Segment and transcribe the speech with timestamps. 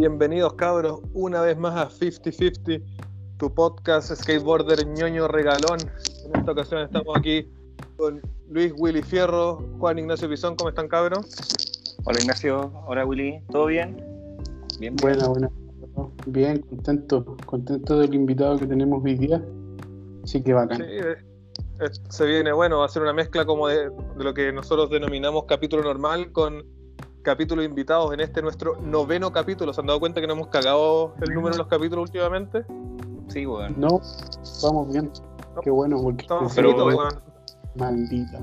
[0.00, 2.82] Bienvenidos cabros una vez más a 50-50,
[3.36, 5.78] tu podcast skateboarder ñoño regalón.
[6.24, 7.46] En esta ocasión estamos aquí
[7.98, 11.26] con Luis Willy Fierro, Juan Ignacio Pizón, ¿cómo están cabros?
[12.04, 14.02] Hola Ignacio, hola Willy, ¿todo bien?
[14.78, 15.50] Bien, buena, buena.
[16.24, 19.44] Bien, contento, contento del invitado que tenemos hoy día.
[20.24, 20.78] Así que bacán.
[20.78, 21.16] Sí, eh,
[21.78, 24.88] eh, se viene bueno, va a ser una mezcla como de, de lo que nosotros
[24.88, 26.79] denominamos capítulo normal con
[27.22, 29.72] capítulos invitados en este nuestro noveno capítulo.
[29.72, 32.64] ¿Se han dado cuenta que no hemos cagado el número de los capítulos últimamente?
[33.28, 33.74] Sí, bueno.
[33.78, 34.00] No,
[34.62, 35.10] vamos bien.
[35.62, 36.98] Qué bueno, porque Estamos pero,
[37.74, 38.40] Maldita.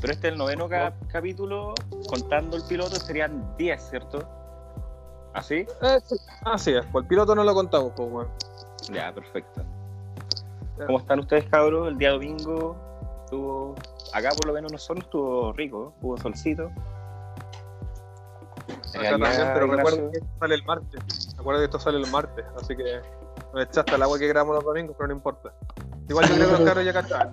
[0.00, 0.68] Pero este es el noveno
[1.08, 1.74] capítulo,
[2.08, 4.22] contando el piloto, serían 10, ¿cierto?
[5.34, 5.66] ¿Así?
[5.82, 5.98] Eh,
[6.42, 8.30] Así es, pues el piloto no lo contamos, pues, bueno.
[8.92, 9.62] Ya, perfecto.
[10.86, 11.88] ¿Cómo están ustedes, cabros?
[11.88, 12.87] El día domingo
[13.28, 13.74] estuvo
[14.14, 16.70] acá por lo menos nosotros estuvo rico, hubo solcito.
[18.94, 21.34] Acá también, pero recuerda que esto sale el martes.
[21.36, 23.00] Recuerda que esto sale el martes, así que
[23.52, 25.52] no echaste el agua que grabamos los domingos, pero no importa.
[26.08, 27.30] Igual yo creo que los carros ya cachaban.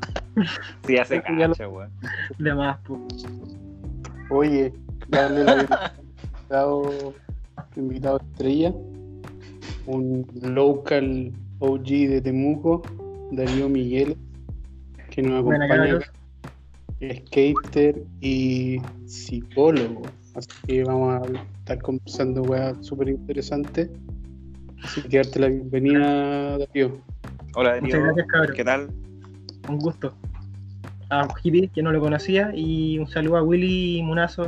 [0.85, 1.91] Sí, hace cacha, weón.
[2.39, 3.25] De más, pues.
[4.29, 4.73] Oye,
[5.07, 7.13] darle la invitado,
[7.77, 8.73] invitado estrella,
[9.85, 12.81] un local OG de Temuco,
[13.31, 14.17] Darío Miguel,
[15.15, 15.99] que nos acompaña
[17.23, 20.03] skater y psicólogo.
[20.35, 23.89] Así que vamos a estar conversando weas súper interesantes.
[24.83, 26.99] Así que darte la bienvenida, Darío.
[27.55, 27.83] Hola, Darío.
[27.83, 28.55] Muchas gracias, cabrón.
[28.55, 28.89] ¿Qué tal?
[29.69, 30.13] Un gusto.
[31.09, 34.47] A Hippie, que no lo conocía, y un saludo a Willy Munazo,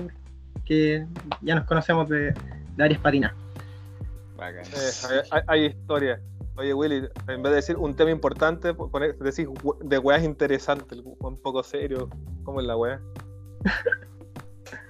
[0.66, 1.06] que
[1.42, 2.34] ya nos conocemos de,
[2.76, 3.34] de Aries Patina.
[4.40, 6.20] Eh, hay, hay historia.
[6.58, 8.76] Oye, Willy, en vez de decir un tema importante,
[9.20, 9.48] decís
[9.82, 12.10] de weas interesantes, un poco serio.
[12.44, 13.02] ¿Cómo es la wea?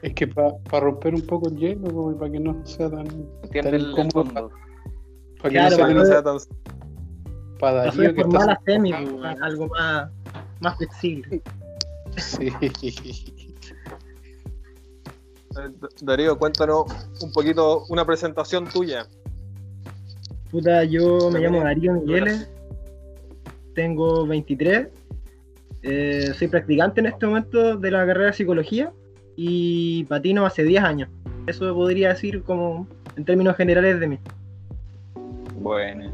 [0.01, 3.07] Es que para romper un poco el hielo, como para que no sea tan,
[3.51, 4.51] tan incómodo.
[5.41, 6.37] Para que, no, no sea tan.
[7.59, 8.45] Para Darío que está...
[8.45, 10.09] la semi, algo más,
[10.61, 11.43] más flexible.
[12.17, 12.51] Sí.
[16.01, 16.85] Darío, cuéntanos
[17.21, 19.07] un poquito, una presentación tuya.
[20.57, 22.49] Puta, yo me llamo Darío Migueles,
[23.75, 24.87] tengo 23,
[25.83, 28.91] eh, soy practicante en este momento de la carrera de psicología
[29.35, 31.09] y patino hace 10 años.
[31.45, 34.19] Eso podría decir como en términos generales de mí.
[35.59, 36.11] Bueno.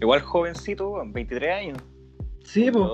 [0.00, 1.78] Igual jovencito, 23 años.
[2.44, 2.86] Sí, pues.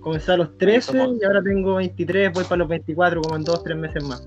[0.00, 3.62] Comencé a los 13 y ahora tengo 23, voy para los 24 como en 2
[3.62, 4.26] 3 meses más.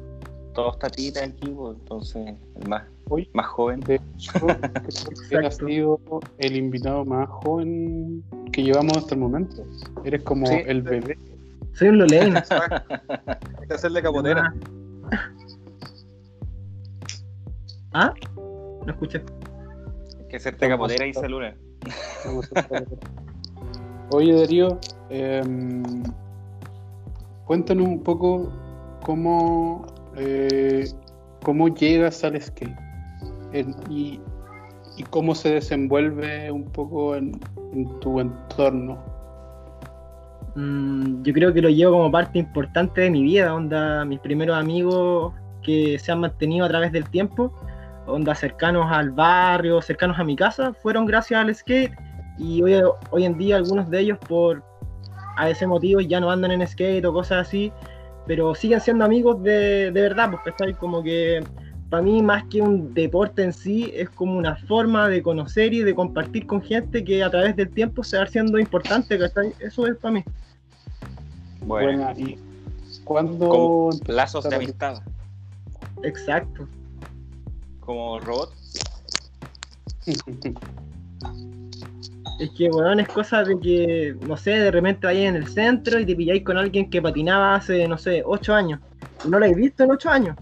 [0.53, 2.83] Todos tatitas aquí, pues, entonces el más
[3.33, 3.79] más joven.
[3.81, 4.31] De hecho,
[5.29, 5.99] que sido
[6.37, 9.63] el invitado más joven que llevamos hasta el momento.
[10.03, 11.17] Eres como el bebé.
[11.73, 12.35] Soy un Lolén.
[13.59, 14.53] Hay que hacerle capotera.
[17.93, 18.13] ¿Ah?
[18.35, 19.23] No escuché.
[20.19, 21.55] Hay que hacerte capotera y celular.
[24.11, 26.03] Oye, Darío, em,
[27.45, 28.51] cuéntanos un poco
[29.03, 29.85] cómo,
[30.15, 30.87] eh,
[31.43, 32.75] cómo llegas al skate
[33.89, 34.19] y,
[35.09, 37.39] cómo se desenvuelve un poco en,
[38.01, 38.97] tu entorno.
[40.55, 45.33] Mm, yo creo que lo llevo como parte importante de mi vida, mis primeros amigos
[45.63, 47.51] que se han mantenido a través del tiempo,
[48.05, 51.93] onda cercanos al barrio, cercanos a mi casa, fueron gracias al skate
[52.37, 54.63] y hoy, hoy en día algunos de ellos por
[55.35, 57.71] a ese motivo ya no andan en skate o cosas así,
[58.25, 61.43] pero siguen siendo amigos de, de verdad, porque está como que
[61.89, 65.83] para mí más que un deporte en sí, es como una forma de conocer y
[65.83, 69.19] de compartir con gente que a través del tiempo se va haciendo importante,
[69.59, 70.23] Eso es para mí.
[71.61, 72.37] Bueno, ¿y
[73.03, 75.03] cuándo lazos de amistad?
[76.01, 76.67] Exacto.
[77.79, 78.53] Como robot.
[82.43, 85.99] Es que, bueno, es cosa de que, no sé, de repente vayáis en el centro
[85.99, 88.79] y te pilláis con alguien que patinaba hace, no sé, ocho años.
[89.25, 90.35] Y no lo habéis visto en ocho años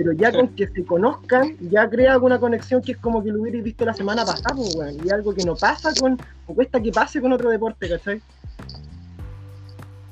[0.00, 3.42] pero ya con que se conozcan, ya crea alguna conexión que es como que lo
[3.42, 6.90] hubierais visto la semana pasada, pues, y algo que no pasa con, o cuesta que
[6.90, 8.22] pase con otro deporte, ¿cachai?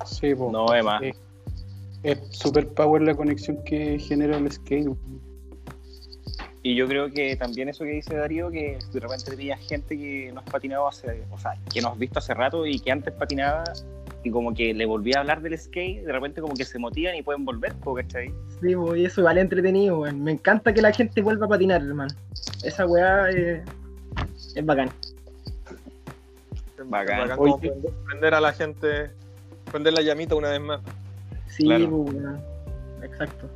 [0.05, 0.53] Sí, pues.
[0.53, 1.03] No, es más.
[2.03, 4.91] Es super power la conexión que genera el skate.
[6.69, 10.31] Y yo creo que también eso que dice Darío, que de repente veía gente que
[10.35, 13.15] no has patinado hace, o sea, que nos has visto hace rato y que antes
[13.15, 13.65] patinaba
[14.23, 17.17] y como que le volví a hablar del skate, de repente como que se motivan
[17.17, 18.35] y pueden volver, ¿cachai?
[18.61, 20.23] Sí, y eso vale entretenido, weón.
[20.23, 22.15] Me encanta que la gente vuelva a patinar, hermano.
[22.63, 23.63] Esa weá es,
[24.55, 24.91] es bacán.
[26.79, 27.35] Es bacán.
[27.35, 29.11] como prender a la gente,
[29.73, 30.81] prender la llamita una vez más.
[31.47, 32.15] Sí, pues,
[33.05, 33.49] exacto.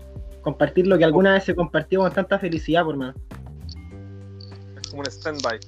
[0.43, 3.15] Compartir lo que alguna vez se compartió con tanta felicidad, por más.
[4.83, 5.59] Es como un stand-by.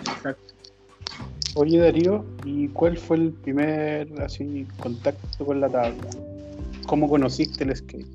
[0.00, 0.54] Exacto.
[1.56, 6.10] Oye Darío, ¿y cuál fue el primer así contacto con la tabla?
[6.86, 8.06] ¿Cómo conociste el skate?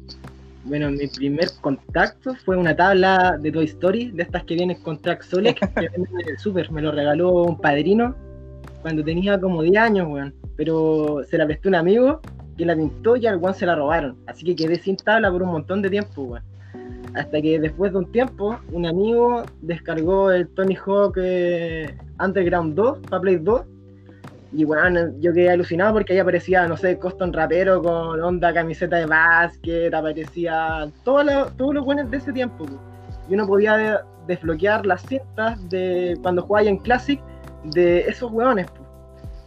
[0.64, 5.00] Bueno, mi primer contacto fue una tabla de Toy Story, de estas que vienen con
[5.00, 6.72] track Solex, que venden en el super.
[6.72, 8.16] Me lo regaló un padrino
[8.82, 10.34] cuando tenía como 10 años, weón.
[10.56, 12.22] Pero se la presté a un amigo
[12.58, 14.18] que la pintó y al weón se la robaron.
[14.28, 16.44] Así que quedé sin tabla por un montón de tiempo, weón.
[17.16, 23.00] Hasta que después de un tiempo, un amigo descargó el Tony Hawk eh, Underground 2
[23.10, 23.62] para Play 2
[24.52, 28.98] y bueno, yo quedé alucinado porque ahí aparecía, no sé, Coston Rapero con onda camiseta
[28.98, 32.66] de básquet, aparecía todos los, todos los buenos de ese tiempo.
[33.30, 33.98] Y uno podía de-
[34.28, 37.20] desbloquear las cintas de cuando jugaba en Classic
[37.66, 38.68] de esos hueones.
[38.72, 38.85] pues.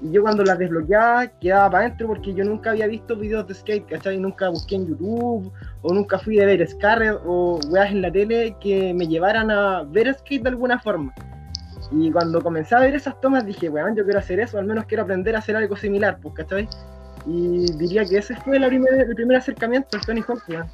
[0.00, 3.55] Y yo cuando las desbloqueaba quedaba para adentro porque yo nunca había visto videos de
[3.55, 4.19] skate, ¿cachai?
[4.19, 5.53] Nunca busqué en YouTube
[5.83, 9.83] o nunca fui de ver Scarred o weas en la tele que me llevaran a
[9.83, 11.12] ver skate de alguna forma.
[11.91, 14.85] Y cuando comencé a ver esas tomas dije, weón, yo quiero hacer eso, al menos
[14.85, 16.69] quiero aprender a hacer algo similar, pues, ¿cachai?
[17.27, 20.67] Y diría que ese fue la primer- el primer acercamiento al Tony Hawk, weón.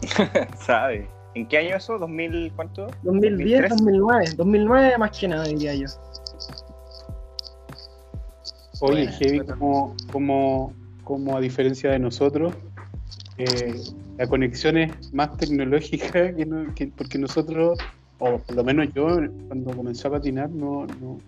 [0.56, 1.08] ¿Sabe?
[1.34, 1.98] ¿En qué año eso?
[1.98, 2.88] ¿2000 cuánto?
[3.02, 3.70] 2010, 2003.
[3.70, 5.86] 2009, 2009 más que nada diría yo.
[8.80, 10.72] Oye, Buena, Heavy, como, como,
[11.04, 12.54] como a diferencia de nosotros,
[13.38, 13.80] eh,
[14.18, 17.78] la conexión es más tecnológica que, no- que- porque nosotros,
[18.18, 19.06] o por lo menos yo,
[19.48, 21.18] cuando comencé a patinar, no, no,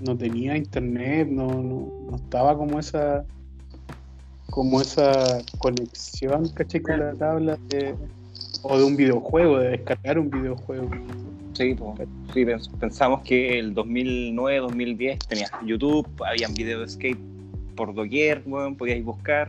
[0.00, 3.24] no tenía internet, no, no, no estaba como esa
[4.50, 6.80] como esa conexión, ¿cachai?
[6.80, 7.94] Con la tabla de,
[8.62, 10.90] o de un videojuego, de descargar un videojuego.
[11.52, 11.94] Sí, po.
[12.32, 17.18] sí pens- pensamos que el 2009, 2010 tenías YouTube, habían videos de skate
[17.74, 19.48] por doquier, weón, podíais buscar,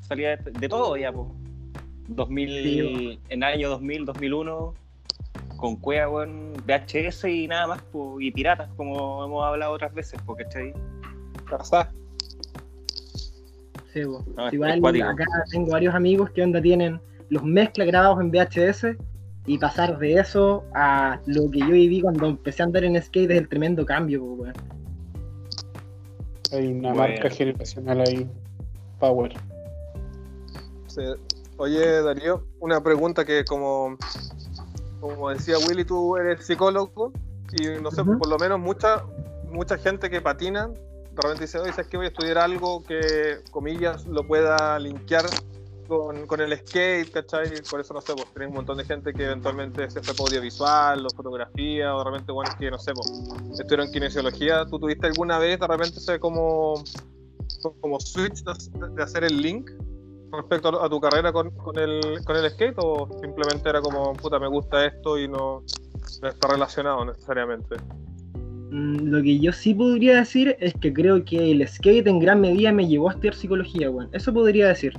[0.00, 1.28] salía de, de todo ya, pues.
[2.08, 4.74] 2000, Sí, en año 2000, 2001,
[5.56, 10.20] con cueva, weón, VHS y nada más, po, y piratas, como hemos hablado otras veces,
[10.24, 10.72] porque ¿cachai?
[11.48, 11.90] Casá.
[13.92, 14.02] Sí.
[14.36, 17.00] No, Igual acá tengo varios amigos que onda tienen
[17.30, 18.96] los mezclas grabados en VHS
[19.46, 23.30] y pasar de eso a lo que yo viví cuando empecé a andar en skate
[23.30, 24.54] es el tremendo cambio, weón.
[26.52, 27.12] Hay una Bueno.
[27.14, 28.28] marca generacional ahí,
[28.98, 29.32] Power.
[30.88, 31.02] Sí.
[31.58, 33.96] Oye, Darío, una pregunta que como,
[35.00, 37.12] como decía Willy, tú eres psicólogo
[37.52, 39.02] y no sé, por lo menos mucha,
[39.50, 43.38] mucha gente que patina, de repente dice, oye, ¿sabes que voy a estudiar algo que,
[43.50, 45.24] comillas, lo pueda linkear
[45.86, 47.50] con, el skate, ¿cachai?
[47.70, 50.28] Por eso, no sé, pues tenés un montón de gente que eventualmente se fue para
[50.28, 53.10] audiovisual o fotografía, o de repente, bueno, que, no sé, pues,
[53.58, 54.66] estudiaron kinesiología.
[54.66, 56.82] ¿Tú tuviste alguna vez, de repente, ese como,
[57.80, 59.70] como switch de, hacer el link
[60.32, 64.38] respecto a, tu carrera con, con, el, con el skate o simplemente era como, puta,
[64.38, 65.62] me gusta esto y no,
[66.22, 67.76] está relacionado necesariamente?
[68.70, 72.40] Mm, Lo que yo sí podría decir es que creo que el skate en gran
[72.40, 74.08] medida me llevó a estudiar psicología, weón.
[74.12, 74.94] Eso podría decir.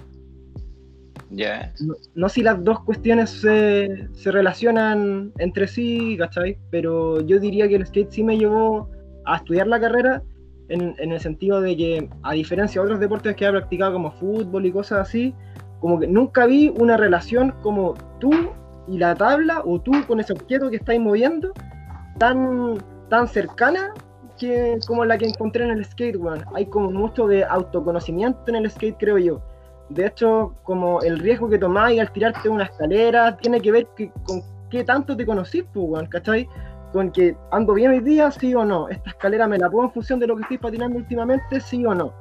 [1.79, 6.57] No, no si las dos cuestiones se, se relacionan entre sí, ¿cachai?
[6.71, 8.89] Pero yo diría que el skate sí me llevó
[9.25, 10.23] a estudiar la carrera
[10.69, 14.11] en, en el sentido de que, a diferencia de otros deportes que he practicado como
[14.11, 15.33] fútbol y cosas así,
[15.79, 18.31] como que nunca vi una relación como tú
[18.87, 21.51] y la tabla o tú con ese objeto que estáis moviendo
[22.17, 22.77] tan,
[23.09, 23.93] tan cercana
[24.37, 26.17] que como la que encontré en el skate.
[26.53, 29.41] Hay como mucho de autoconocimiento en el skate, creo yo.
[29.89, 34.11] De hecho, como el riesgo que tomáis al tirarte una escalera tiene que ver que-
[34.23, 36.47] con qué tanto te conocís, weón, ¿cachai?
[36.91, 38.89] Con que ando bien hoy día, sí o no.
[38.89, 41.93] Esta escalera me la puedo en función de lo que estoy patinando últimamente, sí o
[41.93, 42.13] no.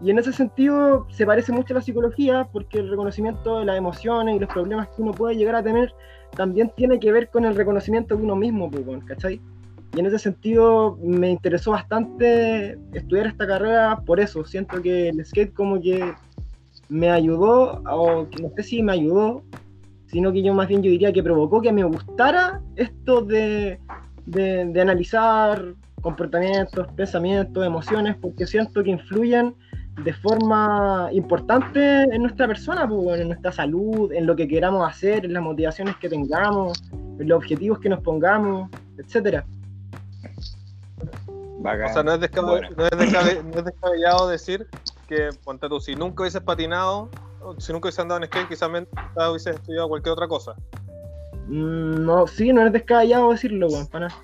[0.00, 3.76] Y en ese sentido se parece mucho a la psicología porque el reconocimiento de las
[3.78, 5.94] emociones y los problemas que uno puede llegar a tener
[6.36, 9.40] también tiene que ver con el reconocimiento de uno mismo, pues, weón, ¿cachai?
[9.94, 14.44] Y en ese sentido me interesó bastante estudiar esta carrera por eso.
[14.44, 16.12] Siento que el skate como que
[16.88, 19.42] me ayudó, o que no sé si me ayudó,
[20.06, 23.80] sino que yo más bien yo diría que provocó que me gustara esto de,
[24.26, 29.54] de, de analizar comportamientos, pensamientos, emociones, porque siento que influyen
[30.04, 35.24] de forma importante en nuestra persona, pues, en nuestra salud, en lo que queramos hacer,
[35.24, 39.44] en las motivaciones que tengamos, en los objetivos que nos pongamos, etcétera.
[41.60, 41.90] Bacán.
[41.90, 42.68] O sea, no es, descabe- Bueno.
[42.76, 44.66] no, es descabe- no es descabellado decir
[45.06, 47.08] que, ponte tú, si nunca hubieses patinado,
[47.58, 50.54] si nunca hubieses andado en skate, quizás hubieses estudiado cualquier otra cosa.
[51.46, 54.22] Mm, No, sí, no es descabellado decirlo, weón, para nada.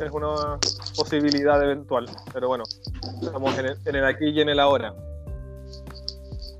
[0.00, 0.58] Es una
[0.96, 2.08] posibilidad eventual.
[2.32, 2.64] Pero bueno,
[3.22, 4.94] estamos en el, en el aquí y en el ahora.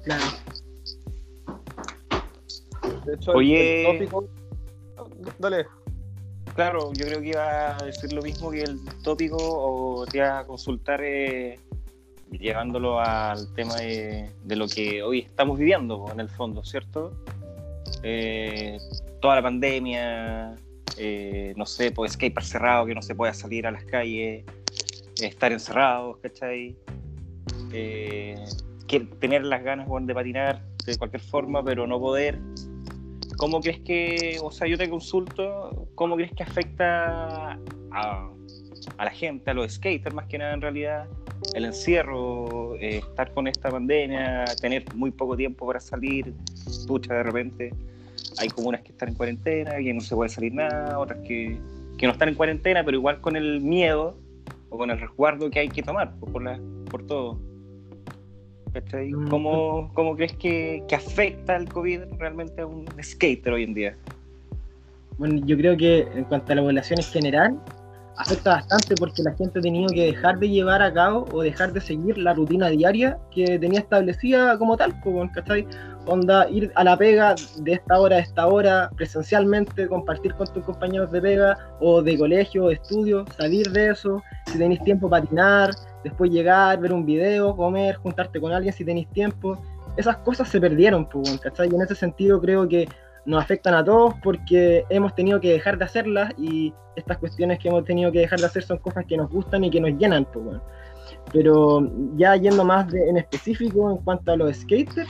[0.04, 0.24] Claro.
[3.04, 3.90] De hecho, Oye.
[3.90, 4.28] el tópico.
[5.38, 5.66] Dale.
[6.54, 10.40] Claro, yo creo que iba a decir lo mismo que el tópico o te iba
[10.40, 11.60] a consultar eh,
[12.30, 17.12] llevándolo al tema de, lo que hoy estamos viviendo en el fondo, ¿cierto?
[18.02, 18.78] Eh,
[19.20, 20.54] toda la pandemia,
[20.96, 24.44] eh, no sé, pues skater cerrado, que no se pueda salir a las calles,
[25.20, 26.76] estar encerrados, ¿cachai?
[27.72, 28.44] Eh,
[28.86, 32.38] que tener las ganas de patinar de cualquier forma, pero no poder.
[33.36, 37.58] ¿Cómo crees que, o sea, yo te consulto, ¿cómo crees que afecta
[37.92, 38.30] a,
[38.96, 41.06] a la gente, a los skaters más que nada en realidad,
[41.54, 46.34] el encierro, eh, estar con esta pandemia, tener muy poco tiempo para salir,
[46.86, 47.72] pucha, de repente
[48.38, 51.58] hay comunas que están en cuarentena, que no se puede salir nada, otras que,
[51.96, 54.16] que no están en cuarentena, pero igual con el miedo
[54.70, 56.58] o con el resguardo que hay que tomar pues, por, la,
[56.90, 57.38] por todo.
[58.74, 59.28] Mm.
[59.28, 63.96] ¿Cómo, cómo crees que, que afecta el COVID realmente a un skater hoy en día?
[65.16, 67.60] Bueno, yo creo que en cuanto a la población en general,
[68.18, 71.72] afecta bastante porque la gente ha tenido que dejar de llevar a cabo o dejar
[71.72, 74.94] de seguir la rutina diaria que tenía establecida como tal,
[75.32, 75.66] ¿cachai?
[76.06, 80.64] Onda, ir a la pega de esta hora a esta hora, presencialmente, compartir con tus
[80.64, 85.08] compañeros de pega o de colegio o de estudio, salir de eso, si tenéis tiempo
[85.08, 85.70] patinar,
[86.02, 89.62] después llegar, ver un video, comer, juntarte con alguien si tenéis tiempo.
[89.96, 91.08] Esas cosas se perdieron,
[91.42, 91.68] ¿cachai?
[91.70, 92.88] Y en ese sentido creo que
[93.28, 97.68] nos afectan a todos porque hemos tenido que dejar de hacerlas y estas cuestiones que
[97.68, 100.24] hemos tenido que dejar de hacer son cosas que nos gustan y que nos llenan,
[100.32, 100.62] pues, bueno.
[101.32, 105.08] Pero ya yendo más de- en específico en cuanto a los skaters,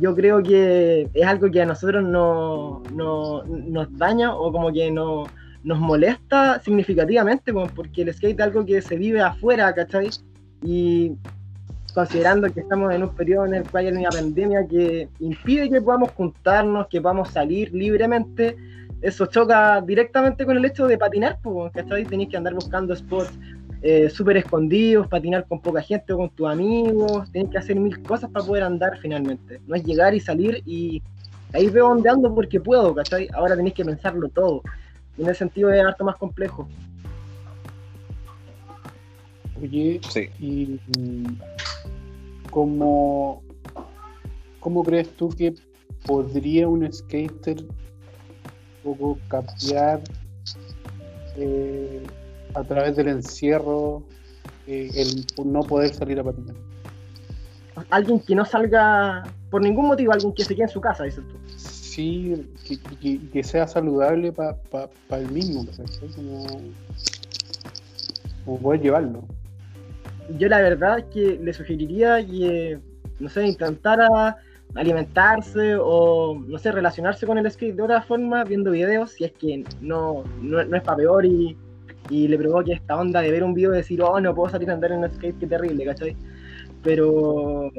[0.00, 4.90] yo creo que es algo que a nosotros no, no- nos daña o como que
[4.90, 5.24] no,
[5.64, 10.08] nos molesta significativamente, porque el skate es algo que se vive afuera, ¿cachai?
[10.62, 11.12] Y
[11.96, 15.80] considerando que estamos en un periodo en el cual hay una pandemia que impide que
[15.80, 18.54] podamos juntarnos, que podamos salir libremente,
[19.00, 21.38] eso choca directamente con el hecho de patinar,
[21.72, 22.04] ¿cachai?
[22.04, 23.32] Tenéis que andar buscando spots
[23.80, 28.02] eh, súper escondidos, patinar con poca gente o con tus amigos, tenéis que hacer mil
[28.02, 29.58] cosas para poder andar finalmente.
[29.66, 31.02] No es llegar y salir y
[31.54, 33.26] ahí veo dónde ando porque puedo, ¿cachai?
[33.32, 34.60] Ahora tenéis que pensarlo todo.
[35.16, 36.68] Y en ese sentido es harto más complejo.
[39.62, 40.28] Oye, Sí.
[40.38, 41.38] ¿y mm,
[42.56, 43.42] cómo,
[44.60, 45.54] cómo crees tú que
[46.06, 47.60] podría un skater
[48.82, 50.00] un poco cambiar
[51.36, 52.02] eh,
[52.54, 54.02] a través del encierro
[54.66, 56.56] eh, el no poder salir a patinar?
[57.90, 61.24] Alguien que no salga por ningún motivo, alguien que se quede en su casa, dices
[61.28, 61.36] tú.
[61.58, 64.56] Sí, que, que- que sea saludable para
[65.10, 66.08] el mismo, ¿cachai?
[66.16, 66.46] Como,
[68.46, 69.24] como poder llevarlo.
[70.38, 72.78] Yo la verdad es que le sugeriría que,
[73.18, 74.36] no sé, intentara
[74.74, 79.32] alimentarse o, no sé, relacionarse con el skate de otra forma, viendo videos, si es
[79.32, 81.56] que no, no, no es para peor y,
[82.08, 84.74] le provoque esta onda de ver un video y decir, oh, no puedo salir a
[84.74, 86.16] andar en el skate, qué terrible, ¿cachai?
[86.84, 87.72] Pero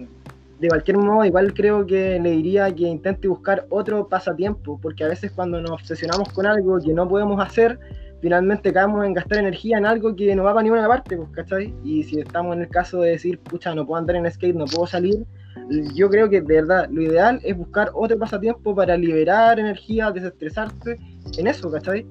[0.60, 5.08] de cualquier modo, igual creo que le diría que intente buscar otro pasatiempo, porque a
[5.08, 7.80] veces cuando nos obsesionamos con algo que no podemos hacer,
[8.22, 11.74] finalmente caemos en gastar energía en algo que no va para ninguna parte, pues, ¿cachai?
[11.84, 14.66] Y si estamos en el caso de decir, pucha, no puedo andar en skate, no
[14.66, 15.24] puedo salir,
[15.96, 20.98] yo creo que de verdad lo ideal es buscar otro pasatiempo para liberar energía, desestresarse
[21.38, 22.06] en eso, ¿cachai?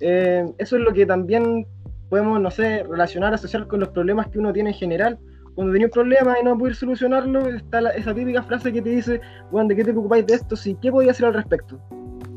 [0.00, 1.66] Eh, eso es lo que también
[2.08, 5.18] podemos, no sé, relacionar, asociar con los problemas que uno tiene en general.
[5.54, 8.90] Cuando tenés un problema y no puedes solucionarlo, está la- esa típica frase que te
[8.90, 9.20] dice,
[9.50, 10.56] bueno, ¿de qué te preocupáis de esto?
[10.56, 11.78] Sí, ¿qué podía hacer al respecto?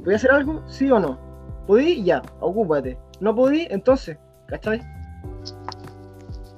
[0.03, 0.63] ¿Podía hacer algo?
[0.67, 1.17] ¿Sí o no?
[1.67, 2.03] ¿Podí?
[2.03, 2.97] Ya, ocúpate.
[3.19, 3.67] ¿No podí?
[3.69, 4.17] Entonces,
[4.47, 4.81] ¿cachai?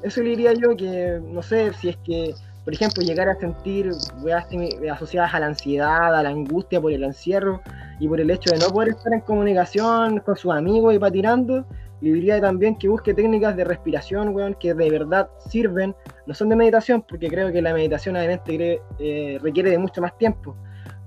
[0.04, 2.34] Eso le diría yo que, no sé, si es que,
[2.64, 4.46] por ejemplo, llegar a sentir weas
[4.92, 7.62] asociadas a la ansiedad, a la angustia por el encierro
[8.00, 11.66] y por el hecho de no poder estar en comunicación con sus amigos y patinando,
[12.02, 15.96] le diría también que busque técnicas de respiración, weón, que de verdad sirven.
[16.28, 20.16] No son de meditación, porque creo que la meditación obviamente eh, requiere de mucho más
[20.18, 20.56] tiempo.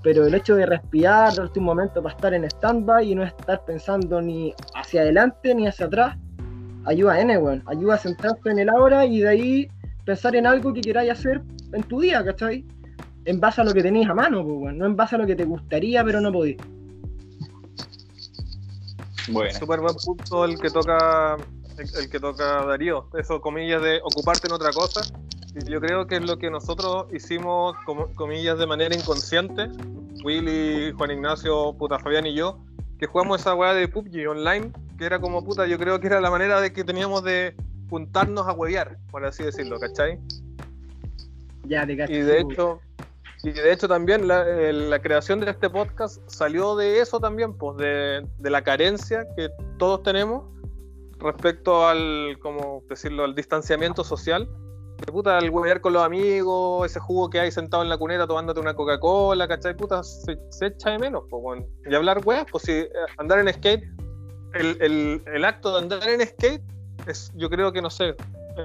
[0.03, 3.65] Pero el hecho de respirar, darte un momento para estar en stand-by y no estar
[3.65, 6.17] pensando ni hacia adelante ni hacia atrás,
[6.87, 7.63] ayuda a N, weón.
[7.67, 9.69] Ayuda a centrarte en el ahora y de ahí
[10.05, 11.43] pensar en algo que queráis hacer
[11.73, 12.65] en tu día, ¿cachai?
[13.27, 14.79] En base a lo que tenéis a mano, pues, weón.
[14.79, 16.57] No en base a lo que te gustaría, pero no podéis.
[19.31, 21.37] Bueno, Súper buen punto el que toca
[21.79, 23.09] el, el que toca Darío.
[23.19, 25.03] Eso, comillas, de ocuparte en otra cosa.
[25.67, 29.69] Yo creo que es lo que nosotros hicimos, como, comillas, de manera inconsciente.
[30.25, 32.59] Willy, Juan Ignacio, puta Fabián y yo,
[32.99, 36.21] que jugamos esa weá de PUBG online, que era como puta, yo creo que era
[36.21, 37.57] la manera de que teníamos de
[37.89, 40.19] juntarnos a huevear, por así decirlo, ¿cachai?
[41.65, 41.93] Ya, te.
[41.93, 42.81] Y de hecho,
[43.43, 47.55] Y de hecho también la, eh, la creación de este podcast salió de eso también,
[47.55, 50.45] pues de, de la carencia que todos tenemos
[51.19, 54.49] respecto al, como decirlo, al distanciamiento social.
[55.07, 58.27] De puta, el huevear con los amigos, ese jugo que hay sentado en la cuneta
[58.27, 59.75] tomándote una Coca-Cola, ¿cachai?
[59.77, 61.67] Puta, se, se echa de menos, pues, bueno.
[61.89, 63.85] Y hablar weas, pues si eh, andar en skate,
[64.55, 66.63] el, el, el acto de andar en skate
[67.07, 68.15] es, yo creo que no sé,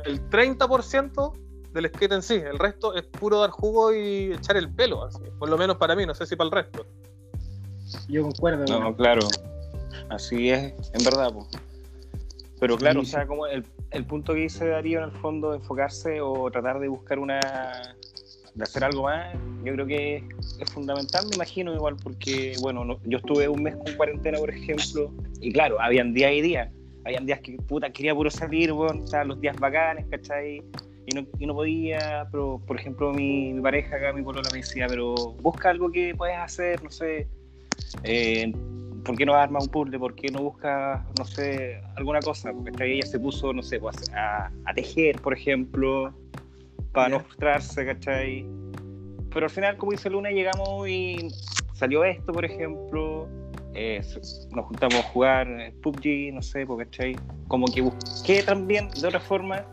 [0.06, 1.34] el 30%
[1.74, 5.22] del skate en sí, el resto es puro dar jugo y echar el pelo, así.
[5.39, 6.86] por lo menos para mí, no sé si para el resto.
[8.08, 8.65] Yo concuerdo.
[8.68, 8.94] No, weón.
[8.96, 9.22] claro.
[10.10, 11.48] Así es, en verdad, po.
[12.60, 13.65] Pero claro, Sí, o sea, como el,
[13.96, 17.96] el punto que dice Darío, en el fondo, enfocarse o tratar de buscar una.
[18.54, 19.34] de hacer algo más,
[19.66, 20.24] yo creo que
[20.60, 24.50] es fundamental, me imagino, igual, porque, bueno, no- yo estuve un mes con cuarentena, por
[24.50, 25.12] ejemplo,
[25.42, 26.70] y claro, habían días y días.
[27.04, 30.64] Habían días que, puta, quería puro salir, weón, o sea, los días bacanes, ¿cachai?
[31.06, 34.88] Y no, y no podía, pero, por ejemplo, mi, pareja acá, mi polola me decía,
[34.88, 37.28] pero busca algo que puedas hacer, no sé,
[38.04, 38.54] eh,
[39.06, 40.00] ¿por qué no armas un puzzle?
[40.00, 42.52] ¿Por qué no buscas, no sé, alguna cosa?
[42.52, 46.14] Porque esta ella se puso, no sé, pues, a, a tejer, por ejemplo,
[46.92, 47.24] para no Ya.
[47.24, 48.46] frustrarse, ¿cachai?
[49.34, 51.28] Pero al final, como dice Luna, llegamos y
[51.74, 53.28] salió esto, por ejemplo.
[53.78, 54.02] eh,
[54.52, 57.16] nos juntamos a jugar PUBG, no sé, pues, ¿cachai?
[57.50, 59.66] Como que busqué también, de otra forma,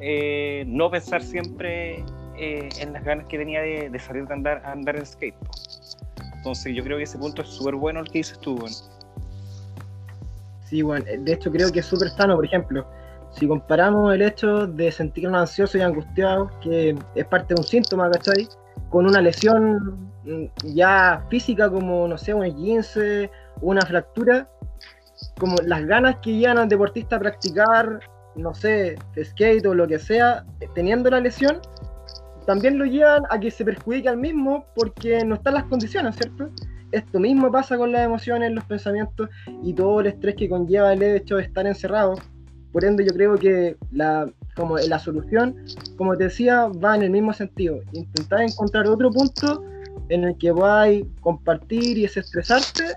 [0.00, 2.04] eh, no pensar siempre
[2.36, 5.34] eh, en las ganas que tenía de, de salir de andar, a andar en skate.
[6.38, 8.72] Entonces yo creo que ese punto es súper bueno el que dices tú, weón.
[10.64, 12.86] Sí, bueno, de hecho creo que es súper sano, por ejemplo,
[13.30, 18.10] si comparamos el hecho de sentirnos ansiosos y angustiados, que es parte de un síntoma,
[18.10, 18.48] ¿cachai?
[18.90, 23.30] Con una lesión mm, ya física como, no sé, un esguince,
[23.60, 24.48] una fractura,
[25.38, 28.00] como las ganas que llevan al deportista a practicar,
[28.36, 31.60] no sé, skate o lo que sea, eh, teniendo la lesión,
[32.48, 36.48] también lo llevan a que se perjudique al mismo porque no están las condiciones, ¿cierto?
[36.92, 39.28] Esto mismo pasa con las emociones, los pensamientos
[39.62, 42.14] y todo el estrés que conlleva el hecho de estar encerrado.
[42.72, 44.24] Por ende, yo creo que la,
[44.56, 45.56] como la solución,
[45.98, 47.80] como te decía, va en el mismo sentido.
[47.92, 49.62] Intentar encontrar otro punto
[50.08, 52.94] en el que podáis compartir y desestresarte,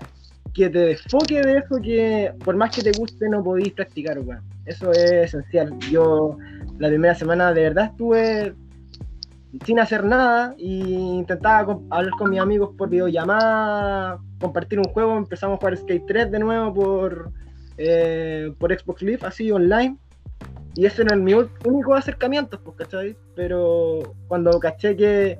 [0.54, 4.40] que te desfoque de eso que por más que te guste no podéis practicar, weón.
[4.64, 5.78] Eso es esencial.
[5.90, 6.38] Yo
[6.78, 8.54] la primera semana de verdad estuve
[9.64, 15.56] sin hacer nada y intentaba hablar con mis amigos por videollamada, compartir un juego, empezamos
[15.56, 17.32] a jugar Skate 3 de nuevo por,
[17.76, 19.98] eh, por Xbox Live, así online.
[20.74, 23.16] Y ese era mi único acercamiento, pues, ¿cachai?
[23.36, 25.38] Pero cuando caché que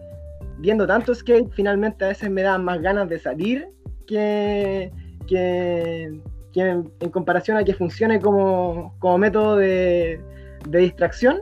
[0.59, 3.69] viendo tanto skate, finalmente a veces me daban más ganas de salir
[4.07, 4.93] que,
[5.27, 6.21] que,
[6.55, 10.21] en, comparación a que funcione como, como método de
[10.67, 11.41] distracción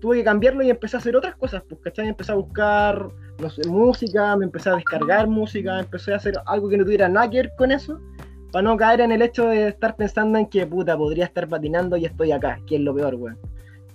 [0.00, 2.08] tuve que cambiarlo y empecé a hacer otras cosas, pues, ¿cachai?
[2.08, 3.08] Empecé a buscar,
[3.38, 7.08] no sé, música, me empecé a descargar música, empecé a hacer algo que no tuviera
[7.08, 8.00] nada que ver con eso,
[8.52, 11.96] para no caer en el hecho de estar pensando en que, puta, podría estar patinando
[11.96, 13.38] y estoy acá, que es lo peor, weón.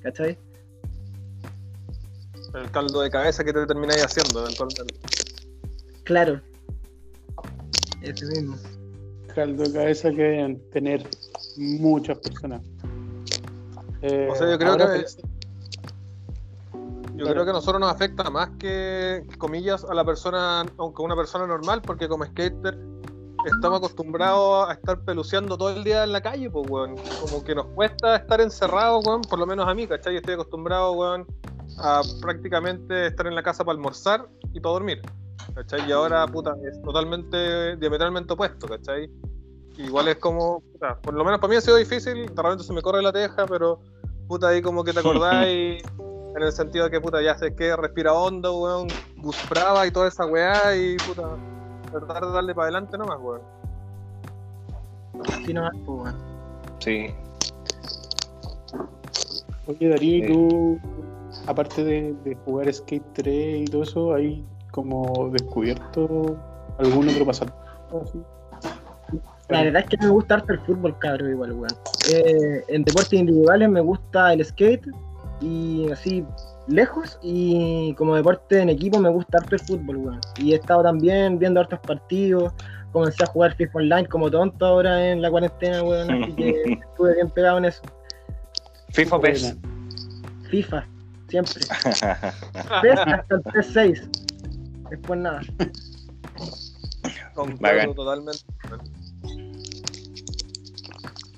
[0.02, 0.38] ¿Cachai?
[2.54, 4.96] El caldo de cabeza que te termináis haciendo eventualmente.
[6.04, 6.40] Claro.
[8.02, 8.56] Ese mismo.
[9.34, 11.06] caldo de cabeza que deben tener
[11.58, 12.62] muchas personas.
[14.02, 15.22] Eh, O sea, yo creo ahora que- pensé-
[17.18, 21.16] Yo creo que a nosotros nos afecta más que, comillas, a la persona, aunque una
[21.16, 22.78] persona normal, porque como skater
[23.46, 26.96] estamos acostumbrados a estar peluceando todo el día en la calle, pues, weón.
[27.22, 30.18] Como que nos cuesta estar encerrados, weón, por lo menos a mí, ¿cachai?
[30.18, 31.26] Estoy acostumbrado, weón,
[31.78, 35.02] a prácticamente estar en la casa para almorzar y para dormir,
[35.54, 35.88] ¿cachai?
[35.88, 39.10] Y ahora, puta, es totalmente, diametralmente opuesto, ¿cachai?
[39.78, 42.74] Igual es como, puta, por lo menos para mí ha sido difícil, de repente se
[42.74, 43.80] me corre la teja, pero,
[44.28, 45.78] puta, ahí como que te acordás y
[46.36, 49.92] en el sentido de que puta ya sé que respira hondo, weón, Gus Brava y
[49.92, 51.24] toda esa weá y puta
[51.92, 53.42] tratar de darle para adelante nomás, weón.
[55.30, 56.16] Así nomás, pues, weón.
[56.80, 57.08] Sí.
[59.68, 60.34] Oye, Darío, ¿y Sí.
[60.34, 60.80] tú,
[61.48, 66.38] aparte de, de jugar Skate 3 y todo eso, ¿hay como descubierto
[66.78, 68.04] algún otro pasatiempo?
[68.04, 68.20] así?
[69.48, 71.72] La verdad es que me gusta harto el fútbol, cabrón, igual, weón.
[72.12, 74.88] Eh, en deportes individuales me gusta el skate
[75.42, 76.26] y así
[76.68, 80.22] lejos y como deporte en equipo me gusta harto el fútbol, weón.
[80.38, 82.54] Y he estado también viendo hartos partidos,
[82.92, 87.16] comencé a jugar FIFA Online como tonto ahora en la cuarentena, weón, así que estuve
[87.16, 87.82] bien pegado en eso.
[88.90, 89.58] FIFA PES.
[90.50, 90.88] FIFA,
[91.28, 91.62] siempre.
[92.82, 94.10] PES hasta el PS6.
[94.90, 95.42] Después nada.
[97.34, 98.40] Concuerdo totalmente.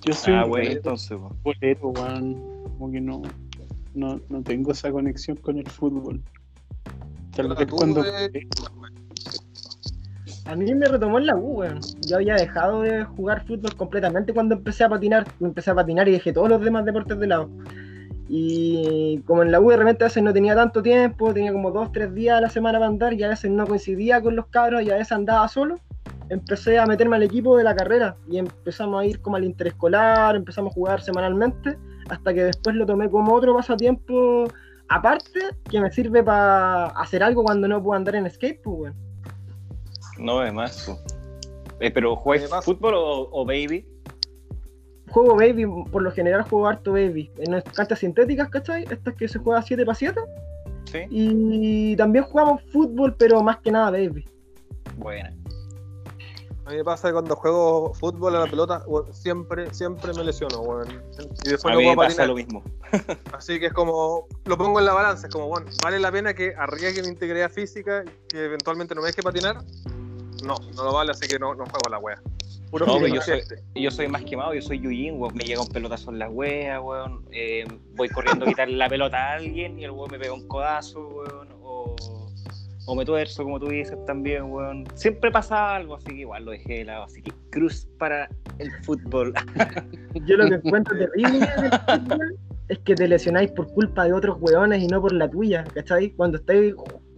[0.06, 1.18] Yo soy Ah, un bueno, entonces,
[1.82, 2.58] weón.
[2.78, 3.22] Como que no,
[3.94, 6.22] no, no tengo esa conexión con el fútbol.
[7.38, 8.04] Es tú, cuando.
[8.04, 8.48] eh,
[10.46, 11.80] A mí me retomó en la U, weón.
[12.08, 15.28] Yo había dejado de jugar fútbol completamente cuando empecé a patinar.
[15.40, 17.50] Empecé a patinar y dejé todos los demás deportes de lado.
[18.30, 21.72] Y como en la U de repente a veces no tenía tanto tiempo, tenía como
[21.72, 24.48] dos, tres días a la semana para andar y a veces no coincidía con los
[24.48, 25.76] cabros y a veces andaba solo,
[26.30, 30.36] empecé a meterme al equipo de la carrera y empezamos a ir como al interescolar,
[30.36, 31.78] empezamos a jugar semanalmente,
[32.10, 34.46] hasta que después lo tomé como otro pasatiempo
[34.90, 35.40] aparte
[35.70, 38.96] que me sirve para hacer algo cuando no puedo andar en skate, pues, weón.
[40.20, 40.90] No es más.
[41.80, 42.62] Eh, pero ¿jugáis Me pasa.
[42.64, 43.86] fútbol o, o baby?
[45.10, 47.32] Juego baby, por lo general juego harto baby.
[47.38, 48.84] En las canchas sintéticas, ¿cachai?
[48.90, 50.22] Estas que se juega 7 x 7.
[50.86, 51.00] Sí.
[51.10, 54.26] Y también jugamos fútbol, pero más que nada baby.
[54.98, 55.34] Buena.
[56.68, 60.60] A mí me pasa que cuando juego fútbol a la pelota, siempre, siempre me lesiono,
[60.60, 61.02] weón.
[61.46, 62.28] Y después A no mí puedo me pasa patinar.
[62.28, 62.64] lo mismo.
[63.34, 66.34] Así que es como, lo pongo en la balanza, es como, bueno, ¿vale la pena
[66.34, 69.64] que arriesgue mi integridad física y que eventualmente no me deje patinar?
[70.44, 72.22] No, no lo vale, así que no, no juego la wea.
[72.70, 73.42] Puro No, yo soy,
[73.76, 75.34] yo soy más quemado, yo soy Yujin, weón.
[75.36, 77.26] Me llega un pelotazo en la wea, weón.
[77.32, 80.46] Eh, voy corriendo a quitarle la pelota a alguien y el weón me pega un
[80.50, 81.48] codazo, weón.
[81.64, 81.96] O,
[82.88, 84.86] o me tuerzo, como tú dices también, weón.
[84.96, 87.04] Siempre pasa algo, así que igual lo dejé de lado.
[87.04, 89.34] Así que cruz para el fútbol.
[90.26, 94.38] Yo lo que encuentro terrible del fútbol es que te lesionáis por culpa de otros
[94.40, 96.12] weones y no por la tuya, ¿cachai?
[96.12, 96.76] Cuando estáis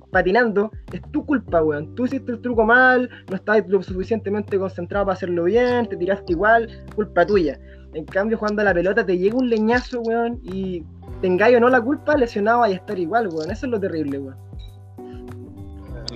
[0.10, 1.94] patinando, es tu culpa, weón.
[1.94, 6.34] Tú hiciste el truco mal, no estabas lo suficientemente concentrado para hacerlo bien, te tiraste
[6.34, 7.60] igual, culpa tuya.
[7.94, 10.84] En cambio, jugando a la pelota te llega un leñazo, weón, y
[11.22, 13.52] tengáis o no la culpa, lesionado y a estar igual, weón.
[13.52, 14.49] Eso es lo terrible, weón.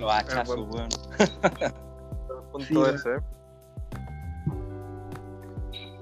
[0.04, 0.89] Los hachazos, bueno.
[1.18, 1.74] weón.
[2.52, 3.10] Punto Sí, ese.
[3.10, 3.20] ¿eh?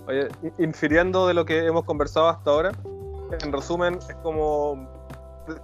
[0.08, 2.72] Oye, infiriendo de lo que hemos conversado hasta ahora,
[3.44, 4.90] en resumen, es como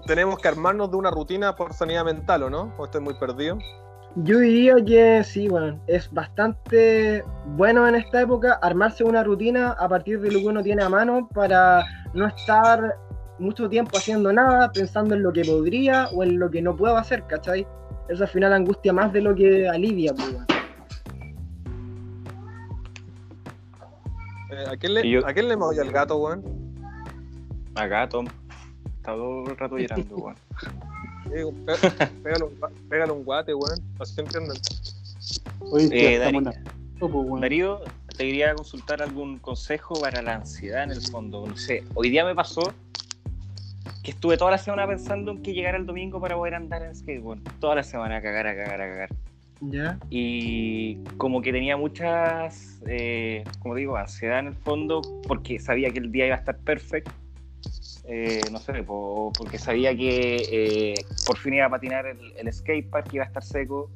[0.06, 2.74] tenemos que armarnos de una rutina por sanidad mental, ¿o no?
[2.78, 3.58] ¿O estoy muy perdido?
[4.18, 7.24] Yo diría que sí, bueno, es bastante
[7.56, 10.90] bueno en esta época armarse una rutina a partir de lo que uno tiene a
[10.90, 12.96] mano para no estar
[13.40, 16.98] mucho tiempo haciendo nada, pensando en lo que podría o en lo que no puedo
[16.98, 17.68] hacer, ¿cachai?
[18.10, 20.46] Eso al final angustia más de lo que alivia, pues, weón.
[24.52, 26.44] Eh, ¿a, quién le, yo- ¿A quién le al gato, weón?
[27.76, 28.26] Acá, Tom.
[28.98, 30.36] Está todo el rato llorando, weón.
[32.24, 33.80] Pégale, un, pégale un guate, weón.
[34.00, 34.58] Así entienden.
[35.60, 36.40] Oye, Eh, Darío.
[36.40, 36.54] en la-
[37.00, 37.42] pues.
[37.42, 41.46] Darío, te quería consultar algún consejo para la ansiedad en el fondo.
[41.46, 42.74] No sé, hoy día me pasó
[44.08, 46.96] que estuve toda la semana pensando en que llegara el domingo para poder andar en
[46.96, 47.42] skateboard.
[47.60, 49.10] Toda la semana a cagar, a cagar, a cagar.
[49.60, 50.00] ¿Ya?
[50.10, 56.00] Y como que tenía muchas, eh, como digo, ansiedad en el fondo porque sabía que
[56.00, 57.12] el día iba a estar perfecto.
[58.06, 60.94] Eh, no sé, po- porque sabía que eh,
[61.26, 63.92] por fin iba a patinar el, el skatepark, iba a estar seco,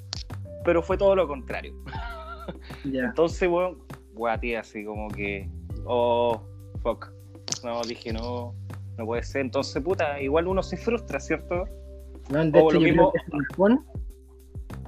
[0.66, 1.74] pero fue todo lo contrario.
[2.84, 3.06] Ya.
[3.06, 3.78] Entonces, weón,
[4.14, 5.48] guatí así como que,
[5.86, 6.42] oh,
[6.84, 7.12] fuck.
[7.64, 8.54] No, dije, no,
[9.02, 9.42] no puede ser.
[9.42, 11.66] Entonces, puta, igual uno se frustra, ¿cierto?
[12.30, 13.14] Weón, de hecho, lo mismo-.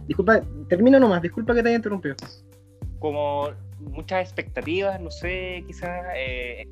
[0.07, 2.15] Disculpa, termino nomás, disculpa que te haya interrumpido.
[2.99, 3.49] Como
[3.79, 6.05] muchas expectativas, no sé, quizás.
[6.15, 6.67] eh,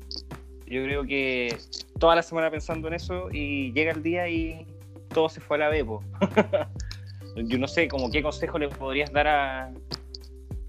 [0.66, 1.54] yo creo que
[1.98, 4.66] toda la semana pensando en eso y llega el día y
[5.08, 6.02] todo se fue a la B, po.
[7.36, 9.72] Yo no sé, como qué consejo le podrías dar a,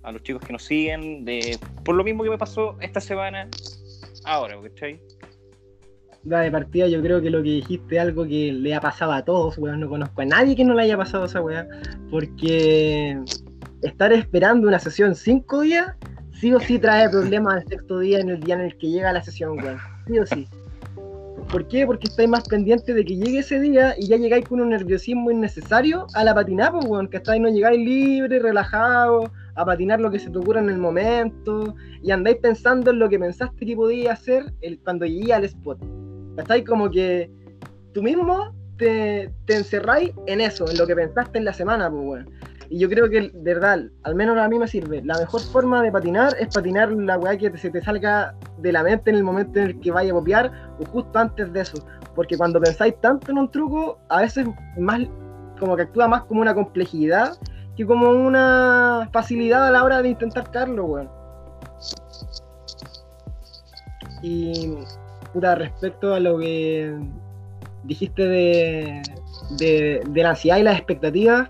[0.03, 3.49] a los chicos que nos siguen, de por lo mismo que me pasó esta semana,
[4.25, 4.99] ahora, ¿cachai?
[6.31, 9.25] Va de partida, yo creo que lo que dijiste algo que le ha pasado a
[9.25, 9.81] todos, weón.
[9.81, 11.67] No conozco a nadie que no le haya pasado esa weá.
[12.09, 13.19] Porque
[13.81, 15.87] estar esperando una sesión cinco días,
[16.31, 19.11] sí o sí trae problemas al sexto día en el día en el que llega
[19.11, 19.77] la sesión, weón.
[20.07, 20.47] Sí o sí.
[21.51, 21.85] ¿Por qué?
[21.85, 25.29] Porque estáis más pendientes de que llegue ese día y ya llegáis con un nerviosismo
[25.29, 27.09] innecesario a la patinada, pues, weón.
[27.09, 30.77] Que estáis no llegáis libre, relajado, a patinar lo que se te ocurra en el
[30.77, 35.43] momento y andáis pensando en lo que pensaste que podía hacer el, cuando llegué al
[35.43, 36.02] spot.
[36.35, 36.63] ¿Cachai?
[36.63, 37.29] Como que
[37.93, 42.03] tú mismo te, te encerráis en eso, en lo que pensaste en la semana, pues,
[42.03, 42.29] weón.
[42.69, 45.03] Y yo creo que, de verdad, al menos a mí me sirve.
[45.03, 48.81] La mejor forma de patinar es patinar la weá que se te salga de la
[48.81, 51.85] mente en el momento en el que vaya a copiar o justo antes de eso.
[52.15, 55.01] Porque cuando pensáis tanto en un truco, a veces más
[55.59, 57.37] como que actúa más como una complejidad
[57.75, 61.09] que como una facilidad a la hora de intentar caerlo, weón.
[64.21, 64.77] Y
[65.33, 66.95] puta, respecto a lo que
[67.83, 68.23] dijiste
[69.59, 71.49] de, la ansiedad y las expectativas,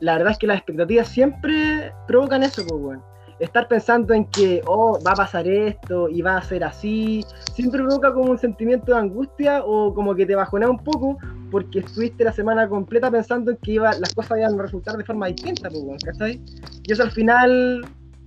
[0.00, 3.02] la verdad es que las expectativas siempre provocan eso, pues, weón.
[3.40, 7.82] Estar pensando en que, oh, va a pasar esto y va a ser así, siempre
[7.82, 11.18] provoca como un sentimiento de angustia o como que te bajonea un poco,
[11.50, 15.04] porque estuviste la semana completa pensando en que iba, las cosas iban a resultar de
[15.04, 16.40] forma distinta, pues, weón, ¿cachai?
[16.84, 17.84] Y eso al final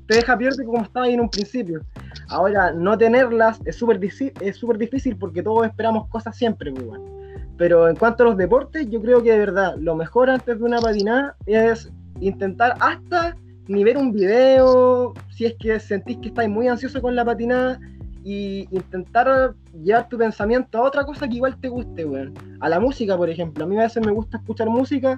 [0.08, 1.82] te deja que como estaba ahí en un principio.
[2.30, 7.18] Ahora, no tenerlas es súper es súper difícil porque todos esperamos cosas siempre, pues, weón.
[7.58, 10.64] Pero en cuanto a los deportes, yo creo que de verdad, lo mejor antes de
[10.64, 13.36] una patinada es intentar hasta
[13.68, 17.80] ni ver un video, si es que sentís que estáis muy ansioso con la patinada,
[18.24, 19.54] y intentar
[19.86, 22.34] llevar tu pensamiento a otra cosa que igual te guste, weón.
[22.60, 23.64] A la música, por ejemplo.
[23.64, 25.18] A mí a veces me gusta escuchar música,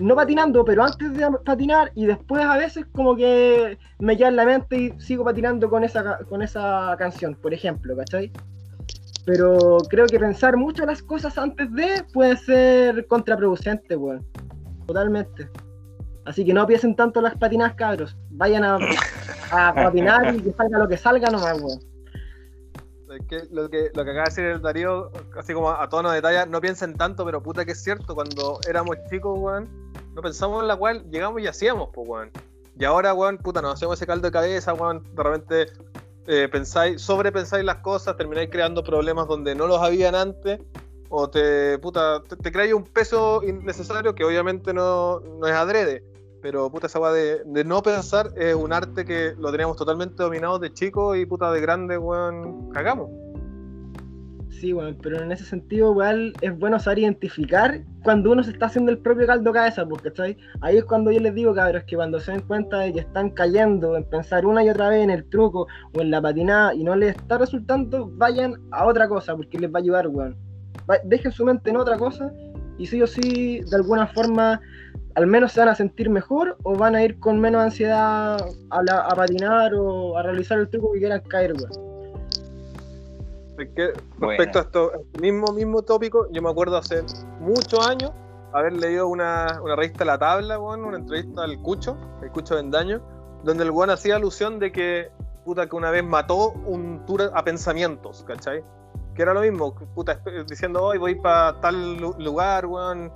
[0.00, 4.36] no patinando, pero antes de patinar y después a veces como que me queda en
[4.36, 8.32] la mente y sigo patinando con esa, con esa canción, por ejemplo, ¿cachai?
[9.24, 14.24] Pero creo que pensar mucho las cosas antes de puede ser contraproducente, weón.
[14.86, 15.48] Totalmente.
[16.24, 18.16] Así que no piensen tanto las patinadas, cabros.
[18.30, 18.78] Vayan a,
[19.50, 21.95] a patinar y que salga lo que salga nomás, weón
[23.50, 26.46] lo, que, lo que acaba de decir el Darío, así como a tono de talla,
[26.46, 29.68] no piensen tanto, pero puta que es cierto, cuando éramos chicos, weón,
[30.14, 32.30] no pensamos en la cual llegamos y hacíamos, pues, weón.
[32.78, 35.66] Y ahora, weón, puta, nos hacemos ese caldo de cabeza, weón, de repente
[36.26, 40.60] eh, pensáis, sobrepensáis las cosas, termináis creando problemas donde no los habían antes,
[41.08, 46.15] o te, puta, te, te creáis un peso innecesario que obviamente no, no es adrede
[46.46, 50.60] pero puta, esa de, de, no pensar es un arte que lo teníamos totalmente dominado
[50.60, 53.10] de chico y puta de grande, weón, cagamos.
[54.50, 58.66] Sí, weón, pero en ese sentido, igual es bueno saber identificar cuando uno se está
[58.66, 60.12] haciendo el propio caldo cabeza, porque
[60.60, 63.30] ahí es cuando yo les digo, cabros, que cuando se den cuenta de que están
[63.30, 66.84] cayendo en pensar una y otra vez en el truco o en la patinada y
[66.84, 70.36] no les está resultando, vayan a otra cosa, porque les va a ayudar, weón.
[71.02, 72.32] Dejen su mente en otra cosa
[72.78, 74.60] y sí o sí, de alguna forma,
[75.16, 78.36] al menos se van a sentir mejor o van a ir con menos ansiedad
[78.70, 81.54] a, patinar o a realizar el truco que quieran caer,
[83.56, 87.02] respecto a esto, este mismo, mismo tópico, yo me acuerdo hace
[87.40, 88.12] muchos años
[88.52, 93.00] haber leído una, una revista La Tabla, una entrevista al Cucho, el Cucho Vendaño,
[93.42, 95.10] donde el weón hacía alusión de que,
[95.46, 98.62] puta, que una vez mató un tour a pensamientos, ¿cachai?
[99.14, 103.10] Que era lo mismo, puta, diciendo, hoy voy para tal lugar, weón,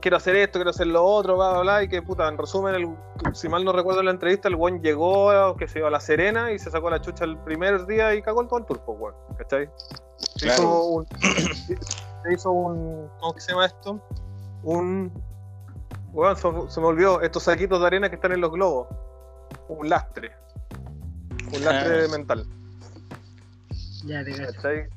[0.00, 2.74] quiero hacer esto, quiero hacer lo otro, bla, bla, bla, y que puta, en resumen,
[2.74, 5.90] el, si mal no recuerdo en la entrevista, el buen llegó, que se iba a
[5.90, 8.66] La Serena y se sacó la chucha el primer día y cagó el todo el
[8.66, 9.68] turpo, weón, ¿cachai?
[10.36, 14.00] Se hizo un, se hizo un, ¿cómo que se llama esto?
[14.62, 15.12] Un,
[16.12, 18.88] weón, se, me olvidó, estos saquitos de arena que están en los globos,
[19.68, 20.32] un lastre,
[21.54, 22.08] un lastre ah.
[22.10, 22.46] mental.
[24.04, 24.88] Ya, te ¿cachai?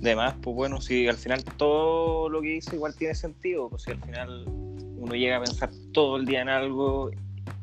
[0.00, 3.82] De más, pues bueno, si al final todo lo que dice igual tiene sentido, pues
[3.82, 7.10] si al final uno llega a pensar todo el día en algo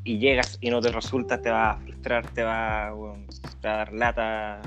[0.03, 2.93] y llegas y no te resulta, te va a frustrar, te va, a
[3.61, 4.61] dar lata.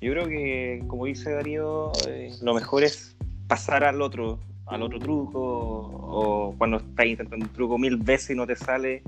[0.00, 4.98] Yo creo que, como dice Darío, eh, lo mejor es pasar al otro, al otro
[4.98, 9.02] truco, o cuando estás intentando un truco mil veces y no te sale,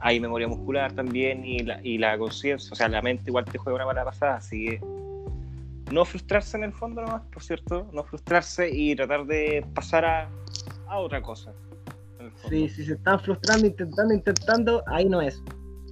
[0.00, 3.58] hay memoria muscular también y la, y la conciencia, o sea, la mente igual te
[3.58, 4.80] juega una mala pasada, así que
[5.90, 10.30] no frustrarse en el fondo nomás, por cierto, no frustrarse y tratar de pasar a,
[10.88, 11.52] a otra cosa.
[12.48, 15.42] Sí, si se están frustrando, intentando, intentando, ahí no es.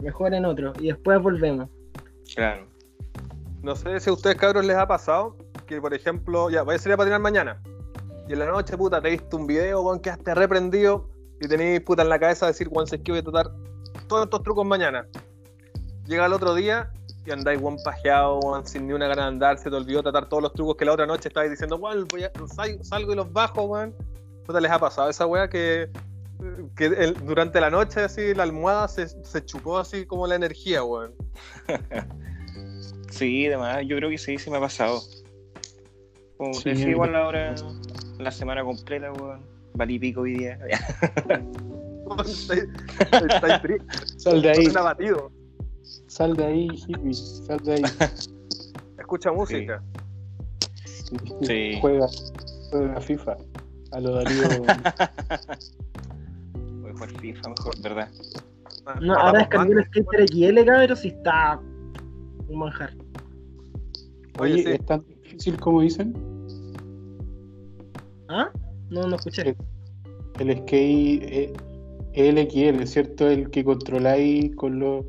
[0.03, 1.69] Mejor en otro y después volvemos.
[2.35, 2.67] Claro.
[3.63, 6.79] No sé si a ustedes cabros les ha pasado que, por ejemplo, ya, voy a
[6.79, 7.63] salir a patinar mañana.
[8.29, 11.09] Y en la noche, puta, te viste un video, weón, quedaste reprendido
[11.41, 13.51] y tenéis puta en la cabeza decir, Juan, sé que voy a tratar
[14.09, 15.07] todos estos trucos mañana.
[16.07, 16.93] Llega el otro día
[17.27, 20.43] y andáis buen pajeado, sin ni una gana de andar, se te olvidó tratar todos
[20.43, 22.33] los trucos que la otra noche estabais diciendo, weón, voy a,
[22.83, 23.95] salgo y los bajo, weón.
[24.45, 25.91] ¿Puta les ha pasado esa weá que,
[26.77, 26.89] que
[27.25, 31.15] durante la noche así la almohada se, se chupó así como la energía, weón?
[33.11, 35.01] sí, además, yo creo que sí, sí me ha pasado.
[36.37, 37.55] Como sí, igual la hora,
[38.19, 39.45] la semana completa, weón.
[39.75, 40.59] Valí pico hoy día.
[44.17, 44.67] Sal de ahí.
[44.75, 45.31] abatido.
[46.09, 47.83] Sal de ahí, hippie, sal de ahí.
[48.99, 49.83] Escucha música.
[51.43, 51.79] Sí.
[51.81, 52.07] Juega,
[52.71, 53.37] juega FIFA.
[53.93, 54.49] A lo Darío.
[56.81, 58.11] Voy a jugar FIFA mejor, ¿verdad?
[59.01, 61.61] No, ahora descargué el Skater XL, cabrón, si está
[62.49, 62.95] un manjar.
[64.39, 66.15] Oye, ¿es tan difícil como dicen?
[68.29, 68.51] ¿Ah?
[68.91, 69.57] No, no escuché.
[70.41, 73.29] El, el skate eh, LXL, ¿cierto?
[73.29, 75.05] El que controláis con los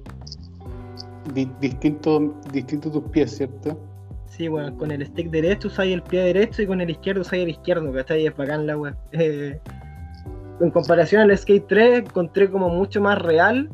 [1.34, 3.78] distintos distinto tus pies, ¿cierto?
[4.26, 7.44] Sí, bueno, con el stick derecho usáis el pie derecho y con el izquierdo usáis
[7.44, 8.28] el izquierdo, ¿cachai?
[8.28, 8.96] Es bacán la web.
[9.14, 9.60] Eh,
[10.60, 13.70] en comparación al Skate 3, encontré como mucho más real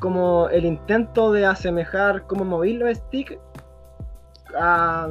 [0.00, 3.38] como el intento de asemejar cómo mover los sticks
[4.58, 5.08] a,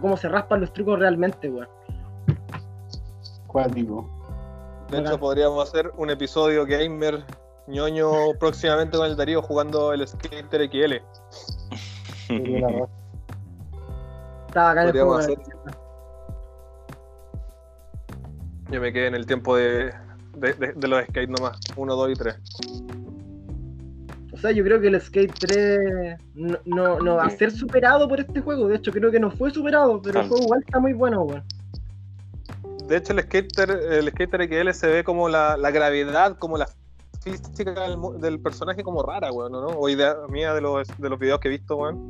[0.00, 1.68] cómo se raspan los trucos realmente, weón.
[3.46, 4.08] Cuático.
[4.90, 7.24] De hecho, podríamos hacer un episodio gamer
[7.70, 10.94] ñoño próximamente con el Darío jugando el Skater XL.
[12.60, 12.88] Raja.
[14.48, 15.20] Está bacán el juego.
[18.70, 19.92] Yo me quedé en el tiempo de,
[20.36, 21.58] de, de- de los skate nomás.
[21.76, 22.36] 1, 2 y 3.
[24.32, 25.78] O sea, yo creo que el Skate 3
[26.34, 28.68] no, no, no va a ser superado por este juego.
[28.68, 31.44] De hecho, creo que no fue superado, pero el juego igual está muy bueno, weón.
[32.86, 36.66] De hecho, el Skater, el Skater XL se ve como la, la gravedad, como la
[37.20, 39.66] física del, del personaje como rara, weón, ¿no?
[39.66, 42.06] O idea mía de los, de los videos que he visto, weón.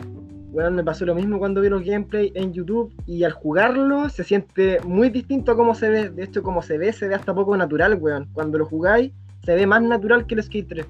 [0.52, 4.24] Weón, me pasó lo mismo cuando vi los gameplay en YouTube y al jugarlo se
[4.24, 6.10] siente muy distinto a cómo se ve.
[6.10, 8.28] De hecho, como se ve, se ve hasta poco natural, weón.
[8.32, 9.12] Cuando lo jugáis,
[9.44, 10.86] se ve más natural que el Skate 3.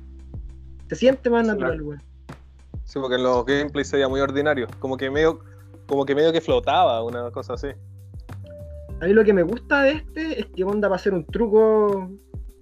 [0.89, 1.85] Se siente más natural, claro.
[1.87, 2.03] weón.
[2.85, 4.67] Sí, porque en los gameplays se veía muy ordinario.
[4.79, 5.41] Como que medio,
[5.87, 7.69] como que medio que flotaba, una cosa así.
[9.01, 12.11] A mí lo que me gusta de este es que onda para hacer un truco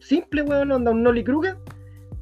[0.00, 1.54] simple, weón, onda un Nolly Crooked.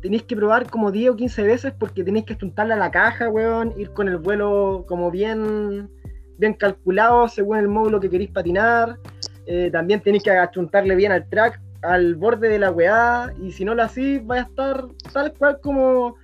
[0.03, 3.29] Tenéis que probar como 10 o 15 veces porque tenéis que juntarle a la caja,
[3.29, 5.91] weón, ir con el vuelo como bien,
[6.39, 8.99] bien calculado según el módulo que queréis patinar.
[9.47, 13.65] Eh, también tenéis que achuntarle bien al track, al borde de la weá, y si
[13.65, 16.17] no lo hacís, vais a estar tal cual como,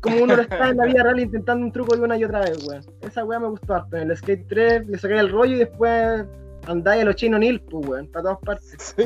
[0.00, 2.40] como uno lo está en la vida real intentando un truco de una y otra
[2.40, 2.82] vez, weón.
[3.02, 3.96] Esa weá me gustó harto.
[3.96, 6.24] En el Skate 3 le saqué el rollo y después
[6.66, 8.76] andáis a los Chain O'Neill, pues, weón, para todas partes.
[8.78, 9.04] Sí.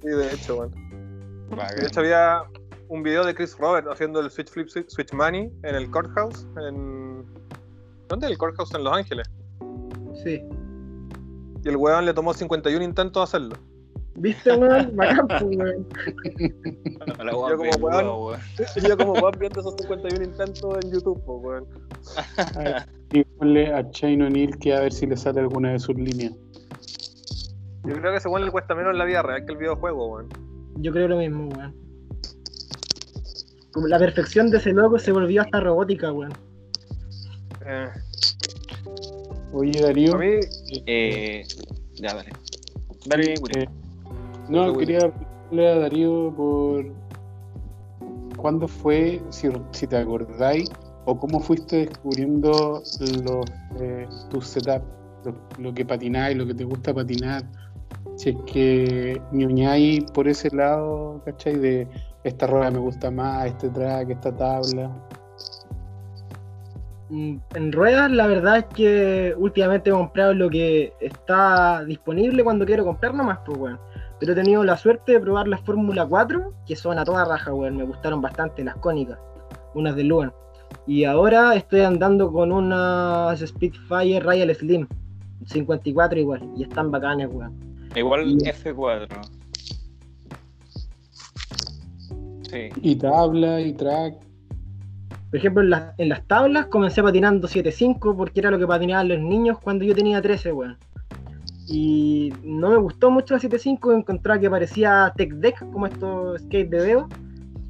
[0.00, 0.91] Sí, de hecho, weón.
[1.56, 2.42] De hecho, había
[2.88, 6.46] un video de Chris Robert haciendo el Switch Flip Switch Money en el Courthouse.
[6.56, 7.24] En...
[8.08, 8.74] ¿Dónde el Courthouse?
[8.74, 9.30] En Los Ángeles.
[10.22, 10.42] Sí.
[11.64, 13.56] Y el weón le tomó 51 intentos a hacerlo.
[14.16, 14.94] ¿Viste, weón?
[14.96, 15.86] Bacán, pues, weón.
[17.30, 18.40] Yo como weón.
[18.88, 21.66] yo como weón viendo esos 51 intentos en YouTube, pues, weón.
[23.12, 26.32] Y ponle a Shane O'Neill que a ver si le sale alguna de sus líneas.
[27.84, 30.06] Yo creo que ese weón le cuesta menos en la vida real que el videojuego,
[30.06, 30.28] weón.
[30.76, 31.74] Yo creo lo mismo, weón.
[33.72, 36.32] Como la perfección de ese logo se volvió hasta robótica, weón.
[37.66, 37.88] Eh,
[39.52, 40.14] Oye, Darío.
[40.14, 40.26] a mí,
[40.86, 41.44] Eh,
[41.94, 42.30] ya, dale.
[43.06, 43.66] Dale, eh,
[44.48, 46.86] no, quería preguntarle a Darío por
[48.36, 50.70] cuándo fue, si, si te acordáis,
[51.04, 52.82] o cómo fuiste descubriendo
[53.24, 53.46] los,
[53.80, 54.84] eh, tus setups,
[55.24, 57.44] lo, lo que patináis, lo que te gusta patinar.
[58.16, 61.56] Si es que ñoñáis por ese lado, ¿cachai?
[61.56, 61.88] De
[62.24, 64.90] esta rueda me gusta más, este track, esta tabla.
[67.08, 72.64] Mm, En ruedas, la verdad es que últimamente he comprado lo que está disponible cuando
[72.64, 73.78] quiero comprar nomás, pues, weón.
[74.18, 77.52] Pero he tenido la suerte de probar las Fórmula 4, que son a toda raja,
[77.52, 77.76] weón.
[77.76, 79.18] Me gustaron bastante las cónicas,
[79.74, 80.32] unas de Luan.
[80.86, 84.86] Y ahora estoy andando con unas Spitfire Royal Slim,
[85.44, 87.71] 54 igual, y están bacanas, weón.
[87.94, 89.08] Igual y- F4.
[92.50, 92.68] Sí.
[92.82, 94.14] Y tabla, y track.
[95.30, 99.08] Por ejemplo, en, las- en las tablas comencé patinando 7.5 porque era lo que patinaban
[99.08, 100.76] los niños cuando yo tenía 13, weón.
[101.68, 106.68] Y no me gustó mucho la 7.5, encontraba que parecía Tech Deck, como estos skate
[106.68, 107.08] de Veo.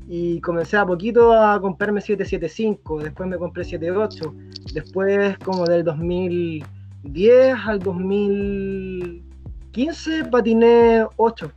[0.08, 4.34] Y comencé a poquito a comprarme 775, después me compré 78,
[4.74, 7.78] después como del 2010 al
[9.72, 11.50] 2015 patiné 8.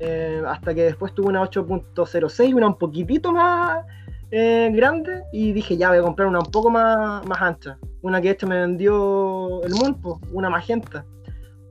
[0.00, 3.84] Eh, hasta que después tuve una 8.06, una un poquitito más
[4.32, 7.78] eh, grande y dije ya voy a comprar una un poco más, más ancha.
[8.02, 11.06] Una que hecho me vendió el Mulpo, una magenta,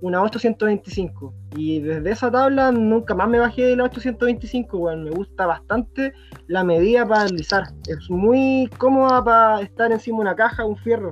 [0.01, 1.33] una 825.
[1.57, 5.03] Y desde esa tabla nunca más me bajé de la 825, weón.
[5.03, 6.13] Me gusta bastante
[6.47, 7.65] la medida para deslizar.
[7.87, 11.09] Es muy cómoda para estar encima de una caja, un fierro.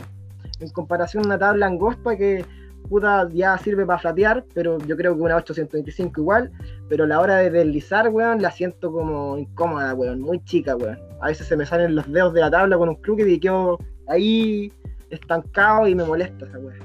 [0.62, 2.46] En comparación a una tabla angosta que
[2.90, 6.52] puta ya sirve para flatear, pero yo creo que una 825 igual.
[6.90, 11.00] Pero la hora de deslizar, weón, la siento como incómoda, weón, muy chica, weón.
[11.22, 13.80] A veces se me salen los dedos de la tabla con un crooked y quedo
[14.08, 14.72] ahí
[15.10, 16.80] estancado y me molesta esa weón.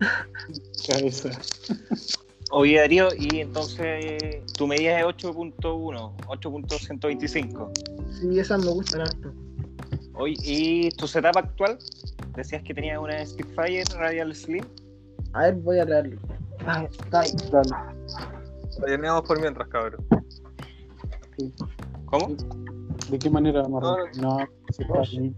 [0.86, 1.30] Cabeza.
[2.52, 4.18] Oye, Darío, y entonces
[4.58, 7.70] tu medida es 8.1, 8.125.
[8.20, 9.32] Sí, esas me gustan harto.
[10.14, 11.78] Oye, ¿y tu setup actual?
[12.34, 14.64] Decías que tenías una Spitfire Radial Slim.
[15.32, 16.18] A ver, voy a traerlo.
[16.66, 17.22] Ah, está
[18.80, 20.04] relleneamos por mientras, cabrón.
[22.06, 22.36] ¿Cómo?
[23.10, 24.46] ¿De qué manera vamos a No, No.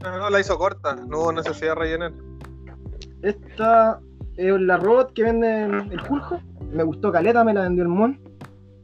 [0.02, 2.12] No, no, la hizo corta, no hubo necesidad de rellenar.
[3.22, 4.00] Esta
[4.36, 6.40] es la robot que venden el Juljo.
[6.70, 8.20] Me gustó caleta, me la vendió el Mon.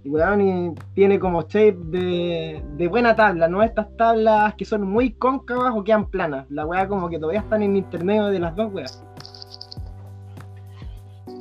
[0.05, 4.83] Y weón, y tiene como shape de, de buena tabla, no estas tablas que son
[4.83, 6.47] muy cóncavas o quedan planas.
[6.51, 9.05] La weá como que todavía están en intermedio de las dos weas.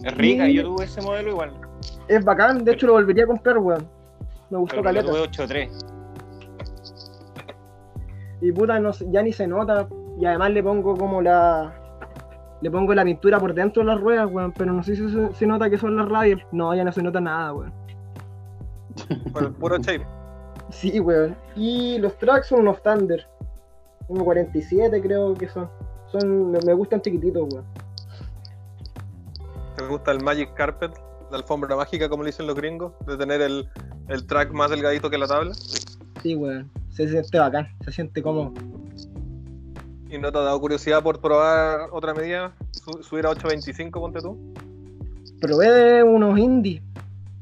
[0.08, 1.52] Es rica, yo tuve ese modelo igual.
[2.08, 3.86] Es bacán, de hecho lo volvería a comprar, weón.
[4.50, 5.12] Me gustó Pero caleta.
[5.12, 5.70] tuve 8-3.
[8.40, 9.86] Y puta, no, ya ni se nota.
[10.18, 11.74] Y además le pongo como la.
[12.62, 14.54] Le pongo la pintura por dentro de las ruedas, weón.
[14.54, 16.42] Pero no sé si se, nota que son las radial.
[16.54, 17.74] No, ya no se nota nada, weón.
[19.34, 20.08] Con el puro shape.
[20.70, 21.36] Sí, weón.
[21.58, 23.28] Y los tracks son unos Thunder.
[24.08, 25.70] Unos 47 creo que son.
[26.06, 27.66] Son, me, me gustan chiquititos, weón.
[29.78, 30.92] ¿Te gusta el Magic Carpet?
[31.32, 33.68] La alfombra mágica, como le dicen los gringos, de tener el,
[34.08, 35.54] el track más delgadito que la tabla.
[36.24, 36.70] Sí, weón.
[36.90, 38.54] Se siente bacán, se siente como.
[40.10, 42.54] ¿Y no te ha dado curiosidad por probar otra medida?
[42.72, 44.54] Su- subir a 825, ponte tú.
[45.42, 46.82] Probé unos indies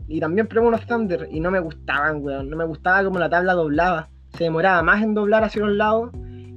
[0.07, 2.49] y también probé unos Thunder y no me gustaban, weón.
[2.49, 4.09] No me gustaba como la tabla doblaba.
[4.37, 6.11] Se demoraba más en doblar hacia los lados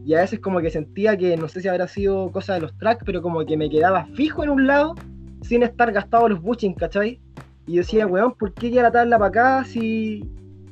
[0.04, 2.76] y a veces como que sentía que no sé si habrá sido cosa de los
[2.78, 4.94] tracks, pero como que me quedaba fijo en un lado
[5.42, 7.20] sin estar gastado los bushings, ¿cachai?
[7.66, 10.22] Y yo decía, weón, ¿por qué ya la tabla para acá si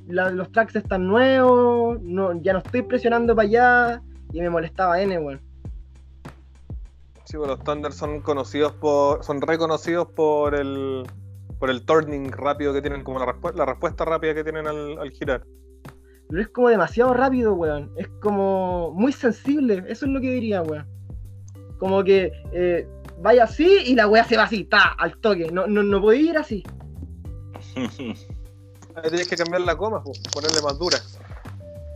[0.08, 2.00] la- los tracks están nuevos?
[2.02, 4.02] No, ya no estoy presionando para allá
[4.32, 5.40] y me molestaba N, weón.
[7.24, 9.24] Sí, pues los Thunder son conocidos por.
[9.24, 11.02] son reconocidos por el.
[11.58, 14.98] por el turning rápido que tienen, como la, respu- la respuesta rápida que tienen al,
[14.98, 15.42] al girar.
[16.28, 17.90] Pero es como demasiado rápido, weón.
[17.96, 19.82] Es como muy sensible.
[19.88, 20.86] Eso es lo que diría, weón.
[21.78, 22.88] Como que eh,
[23.22, 25.50] vaya así y la weá se va así, ta, al toque.
[25.50, 26.62] No, no, no podía ir así.
[28.96, 30.98] Ahí tienes que cambiar la pues, ponerle más dura.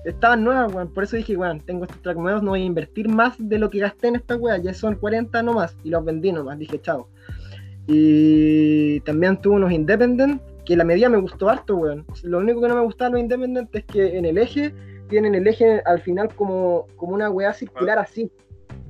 [0.05, 0.93] Estaban nuevas, weón.
[0.93, 3.71] Por eso dije, weón, tengo estos tracks nuevos, no voy a invertir más de lo
[3.71, 4.59] que gasté en esta weá.
[4.59, 5.77] Ya son 40 nomás.
[5.83, 6.59] Y los vendí nomás.
[6.59, 7.09] Dije, chao.
[7.87, 12.07] Y también tuve unos Independent, que la medida me gustó harto, weón.
[12.23, 14.75] Lo único que no me gustaba de los Independent es que en el eje,
[15.09, 18.31] tienen el eje al final como, como una weá circular así.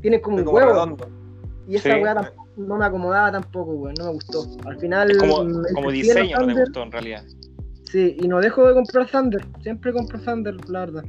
[0.01, 0.69] Tiene como un huevo.
[0.69, 1.20] redondo.
[1.69, 2.01] Y esa Sí.
[2.03, 3.95] weá tampoco- no me acomodaba tampoco, weón.
[3.99, 4.45] No me gustó.
[4.67, 5.11] Al final.
[5.11, 5.37] Es como,
[5.75, 6.65] como diseño no te Thunder.
[6.67, 7.25] gustó en realidad.
[7.91, 9.45] Sí, y no dejo de comprar Thunder.
[9.63, 11.05] Siempre compro Thunder, la verdad.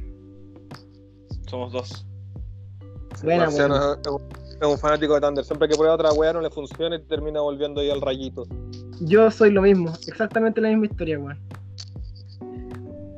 [1.48, 2.06] Somos dos.
[3.22, 4.20] Buena, Marciano es un-
[4.60, 5.44] es un fanático de Thunder.
[5.44, 8.44] Siempre que prueba otra weá no le funciona y termina volviendo ahí al rayito.
[9.00, 9.92] Yo soy lo mismo.
[10.06, 11.38] Exactamente la misma historia, weón.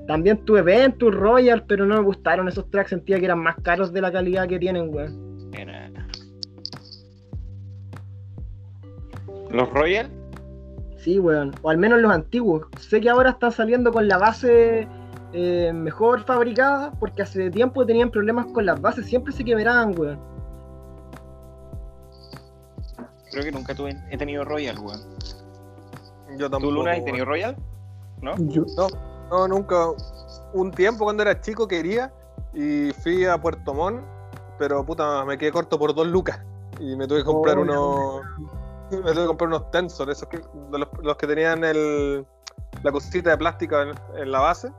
[0.07, 2.91] También tuve Venture, Royal, pero no me gustaron esos tracks.
[2.91, 5.34] Sentía que eran más caros de la calidad que tienen, weón.
[9.55, 10.11] Los Royal,
[10.98, 11.55] Sí, weón.
[11.61, 12.66] O al menos los antiguos.
[12.80, 14.88] Sé que ahora están saliendo con la base
[15.34, 19.05] eh, mejor fabricada, porque hace tiempo tenían problemas con las bases.
[19.07, 20.18] Siempre se quebraban, weón.
[23.30, 25.00] creo que nunca tuve, he tenido Royal, weón.
[26.38, 26.70] Yo tampoco.
[26.72, 27.55] ¿Tú, Luna, has tenido Royal?
[28.22, 28.34] ¿No?
[28.38, 28.64] Yo,
[29.30, 29.88] No, nunca.
[30.55, 32.12] Un tiempo cuando era chico quería
[32.55, 34.00] y fui a Puerto Montt,
[34.59, 36.40] pero puta, me quedé corto por dos lucas.
[36.80, 38.22] Y me tuve que comprar Oh, unos.
[38.97, 42.24] Me tuve que comprar unos tensor, esos que, de los, los que tenían el,
[42.82, 44.70] la cosita de plástico en, en la base.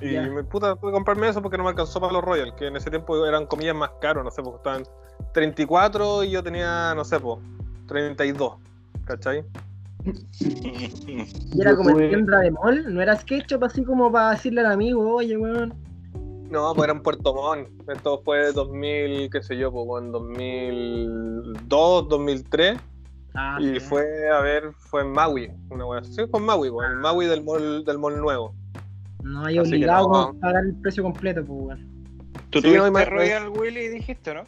[0.00, 0.22] Y Ya.
[0.28, 2.76] me puta, tuve que comprarme eso porque no me alcanzó para los Royal, que en
[2.76, 4.82] ese tiempo eran comillas más caros, no sé, porque estaban
[5.32, 7.38] 34 y yo tenía, no sé, pues
[7.88, 8.54] 32.
[9.06, 9.44] ¿Cachai?
[10.38, 12.94] Y era como tuve- en tienda de mall.
[12.94, 15.74] No era SketchUp así como para decirle al amigo, oye, weón.
[16.50, 17.68] No, pues era en Puerto Montt.
[17.90, 22.78] Esto fue 2000, qué sé yo, pues en 2002, 2003.
[23.34, 23.80] Ah, y sí.
[23.80, 25.50] fue, a ver, fue en Maui.
[25.70, 26.04] Una wea.
[26.04, 28.54] Sí, fue en Maui, pues, el Maui del mall, del mall nuevo.
[29.22, 30.18] No hay obligado no.
[30.20, 31.96] a pagar el precio completo, pues, weón.
[32.50, 34.44] ¿Tú Sí, tuviste no, Royal, Willy, dijiste, no?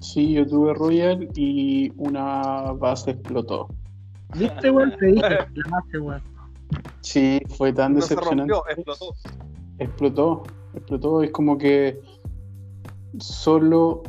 [0.00, 3.68] sí, yo tuve Royal y una base explotó.
[4.36, 4.96] ¿Viste, weón?
[4.98, 6.22] Te dije, la base, weón.
[7.02, 8.52] Sí, fue tan No se decepcionante.
[8.54, 9.14] rompió, explotó.
[9.78, 10.42] explotó,
[10.78, 12.00] explotó, es como que
[13.18, 14.02] solo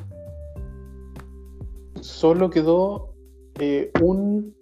[2.02, 3.14] solo quedó
[3.60, 4.56] eh, un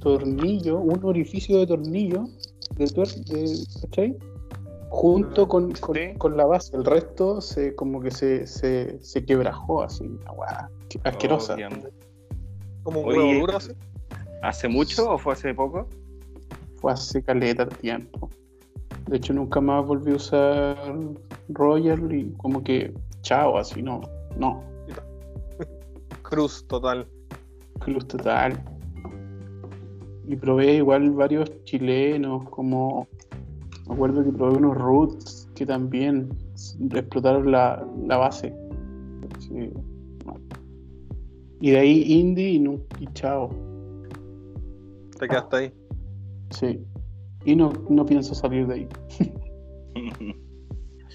[0.00, 2.24] tornillo, un orificio de tornillo
[2.76, 4.16] de tuer- de- ¿cachai?
[4.90, 6.14] junto con, con, Sí.
[6.18, 10.70] con la base, el resto se como que se, se, se quebrajó así, una
[11.04, 11.56] asquerosa.
[11.56, 11.88] Oh.
[12.82, 13.72] Como un Oye, huevo duro así.
[14.42, 15.88] ¿Hace mucho o fue hace poco?
[16.76, 18.28] Fue hace caleta de tiempo.
[19.08, 20.76] De hecho nunca más volví a usar
[21.48, 24.00] Royal y como que chao, así no,
[24.36, 24.62] no.
[26.22, 27.06] Cruz total.
[27.80, 28.62] Cruz total.
[30.26, 33.06] Y probé igual varios chilenos, como
[33.88, 36.30] me acuerdo que probé unos roots que también
[36.94, 38.54] explotaron la, la base.
[39.40, 39.70] Sí.
[41.60, 43.50] Y de ahí indie y, no, y chao.
[45.18, 45.72] Te quedaste ahí.
[46.50, 46.80] Sí.
[47.44, 48.88] Y no, no pienso salir de ahí.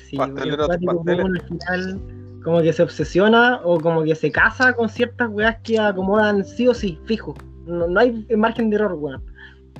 [0.09, 2.17] Sí, Pastelero, como uno al final
[2.47, 6.65] como que se obsesiona o como que se casa con ciertas weas que acomodan sí
[6.65, 7.33] o sí, fijo.
[7.65, 9.21] No, no hay margen de error, weón.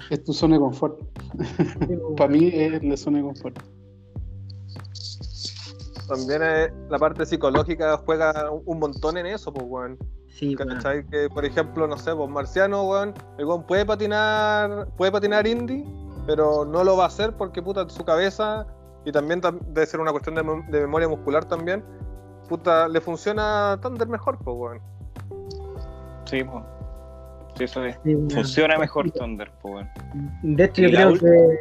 [0.10, 1.00] Es tu zona de confort.
[2.18, 3.58] Para mí es la zona de confort.
[6.10, 9.98] También eh, la parte psicológica juega un montón en eso, pues, weón.
[10.28, 10.56] Sí.
[11.10, 15.86] Que, por ejemplo, no sé, pues Marciano, weón, el weón puede patinar, puede patinar indie,
[16.28, 18.68] pero no lo va a hacer porque, puta, su cabeza,
[19.06, 21.84] y también tam- debe ser una cuestión de, mem- de memoria muscular también,
[22.48, 24.82] puta, le funciona Thunder mejor, pues, weón.
[26.26, 26.64] Sí, pues.
[27.58, 27.98] Sí, eso es.
[28.04, 28.16] Sí.
[28.32, 29.90] Funciona mejor Thunder, pues, weón.
[30.44, 31.58] De hecho, yo creo que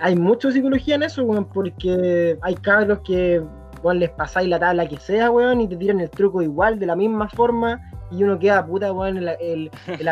[0.00, 3.42] hay mucha psicología en eso, weón, porque hay cabros que,
[3.82, 6.86] weón, les pasáis la tabla que sea, weón, y te tiran el truco igual, de
[6.86, 7.80] la misma forma,
[8.16, 10.08] y uno queda puta, weón, el, el, el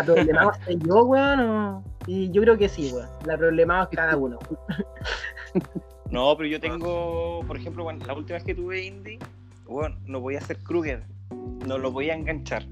[0.65, 4.39] soy yo, weón, o- y yo creo que sí, weón, la problemado es cada uno.
[6.11, 9.19] No, pero yo tengo, por ejemplo, bueno, la última vez que tuve indie,
[9.67, 11.03] bueno, no voy a hacer Kruger,
[11.67, 12.67] no lo voy a enganchar.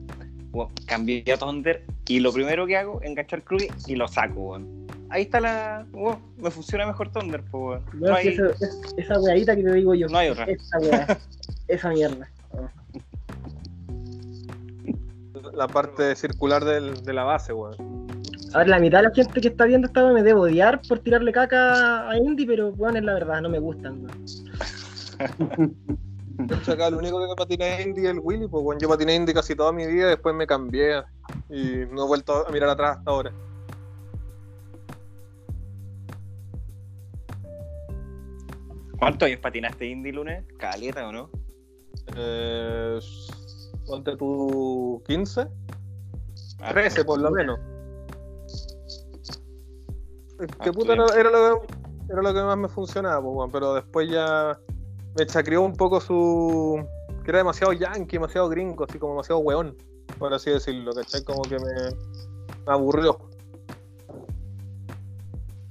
[0.50, 4.40] Bueno, cambié a Thunder y lo primero que hago es enganchar Kruger y lo saco,
[4.40, 4.86] weón.
[5.08, 5.86] Ahí está la.
[5.90, 7.84] bueno, me funciona mejor Thunder, pues, weón.
[7.94, 10.44] No, Weón, si hay, eso- es- esa weadita que te digo yo, no hay otra.
[10.44, 11.18] esa weá,
[11.68, 12.28] esa mierda.
[15.54, 18.06] La parte circular del- de la base, weón.
[18.52, 20.98] A ver, la mitad de la gente que está viendo esta me debe odiar por
[20.98, 24.24] tirarle caca a Indy, pero weón, es la verdad, no me gustan, weón.
[26.40, 28.80] De hecho, acá el único que patina indie es el Willy, pues, weón.
[28.80, 31.02] Yo patiné indie casi toda mi vida, después me cambié
[31.50, 33.30] y no he vuelto a mirar atrás hasta ahora.
[38.98, 40.44] ¿Cuántos años patinaste indie lunes?
[40.58, 41.30] Caleta, ¿o no?
[42.16, 42.98] Eh,
[43.90, 45.46] ponte tú 15,
[46.62, 47.58] Ah, 13 por lo menos.
[50.38, 51.74] Que Ah, puta, era, era lo que,
[52.10, 54.58] era lo que más me funcionaba, pues, pero después ya
[55.18, 56.84] me chacrió un poco su.
[57.24, 59.76] que era demasiado yankee, demasiado gringo, así como demasiado weón,
[60.18, 61.24] por así decirlo, ¿cachai?
[61.24, 61.72] Como que me,
[62.66, 63.18] me aburrió.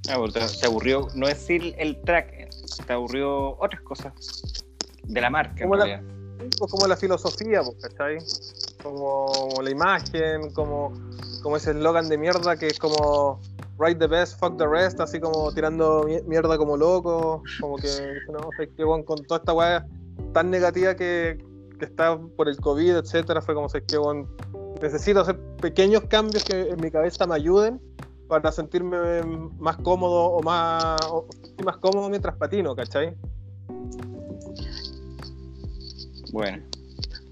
[0.08, 2.50] Ah, porque te, te aburrió, no es el, el track,
[2.86, 4.12] te aburrió otras cosas
[5.04, 6.19] de la marca, en Como la-.
[6.70, 8.18] Como la filosofía, pues, ¿cachai?
[8.82, 10.92] Como la imagen, como,
[11.42, 13.40] como ese eslogan de mierda que es como
[13.78, 17.88] write the best, fuck the rest, así como tirando mi- mierda como loco, como que,
[18.32, 19.86] no qué, weón, con toda esta weá
[20.32, 21.42] tan negativa que,
[21.78, 24.28] que está por el COVID, etcétera, fue como, sé que, weón,
[24.82, 27.80] necesito hacer pequeños cambios que en mi cabeza me ayuden
[28.28, 29.22] para sentirme
[29.58, 31.26] más cómodo o más, o-
[31.64, 33.16] más cómodo mientras patino, ¿cachai?
[36.32, 36.62] Bueno,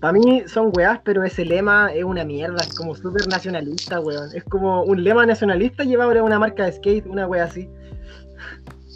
[0.00, 4.30] Para mí son weás, pero ese lema es una mierda, es como súper nacionalista, weón.
[4.34, 7.68] Es como un lema nacionalista llevado a una marca de skate, una wea así.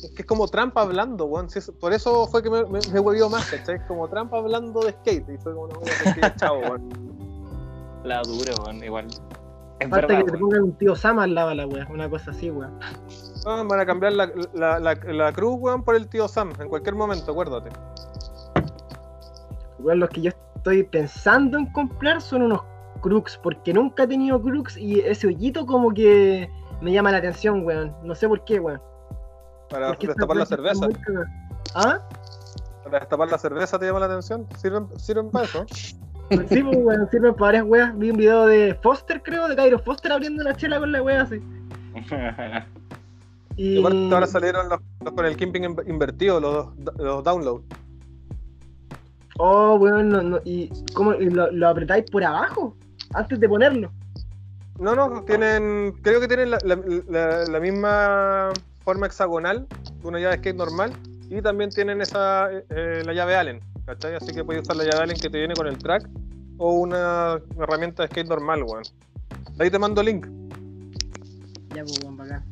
[0.04, 1.48] Es que es como trampa hablando, weón.
[1.50, 3.76] Si es- por eso fue que me, me, me huevió más, ¿cachai?
[3.76, 5.28] Es como trampa hablando de skate.
[5.28, 6.88] Y fue como, no, weón, chao, weón.
[8.04, 9.06] la dura, weón, igual.
[9.80, 12.08] Es Falta verdad, que te pongan un tío Sama al lado de la wea, una
[12.08, 12.78] cosa así, weón.
[13.44, 16.52] No, van a cambiar la, la, la, la cruz, weón, por el tío Sam.
[16.60, 17.70] En cualquier momento, acuérdate.
[19.82, 22.60] Weón, los que yo estoy pensando en comprar son unos
[23.00, 26.48] crux, porque nunca he tenido crux y ese hoyito como que
[26.80, 27.94] me llama la atención, weón.
[28.02, 28.80] No sé por qué, weón.
[29.68, 30.86] Para destapar la cerveza.
[30.86, 30.96] muy.
[31.74, 31.98] ¿Ah?
[32.84, 34.46] Para destapar la cerveza te llama la atención.
[34.56, 35.64] ¿Sirven, sirven para eso?
[35.70, 37.98] Sí, pues, weón, sirven para varias weas.
[37.98, 41.22] Vi un video de Foster, creo, de Cairo Foster abriendo una chela con la wea
[41.22, 41.40] así.
[43.56, 46.68] Y aparte ahora salieron los, los con el kimping in- invertido, los,
[46.98, 47.64] los downloads.
[49.38, 52.76] Oh, weón, no, no, ¿y cómo y lo, lo apretáis por abajo?
[53.14, 53.90] Antes de ponerlo.
[54.78, 55.92] No, no, tienen.
[56.02, 56.78] Creo que tienen la, la-
[57.08, 58.50] la- la misma
[58.84, 59.66] forma hexagonal
[60.00, 60.92] que una llave skate normal.
[61.30, 64.14] Y también tienen esa eh, eh, la llave Allen, ¿cachai?
[64.16, 66.06] Así que puedes usar la llave Allen que te viene con el track
[66.58, 68.82] o una herramienta de skate normal, weón.
[69.56, 70.26] De ahí te mando link.
[71.74, 72.44] Ya, pues, weón, bacán.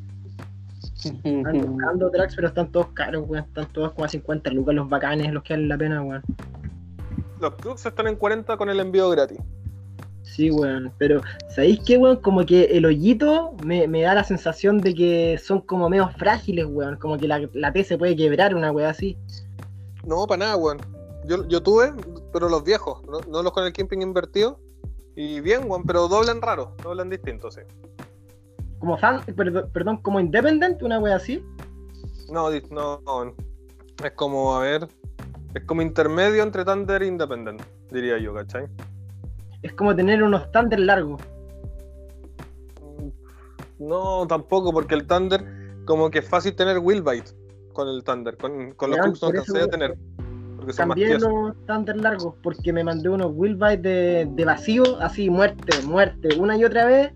[1.25, 3.45] Ando buscando tracks, pero están todos caros, weón.
[3.45, 6.23] Están todos como a 50 lucas los bacanes, los que valen la pena, weón.
[7.41, 9.39] Los trucks están en 40 con el envío gratis.
[10.23, 10.93] Sí, weón.
[10.99, 12.17] Pero, ¿sabéis qué, weón?
[12.17, 16.67] Como que el hoyito me, me da la sensación de que son como medio frágiles,
[16.69, 16.97] weón.
[16.97, 19.17] Como que la, la T se puede quebrar, una weá así.
[20.05, 20.79] No, para nada, weón.
[21.27, 21.93] Yo, yo tuve,
[22.33, 24.59] pero los viejos, no, no los con el kimping invertido.
[25.17, 27.61] Y bien, weón, pero doblan raro, doblan distinto, sí.
[28.79, 31.45] Como fan, perdón, perdón, como Independent, una weá así.
[32.31, 33.35] No, no.
[34.03, 34.89] Es como, a ver,
[35.55, 38.67] es como intermedio entre Thunder e Independent, diría yo, ¿cachai?
[39.63, 41.21] Es como tener unos standards largos.
[43.79, 45.45] No, tampoco, porque el Thunder,
[45.87, 47.31] como que es fácil tener wheel bite
[47.73, 49.97] con el Thunder, con, con los trucks no eso- a tener.
[50.57, 51.31] Porque son más Cambié tiesos.
[51.33, 56.39] los standards largos porque me mandé unos wheel bites de, de vacío, así, muerte, muerte,
[56.39, 57.13] una y otra vez.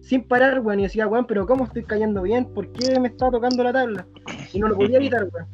[0.00, 2.46] sin parar, weón, y decía, weón, pero ¿cómo estoy cayendo bien?
[2.54, 4.06] ¿Por qué me está tocando la tabla?
[4.52, 5.46] Y no lo podía evitar, weón.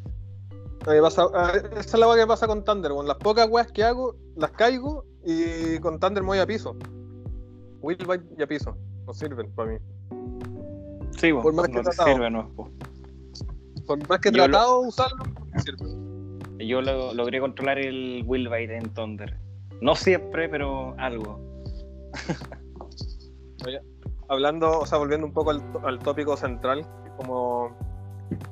[0.87, 2.91] A mí me pasa- a- esa es la weá que pasa con Thunder.
[3.05, 6.77] Las pocas weas que hago, las caigo y con Thunder me voy a piso.
[7.81, 8.77] Wheelbite y a piso.
[9.07, 9.79] No sirven para mí.
[11.19, 12.09] Sí, bueno, Por más que no te tratado.
[12.09, 12.49] sirve, no.
[12.55, 12.71] po.
[13.87, 16.39] Por más que he Yo lo- tratado de usarlo, no me sirven.
[16.59, 19.37] Yo lo- logré controlar el Willbite en Thunder.
[19.81, 21.41] No siempre, pero algo.
[24.29, 26.87] Hablando, o sea, volviendo un poco al, al tópico central,
[27.19, 27.77] como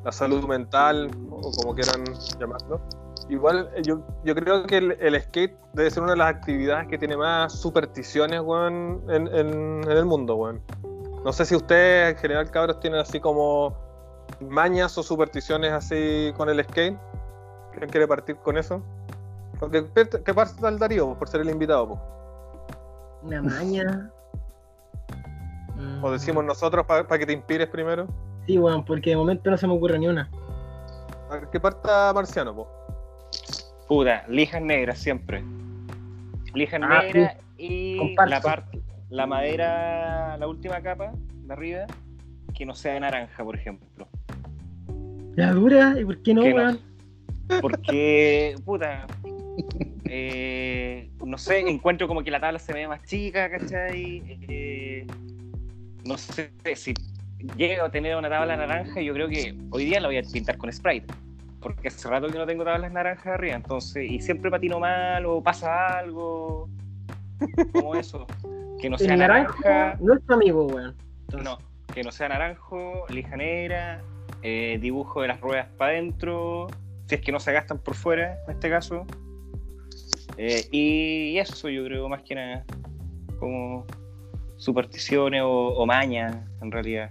[0.04, 2.04] la salud mental, o como quieran
[2.38, 2.80] llamarlo.
[3.28, 6.88] Igual, eh, yo, yo creo que el, el skate debe ser una de las actividades
[6.88, 10.60] que tiene más supersticiones, weón, en, en- en el mundo, weón.
[11.24, 13.76] No sé si ustedes, en general, cabros, tienen así como
[14.40, 16.98] mañas o supersticiones así con el skate.
[17.76, 18.82] ¿Quién quiere partir con eso?
[19.60, 19.84] Porque,
[20.24, 21.88] ¿Qué parte el Darío por ser el invitado?
[21.90, 22.00] po?
[23.22, 24.10] Una maña.
[26.02, 28.06] O decimos nosotros para que te inspires primero.
[28.50, 30.28] Sí, weón, porque de momento no se me ocurre ni una.
[31.30, 32.68] A ver, ¿Qué parta Marciano, po?
[33.86, 35.44] Puta, lijas negras siempre.
[36.52, 38.30] Lijas Ah, negras y Comparto.
[38.30, 41.12] la parte, la madera, la última capa
[41.44, 41.86] de arriba,
[42.52, 44.08] que no sea de naranja, por ejemplo.
[45.36, 46.56] La dura, ¿y por qué no, Que no.
[46.56, 46.80] weón?
[47.60, 49.06] Porque, puta,
[50.06, 54.24] eh, no sé, encuentro como que la tabla se ve más chica, ¿cachai?
[54.48, 55.06] Eh,
[56.04, 56.94] no sé si
[57.56, 60.56] llego a tener una tabla naranja, yo creo que hoy día la voy a pintar
[60.58, 61.12] con Sprite.
[61.60, 65.42] Porque hace rato que no tengo tablas naranjas arriba, entonces, y siempre patino mal o
[65.42, 66.68] pasa algo,
[67.72, 68.26] como eso.
[68.80, 70.96] Que no sea naranja, no es tu amigo, weón.
[71.42, 71.58] No,
[71.92, 74.00] que no sea naranjo, lija negra,
[74.42, 76.68] eh, dibujo de las ruedas para adentro,
[77.06, 79.06] si es que no se gastan por fuera, en este caso.
[80.38, 82.64] Eh, y eso yo creo más que nada,
[83.38, 83.86] como
[84.56, 87.10] supersticiones o, o mañas, en realidad.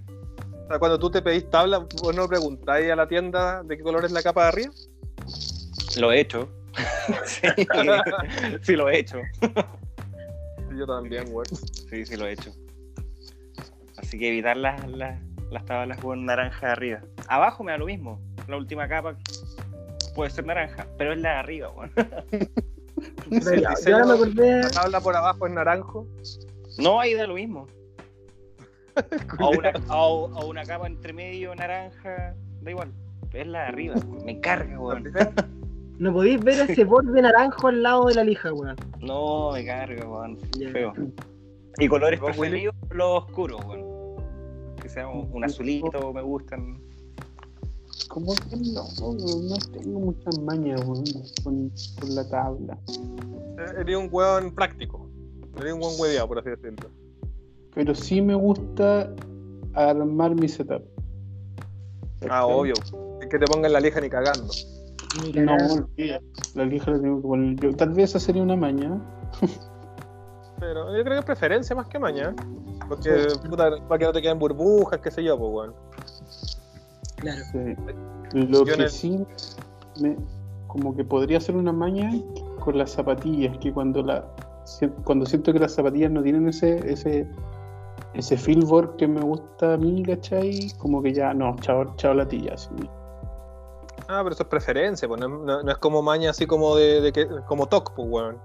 [0.70, 4.05] Sea, cuando tú te pedís tabla, vos no preguntáis a la tienda de qué color
[4.05, 4.72] es la capa de arriba.
[5.97, 6.47] Lo he hecho.
[7.26, 7.47] sí,
[8.61, 9.20] sí, lo he hecho.
[10.78, 11.47] Yo también, güey.
[11.89, 12.51] Sí, sí, lo he hecho.
[13.97, 17.01] Así que evitar las, las, las tablas con naranja arriba.
[17.28, 18.22] Abajo me da lo mismo.
[18.47, 19.17] La última capa
[20.13, 21.74] puede ser naranja, pero es la de arriba,
[23.32, 24.61] yo ahora me acordé.
[24.61, 26.07] La tabla por abajo es naranjo.
[26.78, 27.65] No, ahí da lo mismo.
[29.39, 32.91] O una, o, o una capa entre medio naranja, da igual.
[33.34, 33.95] Es la de arriba,
[34.26, 35.04] me carga, weón.
[36.00, 38.78] No podéis ver ese borde naranjo al lado de la lija, weón.
[39.02, 40.38] No, me carga, weón.
[40.72, 40.93] Feo.
[41.78, 43.84] Y colores preferidos, los oscuros, weón.
[44.82, 46.82] Que sea un, un azulito, me gustan.
[48.08, 51.04] Como que no, no tengo muchas mañas weón,
[51.43, 51.70] con,
[52.00, 52.78] con la tabla.
[53.78, 55.06] Eres un weón práctico.
[55.60, 56.89] Eres un buen hueveado, por así decirlo.
[57.76, 59.13] Pero sí me gusta
[59.74, 60.84] armar mi setup.
[62.30, 62.74] Ah, obvio.
[63.22, 64.51] Es que te pongan la lija ni cagando.
[65.36, 65.55] No.
[66.55, 67.76] La lija la tengo que poner yo.
[67.76, 68.99] Tal vez esa sería una maña.
[70.59, 72.36] Pero yo creo que es preferencia más que mañana.
[72.88, 75.74] Porque, puta, para que no te queden burbujas, qué sé yo, pues, weón.
[77.17, 77.41] Claro.
[77.51, 77.76] Sí.
[78.34, 79.26] Lo que el- sí,
[80.01, 80.17] me-
[80.67, 82.11] como que podría ser una maña
[82.59, 84.26] con las zapatillas, que cuando la
[85.03, 87.28] cuando siento que las zapatillas no tienen ese ese
[88.14, 90.72] ese fieldboard que me gusta a mí, ¿cachai?
[90.78, 92.70] Como que ya, no, chao, chao latilla, así.
[94.08, 97.02] Ah, pero eso es preferencia, pues no, no- no es como maña así como de,
[97.02, 98.38] de que, como TOC, pues, weón.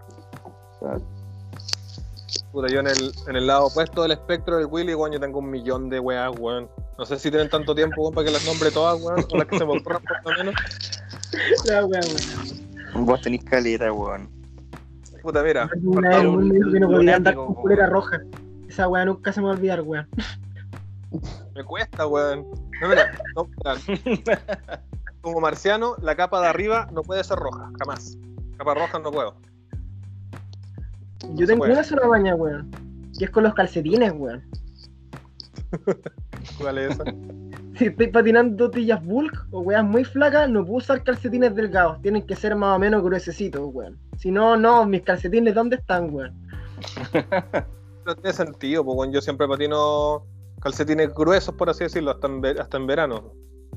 [2.52, 5.38] Puta, yo en el, en el lado opuesto del espectro del Willy, weón, yo tengo
[5.38, 6.68] un millón de weas, weón.
[6.98, 9.46] No sé si tienen tanto tiempo, weón, para que las nombre todas, weón, o las
[9.46, 10.54] que se me ocurran por lo menos.
[11.64, 13.06] La weá, weón.
[13.06, 14.28] Vos tenés caleta, weón.
[15.22, 15.68] Puta, mira.
[15.82, 18.30] Una vez partamos- un niño que no podía andar lunático, con weón.
[18.74, 20.08] Esa weá nunca se me va a olvidar, weón.
[21.54, 22.44] Me cuesta, weón.
[22.80, 23.48] No, mira, no,
[24.04, 24.82] mira.
[25.20, 28.18] Como marciano, la capa de arriba no puede ser roja, jamás.
[28.58, 29.36] Capa roja no puedo.
[31.34, 31.74] Yo tengo puede.
[31.74, 32.68] una sola baña, weón.
[33.16, 34.42] Que es con los calcetines, weón.
[36.58, 37.04] ¿Cuál es esa?
[37.78, 42.02] Si estoy patinando tillas bulk o weas muy flacas, no puedo usar calcetines delgados.
[42.02, 43.96] Tienen que ser más o menos gruesecitos, weón.
[44.18, 46.34] Si no, no, mis calcetines, ¿dónde están, weón?
[48.06, 49.12] No tiene sentido, weón.
[49.12, 50.24] Yo siempre patino
[50.60, 53.32] calcetines gruesos, por así decirlo, hasta en, hasta en verano.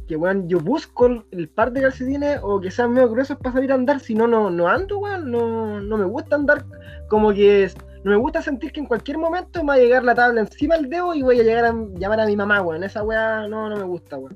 [0.07, 3.71] Que, weón, yo busco el- par de calcetines o que sean medio gruesos para salir
[3.71, 3.99] a andar.
[3.99, 5.29] Si no, no, no ando, weón.
[5.31, 6.65] No, no me gusta andar
[7.09, 7.63] como que...
[7.65, 10.41] es- No me gusta sentir que en cualquier momento me va a llegar la tabla
[10.41, 12.83] encima del dedo y voy a llegar a llamar a mi mamá, weón.
[12.83, 14.33] Esa weá no, no me gusta, weón.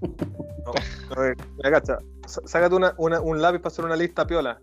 [0.64, 0.72] No,
[1.16, 4.60] a ver, mira, cacha, sácate una- una- un lápiz para hacer una lista piola.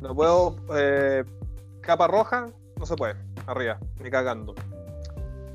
[0.00, 0.56] No puedo.
[0.76, 1.24] eh,
[1.80, 2.46] capa roja,
[2.78, 3.14] no se puede.
[3.46, 4.54] Arriba, ni cagando.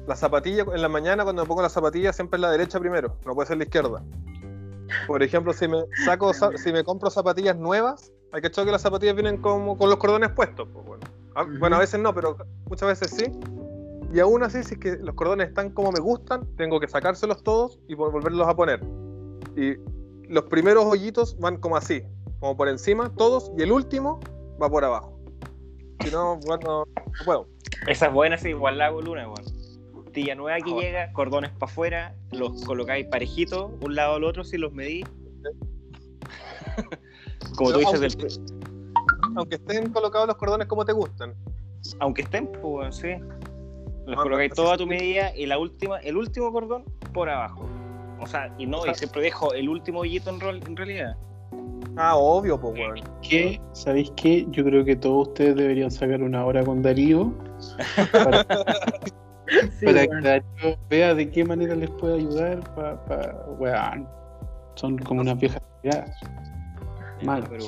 [0.07, 3.15] la zapatilla, en la mañana cuando me pongo la zapatilla siempre es la derecha primero,
[3.25, 4.03] no puede ser la izquierda.
[5.07, 8.81] Por ejemplo, si me saco, si me compro zapatillas nuevas, hay que echar que las
[8.81, 10.67] zapatillas vienen como con los cordones puestos.
[10.73, 11.03] pues, bueno.
[11.35, 11.57] A- Ujú.
[11.59, 12.35] bueno, a veces no, pero
[12.69, 13.31] muchas veces sí.
[14.13, 17.41] Y aún así, si es que los cordones están como me gustan, tengo que sacárselos
[17.41, 18.81] todos y vol- volverlos a poner.
[19.55, 19.75] Y
[20.31, 22.03] los primeros hoyitos van como así,
[22.39, 24.19] como por encima, todos, y el último
[24.61, 25.12] va por abajo.
[26.01, 27.47] Si no, bueno, no puedo.
[27.87, 29.43] Esa es buena, sí, igual la hago luna, weón.
[30.13, 30.85] Tilla nueva que Joder.
[30.85, 35.05] llega, cordones para afuera, los colocáis parejitos, un lado al otro, si los medís.
[37.55, 38.63] Como tú dices, aunque- del-
[39.35, 41.33] Aunque estén colocados los cordones como te gustan.
[41.99, 43.09] aunque estén, pues, sí.
[44.05, 46.83] Los Ah, colocáis todo a tu medida y la última, el último cordón
[47.13, 47.67] por abajo.
[48.19, 50.75] O sea, y no, O sea- y siempre dejo el último hoyito en, rol- en
[50.77, 51.17] realidad.
[51.95, 52.95] Ah, obvio, pues, weón.
[53.21, 53.61] ¿Qué?
[53.73, 54.47] ¿Sabéis qué?
[54.49, 57.31] Yo creo que todos ustedes deberían sacar una hora con Darío
[58.11, 58.43] para,
[59.79, 60.21] Sí, para que.
[60.21, 62.59] Darío vea de qué manera les puede ayudar.
[62.75, 64.07] Pa, pa- weón.
[64.75, 66.05] Son como unas viejas ya.
[67.23, 67.43] Mal.
[67.49, 67.65] Pero,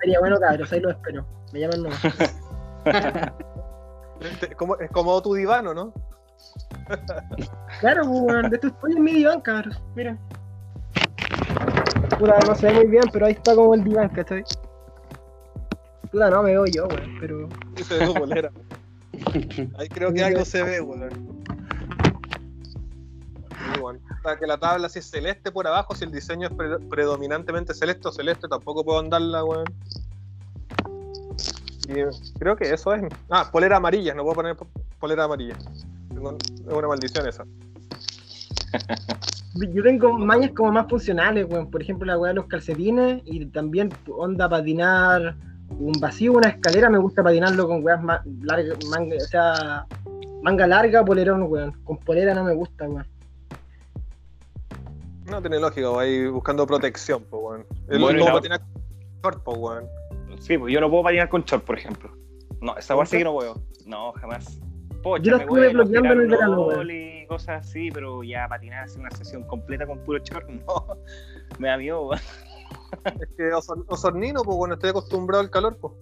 [0.00, 1.24] Sería bueno, cabros, ahí lo espero.
[1.52, 2.00] Me llaman nomás.
[4.56, 5.92] Como- es como tu divano, ¿no?
[7.80, 9.80] Claro, pues, weón, de esto estoy en mi diván, cabros.
[9.94, 10.18] Miren.
[12.22, 14.44] Puta, no se ve muy bien, pero ahí está como el diván, ¿cachai?
[16.12, 17.48] Puta, no me veo yo, weón, pero.
[17.74, 18.52] Dice de tu bolera.
[19.76, 21.10] Ahí creo que algo se ve, weón.
[23.50, 23.96] Sí, weón.
[23.96, 26.78] O sea, que la tabla si es celeste por abajo, si el diseño es pre-
[26.88, 29.64] predominantemente celeste o celeste, tampoco puedo andarla, weón.
[31.88, 31.94] Y
[32.38, 33.02] creo que eso es.
[33.30, 34.68] Ah, polera amarilla, no puedo poner po-
[35.00, 35.56] polera amarilla.
[35.56, 37.44] Es una maldición esa.
[39.54, 41.70] Yo tengo mañas como más funcionales, weón.
[41.70, 45.34] Por ejemplo, la weá de los calcetines y también onda patinar
[45.78, 46.88] un vacío, una escalera.
[46.88, 49.86] Me gusta patinarlo con weas más largas, manga, o sea,
[50.42, 51.72] manga larga, polerón, weón.
[51.84, 53.06] Con polera no me gusta, weón.
[55.28, 57.66] No tiene lógica, ahí buscando protección, pues, weón.
[57.88, 58.82] Es Bueno, la- patinar con
[59.22, 59.84] short, po, weón.
[60.40, 62.10] sí, pues yo no puedo patinar con short, por ejemplo.
[62.60, 63.60] No, esa weá sí que no puedo.
[63.86, 64.58] No, jamás.
[65.22, 66.68] Yo lo estuve bloqueando en el verano,
[67.32, 70.96] cosas así, pero ya patinar así una sesión completa con puro short, no.
[71.58, 72.20] Me da miedo, weón.
[73.20, 75.94] Es que Osor- Osornino, pues, bueno, estoy acostumbrado al calor, pues.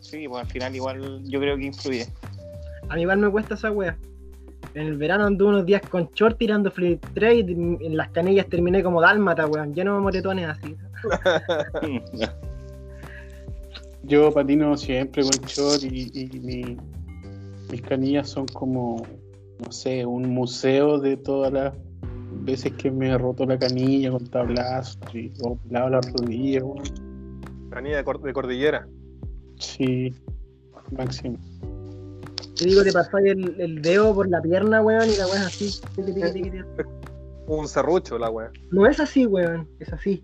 [0.00, 2.06] Sí, pues al final igual yo creo que influye.
[2.88, 3.96] A mí igual me cuesta esa wea.
[4.74, 7.40] En el verano anduve unos días con short tirando flip trade.
[7.50, 9.72] En las canillas terminé como dálmata, weón.
[9.74, 10.76] Lleno de moretones así.
[14.02, 16.76] Yo patino siempre con short y, y mi-
[17.70, 19.02] mis canillas son como,
[19.58, 21.74] no sé, un museo de todas las
[22.42, 26.64] veces que me he roto la canilla con tablazos y o pelado la rodilla.
[26.64, 26.82] weón.
[27.70, 28.86] Canilla de, cor- de cordillera.
[29.58, 30.12] Sí,
[30.96, 31.36] máximo.
[32.56, 35.46] Te digo, te pasáis el, el dedo por la pierna, weón, y la weá es
[35.46, 35.80] así.
[37.46, 38.50] Un serrucho, la weá.
[38.70, 39.68] No es así, weón.
[39.80, 40.22] Es así.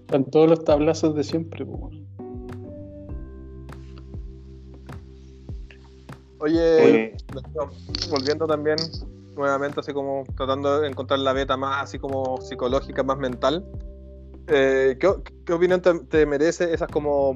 [0.00, 1.64] Están todos los tablazos de siempre.
[1.64, 1.99] weón.
[6.40, 7.16] Oye, Eh,
[8.10, 8.76] volviendo también
[9.36, 13.64] nuevamente así como tratando de encontrar la beta más así como psicológica, más mental.
[14.48, 15.08] eh, ¿qué,
[15.46, 17.34] qué opinión te, te merece esas como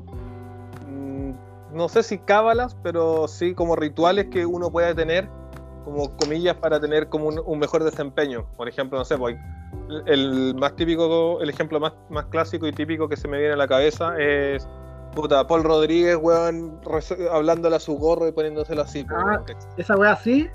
[0.89, 1.31] mm,
[1.73, 5.29] no sé si cábalas, pero sí como rituales que uno puede tener
[5.85, 8.47] como comillas para tener como un, un mejor desempeño?
[8.57, 9.37] Por ejemplo, no sé, pues,
[9.89, 13.53] el, el más típico, el ejemplo más, más clásico y típico que se me viene
[13.53, 14.67] a la cabeza es
[15.15, 16.81] Puta, Paul Rodríguez, weón,
[17.31, 19.41] hablándole a su gorro y poniéndoselo así, Ah.
[19.77, 20.49] Esa weá así.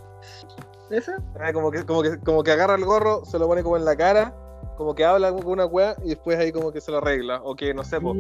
[0.90, 1.18] ¿Esa?
[1.40, 3.86] Ah, como, que, como, que, como que agarra el gorro, se lo pone como en
[3.86, 4.34] la cara,
[4.76, 7.42] como que habla con una weá y después ahí como que se lo arregla.
[7.44, 8.16] O que, no sé, po,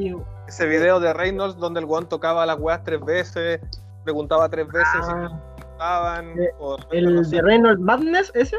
[0.47, 3.59] ese video de Reynolds donde el weón tocaba las weas tres veces,
[4.03, 6.39] preguntaba tres veces si ah, estaban.
[6.39, 8.57] Eh, o, el no sé, de Reynolds Madness, ese.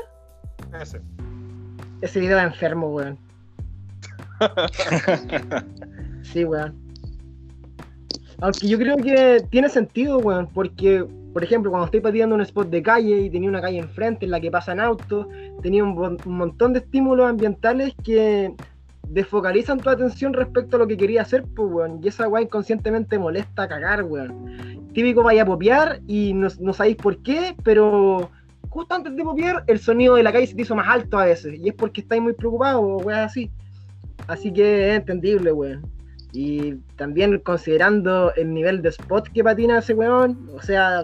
[0.81, 1.01] ese.
[2.03, 3.19] Ese video era enfermo, weón.
[6.23, 6.90] Sí, weón.
[8.41, 12.71] Aunque yo creo que tiene sentido, weón, porque, por ejemplo, cuando estoy pateando un spot
[12.71, 15.27] de calle y tenía una calle enfrente en la que pasan autos,
[15.63, 18.55] tenía un, un montón de estímulos ambientales que
[19.09, 22.01] desfocalizan tu atención respecto a lo que quería hacer, pues, weón.
[22.03, 24.89] Y esa weá inconscientemente molesta a cagar, weón.
[24.95, 28.31] Típico vaya a popear y no, no sabéis por qué, pero
[28.71, 31.27] justo antes de popear, el sonido de la calle se te hizo más alto a
[31.27, 31.59] veces.
[31.59, 33.51] Y es porque estáis muy preocupados, weas así.
[34.27, 36.00] Así que es entendible, weón.
[36.33, 41.03] Y también considerando el nivel de spot que patina ese weón, o sea,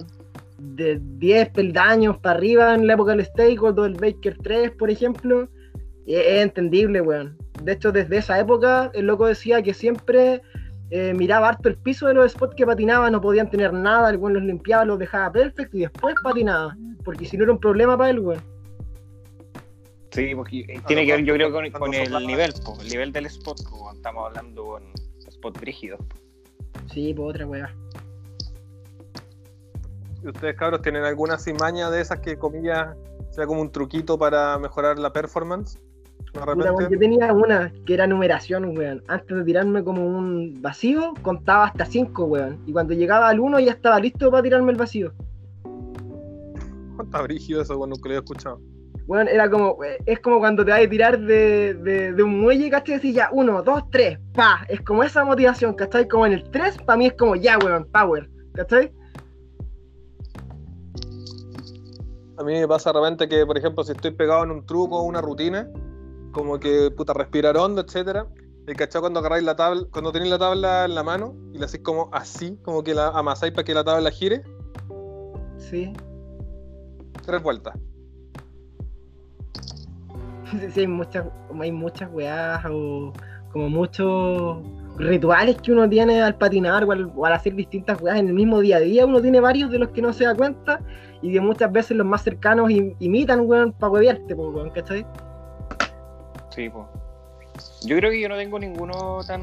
[0.58, 4.90] de 10 peldaños para arriba en la época del Stakehold o del Baker 3, por
[4.90, 5.48] ejemplo,
[6.06, 7.36] es, es entendible, weón.
[7.62, 10.42] De hecho, desde esa época, el loco decía que siempre
[10.90, 14.18] eh, miraba harto el piso de los spots que patinaba, no podían tener nada, el
[14.18, 16.76] weón los limpiaba, los dejaba perfecto y después patinaba.
[17.04, 18.42] Porque si no era un problema para él, weón.
[20.12, 23.26] Sí, porque tiene que ver, yo creo, con, con el nivel, po, el nivel del
[23.26, 24.82] spot, po, estamos hablando con
[25.46, 26.00] spot brígidos.
[26.92, 27.74] Sí, pues otra weá.
[30.22, 32.96] ¿Y ustedes, cabros, tienen alguna cimaña de esas que, comillas,
[33.30, 35.78] sea como un truquito para mejorar la performance?
[36.34, 39.02] Weón, yo tenía una que era numeración, weón.
[39.08, 42.62] Antes de tirarme como un vacío, contaba hasta 5, weón.
[42.66, 45.12] Y cuando llegaba al 1 ya estaba listo para tirarme el vacío.
[47.02, 48.60] Está brígido eso, bueno, nunca lo he escuchado.
[49.06, 52.68] Weón, era como, es como cuando te vas a tirar de, de, de un muelle,
[52.70, 52.96] ¿cachai?
[52.96, 54.66] Así ya, 1, 2, 3, pa.
[54.68, 56.08] Es como esa motivación, ¿cachai?
[56.08, 58.92] Como en el 3, para mí es como ya, weón, power, ¿cachai?
[62.38, 64.98] A mí me pasa de repente que, por ejemplo, si estoy pegado en un truco
[64.98, 65.70] o una rutina,
[66.32, 68.26] como que, puta, respirar hondo, etcétera,
[68.66, 71.66] y cachado cuando agarráis la tabla, cuando tenéis la tabla en la mano y la
[71.66, 74.42] hacéis como así, como que la amasáis para que la tabla gire,
[75.56, 75.92] Sí.
[77.24, 77.74] tres vueltas.
[80.72, 81.24] Sí, hay muchas,
[81.60, 83.12] hay muchas weás o
[83.52, 84.58] como muchos
[84.98, 88.76] rituales que uno tiene al patinar o al, hacer distintas weas en el mismo día
[88.76, 89.06] a día.
[89.06, 90.80] Uno tiene varios de los que no se da cuenta
[91.22, 95.06] y que muchas veces los más cercanos im- imitan, weón, para huevearte, pues, weón, ¿cachai?
[96.50, 96.86] Sí, po.
[97.84, 99.42] Yo creo que yo no tengo ninguno tan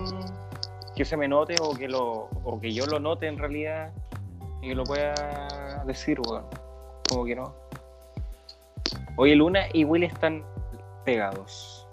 [0.96, 3.92] que se me note o que lo o que yo lo note en realidad
[4.62, 6.44] y que lo pueda decir, weón.
[7.10, 7.54] Como que no.
[9.18, 10.44] Oye, Luna y Will están
[11.04, 11.88] pegados.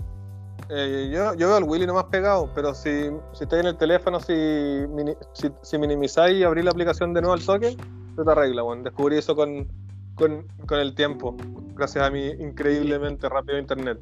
[0.68, 4.20] Eh, yo, yo veo al Willy nomás pegado, pero si, si estáis en el teléfono,
[4.20, 8.30] si, mini- si, si minimizáis y abrís la aplicación de nuevo al toque, se te
[8.30, 8.84] arregla, bueno.
[8.84, 9.66] Descubrí eso con,
[10.14, 11.36] con, con el tiempo,
[11.74, 13.98] gracias a mi increíblemente rápido internet.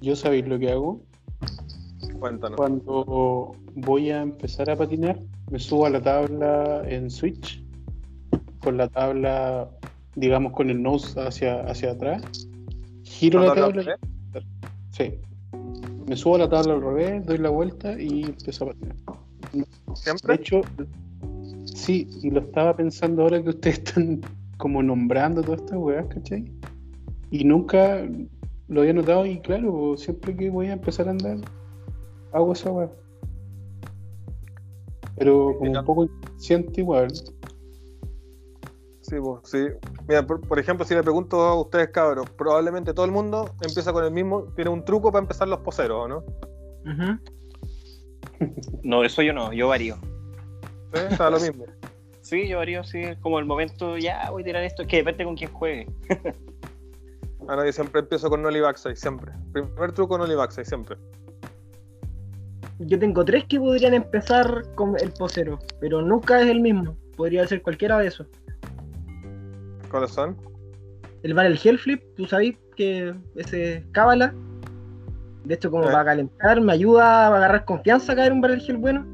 [0.00, 1.00] Yo sabéis lo que hago.
[2.18, 2.56] Cuéntanos.
[2.56, 5.20] Cuando voy a empezar a patinar,
[5.50, 7.64] me subo a la tabla en Switch,
[8.62, 9.68] con la tabla,
[10.16, 12.22] digamos, con el nose hacia, hacia atrás.
[13.04, 13.98] Giro la ¿Tabla tabla.
[14.90, 15.14] Sí.
[16.06, 18.96] Me subo a la tabla al revés, doy la vuelta y empiezo a patinar.
[20.26, 20.60] De hecho,
[21.64, 24.20] sí, y lo estaba pensando ahora que ustedes están
[24.58, 26.44] como nombrando todas estas weas, ¿cachai?
[27.30, 28.06] Y nunca
[28.68, 31.38] lo había notado y claro, siempre que voy a empezar a andar,
[32.32, 32.90] hago esa wea.
[35.16, 37.12] Pero como un poco inconsciente igual.
[39.14, 39.66] Sí, pues, sí.
[40.08, 43.92] Mira, por, por ejemplo, si le pregunto a ustedes, cabros, probablemente todo el mundo empieza
[43.92, 46.24] con el mismo, tiene un truco para empezar los poseros, ¿o no?
[48.82, 49.96] No, eso yo no, yo varío.
[50.92, 51.00] ¿Sí?
[51.10, 51.64] Está lo mismo.
[52.22, 55.24] Sí, yo varío, sí, como el momento, ya voy a tirar esto, es que depende
[55.24, 55.86] con quién juegue.
[57.46, 59.30] Ah, no, yo siempre empiezo con Nolly Backside, siempre.
[59.52, 60.96] Primer truco Nolly Backside, siempre.
[62.78, 66.96] Yo tengo tres que podrían empezar con el posero, pero nunca es el mismo.
[67.18, 68.26] Podría ser cualquiera de esos.
[69.94, 70.36] ¿Cuáles son?
[71.22, 74.34] El Barrel Hell Flip, tú sabes que ese cábala.
[75.44, 75.92] De hecho, como Eh.
[75.92, 79.06] para calentar, me ayuda a agarrar confianza a caer un Barrel Hell bueno.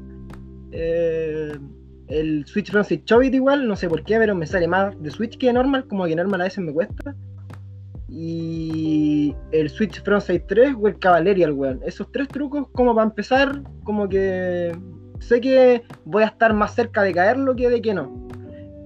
[0.71, 1.55] Eh,
[2.07, 5.37] el Switch Frontside Chobit igual, no sé por qué, pero me sale más de Switch
[5.37, 7.15] que de normal, como que normal a veces me cuesta.
[8.09, 11.79] Y el Switch Frontside 3 o el Cavalerial, weón.
[11.85, 14.75] Esos tres trucos, como para empezar, como que
[15.19, 18.30] sé que voy a estar más cerca de caerlo que de que no.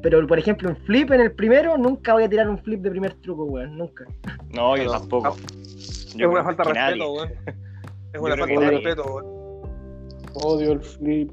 [0.06, 2.92] Pero, por ejemplo, un flip en el primero, nunca voy a tirar un flip de
[2.92, 3.76] primer truco, weón.
[3.76, 4.06] Nunca.
[4.54, 5.30] No, yo tampoco.
[5.30, 5.34] ah,
[6.16, 7.30] Yo es una falta de respeto, weón.
[8.14, 9.26] Es una falta de respeto, weón.
[10.36, 11.32] Odio el flip.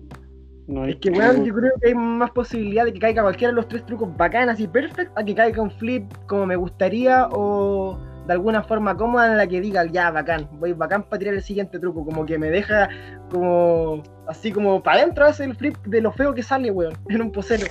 [0.69, 3.57] No Es que, weón, yo creo que hay más posibilidad de que caiga cualquiera de
[3.57, 7.99] los tres trucos bacanas y perfect a que caiga un flip como me gustaría o
[8.27, 11.43] de alguna forma cómoda en la que diga, ya, bacán, voy bacán para tirar el
[11.43, 12.89] siguiente truco, como que me deja
[13.31, 17.21] como así como para adentro hace el flip de lo feo que sale, weón, en
[17.21, 17.67] un posero.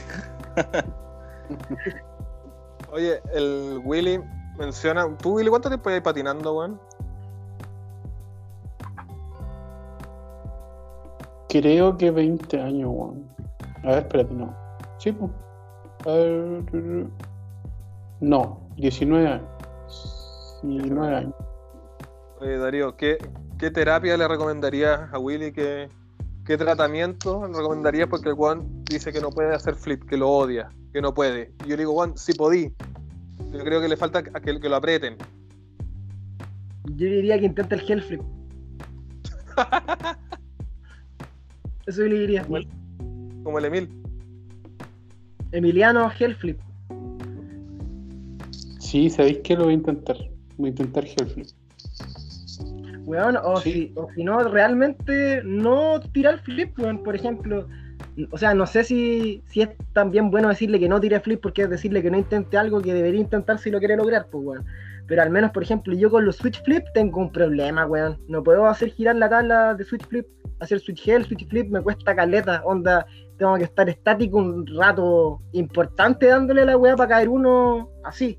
[2.92, 4.20] Oye, el Willy
[4.58, 5.08] menciona.
[5.18, 6.80] ¿Tú, Willy, cuánto tiempo llevas patinando, weón?
[11.50, 13.28] Creo que 20 años, weón.
[13.84, 14.56] A ver, espérate, no.
[14.98, 15.32] Sí, pues.
[16.06, 16.64] A ver.
[18.20, 20.60] No, 19 años.
[20.64, 21.34] 19 años.
[22.40, 23.18] Oye, Darío, ¿qué,
[23.58, 25.52] qué terapia le recomendarías a Willy?
[25.52, 25.90] ¿Qué,
[26.52, 28.10] qué tratamiento recomendarías?
[28.10, 31.54] Porque el Juan dice que no puede hacer flip, que lo odia, que no puede.
[31.64, 32.74] Y yo le digo, Juan, si podí.
[33.54, 35.16] Yo creo que le falta a que, que lo aprieten.
[36.98, 38.22] Yo diría que intenta el hell flip.
[41.86, 42.46] Eso yo le diría.
[42.46, 43.90] Como el Emil.
[45.54, 46.60] Emiliano hell flip.
[48.80, 49.56] Sí, ¿sabéis qué?
[49.56, 50.18] Lo voy a intentar.
[50.58, 51.48] Voy a intentar Hellflip.
[53.06, 53.72] Weón, o, Sí.
[53.72, 57.68] si, o si no, realmente no tirar flip, weón, por ejemplo.
[58.32, 61.64] O sea, no sé si, si es también bueno decirle que no tire flip porque
[61.64, 64.66] es decirle que no intente algo que debería intentar si lo quiere lograr, pues, weón.
[65.08, 68.18] Pero al menos, por ejemplo, yo con los switch flip tengo un problema, weón.
[68.28, 70.26] No puedo hacer girar la tabla de switch flip,
[70.60, 73.06] hacer switch hell, switch flip, me cuesta caleta, onda.
[73.38, 78.38] Tengo que estar estático un rato importante dándole la weá para caer uno así.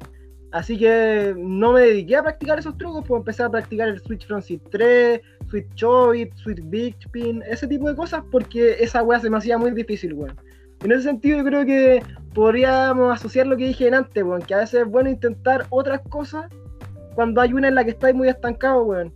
[0.53, 4.27] Así que no me dediqué a practicar esos trucos, pues empecé a practicar el Switch
[4.27, 9.19] Front Seat 3, Switch Choit, Switch Big Spin, ese tipo de cosas, porque esa weá
[9.19, 10.37] se me hacía muy difícil, weón.
[10.85, 12.03] En ese sentido, yo creo que
[12.35, 16.51] podríamos asociar lo que dije antes, weón, que a veces es bueno intentar otras cosas
[17.15, 19.11] cuando hay una en la que estáis muy estancado, weón.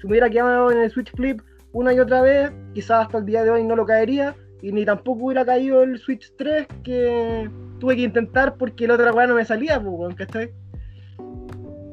[0.00, 3.26] Si me hubiera quedado en el Switch Flip una y otra vez, quizás hasta el
[3.26, 7.50] día de hoy no lo caería, y ni tampoco hubiera caído el Switch 3 que
[7.80, 10.50] tuve que intentar porque la otra weá no me salía, pues, weón, ¿cachai?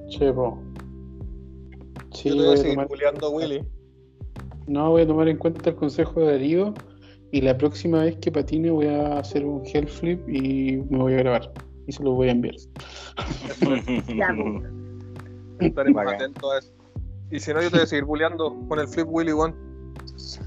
[0.09, 0.57] Che, po.
[2.13, 3.63] Sí, Yo te voy voy a seguir tomar- culeando, Willy.
[4.67, 6.73] No, voy a tomar en cuenta el consejo de Darío
[7.31, 11.13] y la próxima vez que patine voy a hacer un hell flip y me voy
[11.13, 11.51] a grabar
[11.87, 12.55] y se lo voy a enviar.
[14.15, 14.35] Ya.
[15.59, 16.71] Estaremos atentos a eso.
[17.31, 19.53] Y si no, yo te voy a seguir bulleando con el Flip Willy One.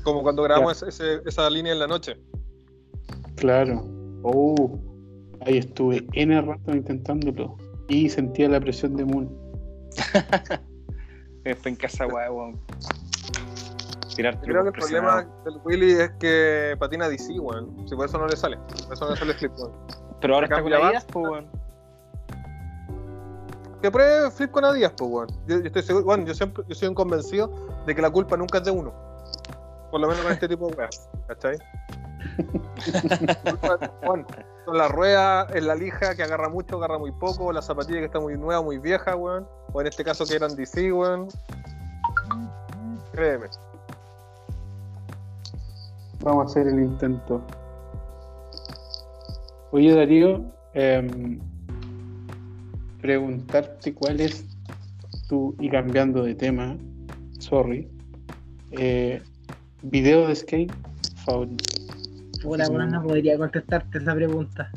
[0.05, 2.17] Como cuando grabamos ese- esa línea en la noche.
[3.37, 3.85] Claro.
[4.23, 4.79] Oh,
[5.41, 7.57] ahí estuve N rato intentándolo
[7.89, 9.29] y sentía la presión de Moon.
[11.63, 12.61] Fue en casa, weón.
[14.15, 17.89] Tirarte Creo que el problema del Willy es que patina DC, weón.
[17.89, 18.57] Si por eso no le sale.
[18.57, 19.75] Por eso no le sale el Flip One.
[20.21, 21.49] Pero ahora está con Adidas, pues, weón.
[23.81, 25.29] Que pruebe Flip con Adidas, pues, weón.
[25.47, 27.51] Yo, yo estoy seguro, bueno, yo siempre yo soy un convencido
[27.87, 28.93] de que la culpa nunca es de uno.
[29.91, 31.57] Por lo menos con este tipo de weas, ¿cachai?
[33.45, 34.27] Culpa, weón,
[34.65, 38.07] son las ruedas, en la lija que agarra mucho, agarra muy poco, la zapatilla que
[38.07, 39.47] está muy nueva, muy vieja, weón.
[39.73, 41.29] O en este caso que eran DC, weón.
[43.13, 43.47] Créeme.
[46.21, 47.43] Vamos a hacer el intento.
[49.73, 50.45] Oye, Darío,
[50.75, 51.39] em,
[53.01, 54.45] preguntarte cuál es
[55.29, 56.77] tu, y cambiando de tema,
[57.39, 57.89] sorry,
[58.73, 59.23] eh,
[59.83, 60.73] video de skate
[61.25, 61.80] favorito.
[62.45, 64.71] Hola, weón, no podría contestarte esa pregunta.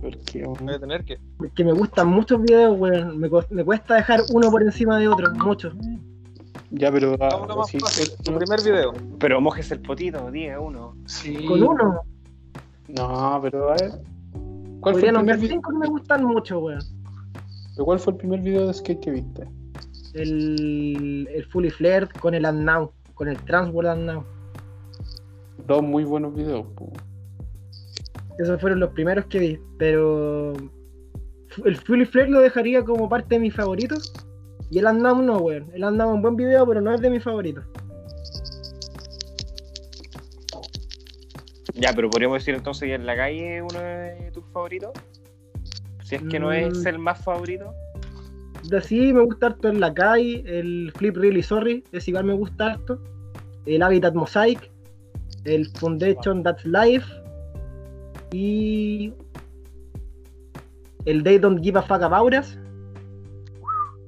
[0.00, 1.18] Porque, Voy a tener que.
[1.38, 3.18] Porque me gustan muchos videos, weón.
[3.18, 5.72] Me, me cuesta dejar uno por encima de otro, mucho.
[6.70, 8.08] ya, pero ah, Vámonos más sí, fácil.
[8.10, 8.92] eh, Tu primer video.
[9.18, 10.94] Pero mojes el potito, diga uno.
[11.06, 11.44] sí.
[11.46, 12.00] Con uno,
[12.88, 13.92] No, pero a ver.
[14.80, 16.80] ¿Cuál fue, el primer cinco que me gustan mucho, weón.
[17.74, 19.48] pero ¿Cuál fue el primer video de skate que viste?
[20.14, 24.24] El, el Fully Flared con el And Now, con el Transworld And Now.
[25.66, 26.66] Dos muy buenos videos.
[26.76, 26.92] po.
[28.38, 30.52] Esos fueron los primeros que vi, pero
[31.64, 34.12] el Fully Flared lo dejaría como parte de mis favoritos.
[34.70, 35.70] Y el And Now no, weón.
[35.72, 37.64] El And Now es un buen video, pero no es de mis favoritos.
[41.74, 44.90] Ya, pero podríamos decir entonces que en la calle uno de tus favoritos.
[46.04, 46.86] Si es que no es Mm.
[46.88, 47.72] el más favorito.
[48.64, 52.72] De así me gusta harto el Lakai, el Flip Really Sorry, es igual me gusta
[52.72, 53.00] harto.
[53.66, 54.70] El Habitat Mosaic,
[55.46, 57.06] el Foundation That's Life
[58.32, 59.12] y
[61.04, 62.58] el They Don't Give a Fuck About Us.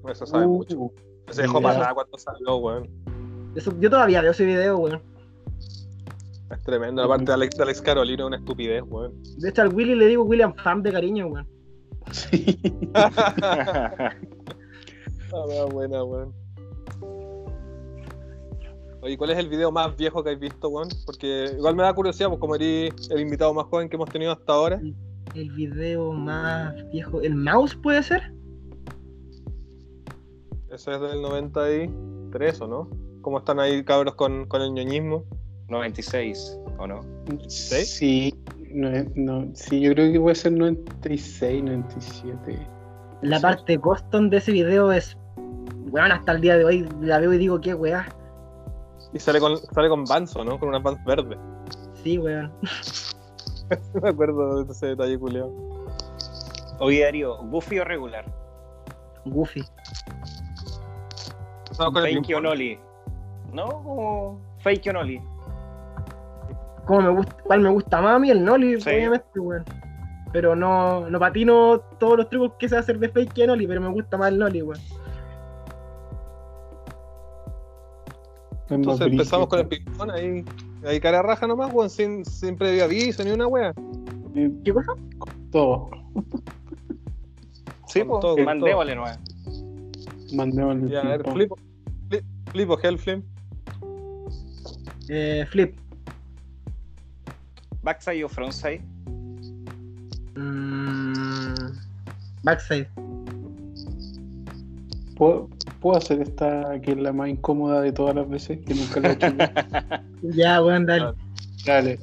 [0.09, 0.93] Eso sabe Uh, mucho.
[1.31, 2.89] Se dejó pasar cuando salió, weón.
[3.55, 5.03] Eso, yo todavía veo ese video, weón.
[6.51, 7.03] Es tremendo.
[7.03, 9.13] La parte de Alex, de Alex Carolina es una estupidez, weón.
[9.37, 11.47] De hecho al Willy le digo William Fan de cariño, weón.
[12.13, 12.59] Sí.
[15.31, 16.33] Ah, buena, weón.
[19.01, 20.89] Oye, ¿cuál es el video más viejo que has visto, weón?
[21.07, 24.33] Porque igual me da curiosidad, pues como eres el invitado más joven que hemos tenido
[24.33, 24.81] hasta ahora.
[25.35, 27.21] El video más viejo.
[27.21, 28.33] ¿El mouse puede ser?
[30.71, 32.91] Ese es del 93, ¿o no?
[33.23, 35.25] ¿Cómo están ahí cabros con, con el ñoñismo?
[35.69, 37.01] 96, ¿o no?
[37.47, 37.85] ¿Sí?
[37.85, 38.35] Sí,
[38.73, 42.59] no, no, sí, yo creo que puede ser 96, 97.
[43.23, 45.17] La parte custom de ese video es.
[45.91, 48.07] Weón, hasta el día de hoy la veo y digo, qué weá.
[49.19, 50.61] Y sale con, sale con Banzo, ¿no?
[50.61, 51.39] Con unas Vans verdes.
[52.05, 52.53] Sí, weón.
[54.01, 55.53] Me acuerdo de ese detalle, culiao.
[56.79, 58.25] Oye, Darío, ¿Goofy o regular?
[59.25, 59.65] Goofy.
[61.77, 62.81] No, con ¿Fake?
[63.53, 63.67] ¿No?
[63.67, 65.21] Como fake o Nolly.
[66.87, 68.91] Como me gusta, cuál me gusta más a mí, el Sí.
[68.91, 69.65] obviamente, weón.
[70.33, 73.81] Pero no, no patino todos los trucos que se hacer de fake que Nolly, pero
[73.81, 74.81] me gusta más el Nolly, weón.
[78.71, 80.45] Entonces empezamos con el ping-pong ahí.
[80.85, 83.75] Ahí cara raja nomás, weón, sin, sin previo aviso ni una wea.
[84.65, 84.93] ¿Qué cosa?
[85.51, 85.91] Todo.
[87.89, 89.19] Sí, Con pues, todo, con mandémosle nomás.
[90.35, 91.59] Mandémosle el Ya, a ver, ping-pong.
[92.09, 93.23] flip, flip, o Hellflame.
[95.09, 95.75] Eh, flip.
[97.83, 98.83] Backside o frontside.
[100.37, 101.55] Mm,
[102.43, 102.87] backside.
[105.17, 105.49] ¿Puedo,
[105.81, 108.59] puedo hacer esta que es la más incómoda de todas las veces?
[108.67, 109.27] Que nunca la he hecho.
[110.37, 111.13] Ya, weón, dale.
[111.65, 111.99] Dale.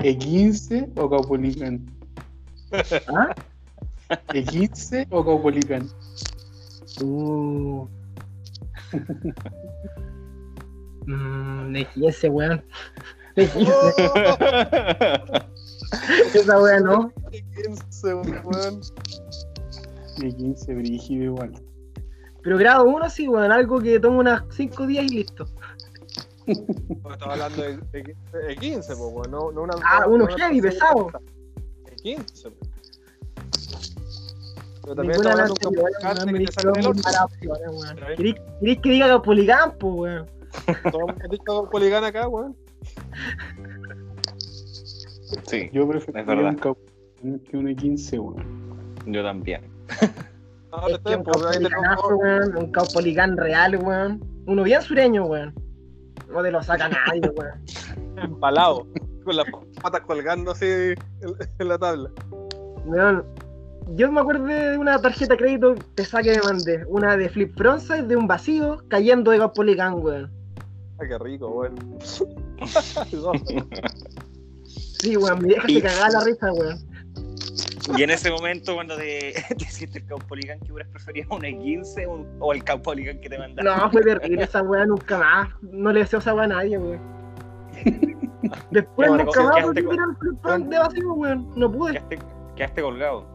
[0.00, 1.86] ¿E15 o Caupolicán?
[3.08, 3.34] ¿Ah?
[4.28, 5.88] ¿E15 o Caupolicán?
[7.02, 7.88] Uh.
[11.08, 12.62] Mm, de 15, weón.
[13.34, 13.72] De 15.
[16.34, 17.12] Esa weón, ¿no?
[17.30, 18.80] Quince, weón.
[20.18, 21.52] E15 brígido igual.
[22.48, 23.52] Pero grado 1 sí, weón.
[23.52, 25.44] Algo que toma unas 5 días y listo.
[26.46, 28.16] Estaba hablando de, de,
[28.48, 29.30] de 15, po, weón.
[29.30, 31.10] No, no una, Ah, no uno una heavy, pesado.
[31.84, 32.56] De 15, po.
[34.82, 35.92] Pero también estaba hablando de un weón,
[37.38, 37.96] que weón.
[38.16, 40.26] ¿Querés, que diga Policampo, weón?
[40.90, 42.56] Todo el mundo con Poligán acá, weón.
[45.48, 46.56] Sí, Yo Es preferiría verdad.
[47.22, 49.04] un que un E15, weón.
[49.04, 49.77] yo también.
[50.70, 52.56] No, Es que un Caupolicanazo, weón.
[52.56, 54.22] Un Caupolicán real, weón.
[54.46, 55.54] Uno bien sureño, weón.
[56.30, 57.60] No te lo saca nadie, weón.
[58.22, 58.86] empalado,
[59.24, 59.46] con las
[59.82, 60.96] patas colgando así en,
[61.58, 62.10] en la tabla.
[62.84, 63.24] Weón,
[63.94, 66.84] yo me acuerdo de una tarjeta de crédito pesada que me mandé.
[66.88, 70.30] Una de Flip Frontside de un vacío cayendo de Caupolicán, weón.
[71.00, 71.74] Ay, qué rico, weón.
[75.00, 76.87] Sí, weón, me deja Y- se cagaba la risa, weón.
[77.96, 81.28] Y en ese momento, cuando te, te hiciste el Caupolicán, ¿qué hubieras preferido?
[81.36, 83.76] ¿Un E15 o, o el Caupolicán que te mandaron?
[83.78, 85.48] No, fue terrible esa weá, nunca más.
[85.62, 87.00] No le deseo esa weá a nadie, weón.
[88.70, 89.86] Después Bueno, nunca más volví
[90.44, 91.50] a el de vacío, weón.
[91.56, 91.92] No pude.
[91.92, 92.18] Quedaste,
[92.56, 93.26] quedaste colgado.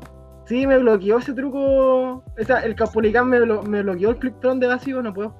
[0.45, 2.23] Sí, me bloqueó ese truco.
[2.37, 5.33] Esa, el Caupolicán me, blo- me bloqueó el Flip Front de vacío, no puedo.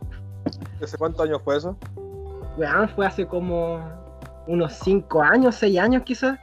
[0.82, 1.78] ¿Hace cuántos años fue eso?
[2.58, 3.80] Weón, fue hace como
[4.48, 6.38] unos 5 años, 6 años quizás.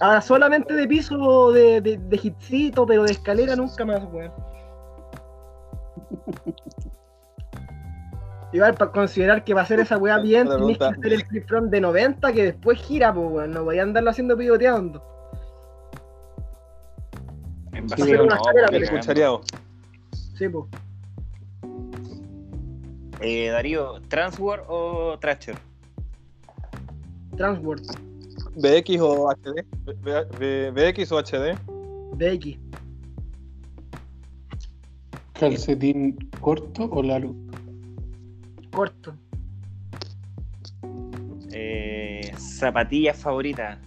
[0.00, 4.32] Ahora solamente de piso, de, de, de hitcito, pero de escalera nunca más, weón.
[8.52, 11.70] Igual para considerar que para hacer esa weá bien tenés que hacer el flip front
[11.72, 13.50] de 90 que después gira, pues weón.
[13.50, 15.02] No voy a andarlo haciendo pivoteando.
[17.72, 18.68] En Sí, vacío, una escalera.
[20.38, 20.66] Sí, pues.
[23.20, 25.56] Eh, Darío, ¿Transword o Thrasher?
[27.36, 27.84] Transworld,
[28.56, 29.64] ¿BX o HD?
[30.02, 31.56] B- B- ¿BX o HD?
[32.16, 32.58] BX.
[35.32, 37.34] ¿Calcetín corto o largo?
[38.70, 39.14] Corto.
[41.52, 43.78] Eh, ¿Zapatillas favoritas?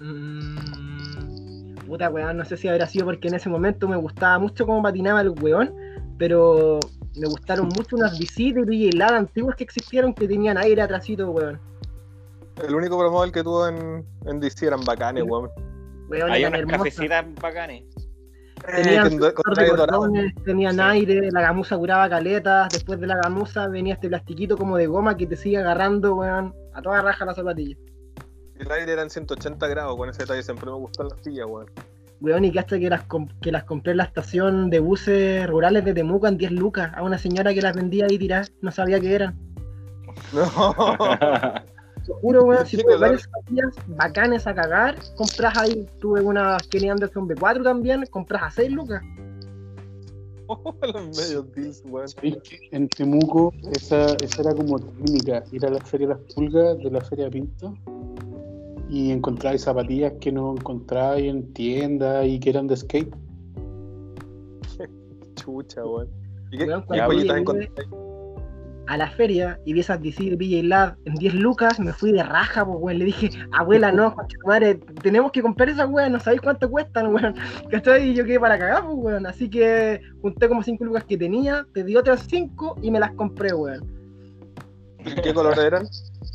[0.00, 4.64] Mm, puta weón, no sé si habrá sido porque en ese momento me gustaba mucho
[4.66, 5.74] cómo patinaba el weón,
[6.16, 6.78] pero
[7.16, 11.60] me gustaron mucho unas visitas y heladas antiguas que existieron que tenían aire atrásito, weón.
[12.66, 15.50] El único promodel que tuvo en, en DC eran bacanes, weón.
[16.08, 17.84] Weón, Hay unas cafecitas bacanes.
[18.66, 20.80] Tenían Eh, cordones, tenían Sí.
[20.80, 25.16] aire, la gamuza curaba caletas, después de la gamuza venía este plastiquito como de goma
[25.16, 27.76] que te sigue agarrando, weón, a toda raja la zapatilla.
[28.58, 31.66] El aire eran 180 grados, con ese detalle siempre me gustan las sillas, weón.
[32.20, 33.04] Weón, y que hasta que las,
[33.40, 37.04] que las compré en la estación de buses rurales de Temuco en 10 lucas a
[37.04, 39.38] una señora que las vendía ahí tiradas, no sabía qué eran.
[40.32, 40.42] No.
[42.08, 43.00] Te juro, weón, si Sí, tuve claro.
[43.00, 45.86] varias zapatillas bacanes a cagar, compras ahí.
[46.00, 49.02] Tuve una Kenny Anderson B4 también, compras a 6 lucas.
[50.94, 52.08] los medios deals, weón.
[52.08, 55.44] ¿Sabéis que en Temuco esa, esa era como técnica?
[55.52, 57.74] Ir a la Feria de las Pulgas de la Feria Pinto
[58.88, 63.14] y encontráis zapatillas que no encontráis en tiendas y que eran de skate.
[65.34, 66.08] Chucha, weón.
[66.50, 67.78] ¿Y qué, Weón, qué
[68.88, 72.10] a la feria y vi esas DC de PJ Lab en 10 lucas, me fui
[72.10, 72.98] de raja, pues, weón.
[72.98, 74.16] Le dije, abuela, no,
[74.46, 77.34] madre, tenemos que comprar esas weón, no sabéis cuánto cuestan, weón.
[77.70, 78.10] ¿Cachai?
[78.10, 79.26] Y yo quedé para cagar, pues, weón.
[79.26, 83.12] Así que junté como 5 lucas que tenía, te di otras 5 y me las
[83.12, 83.86] compré, weón.
[85.22, 85.86] ¿Qué color eran?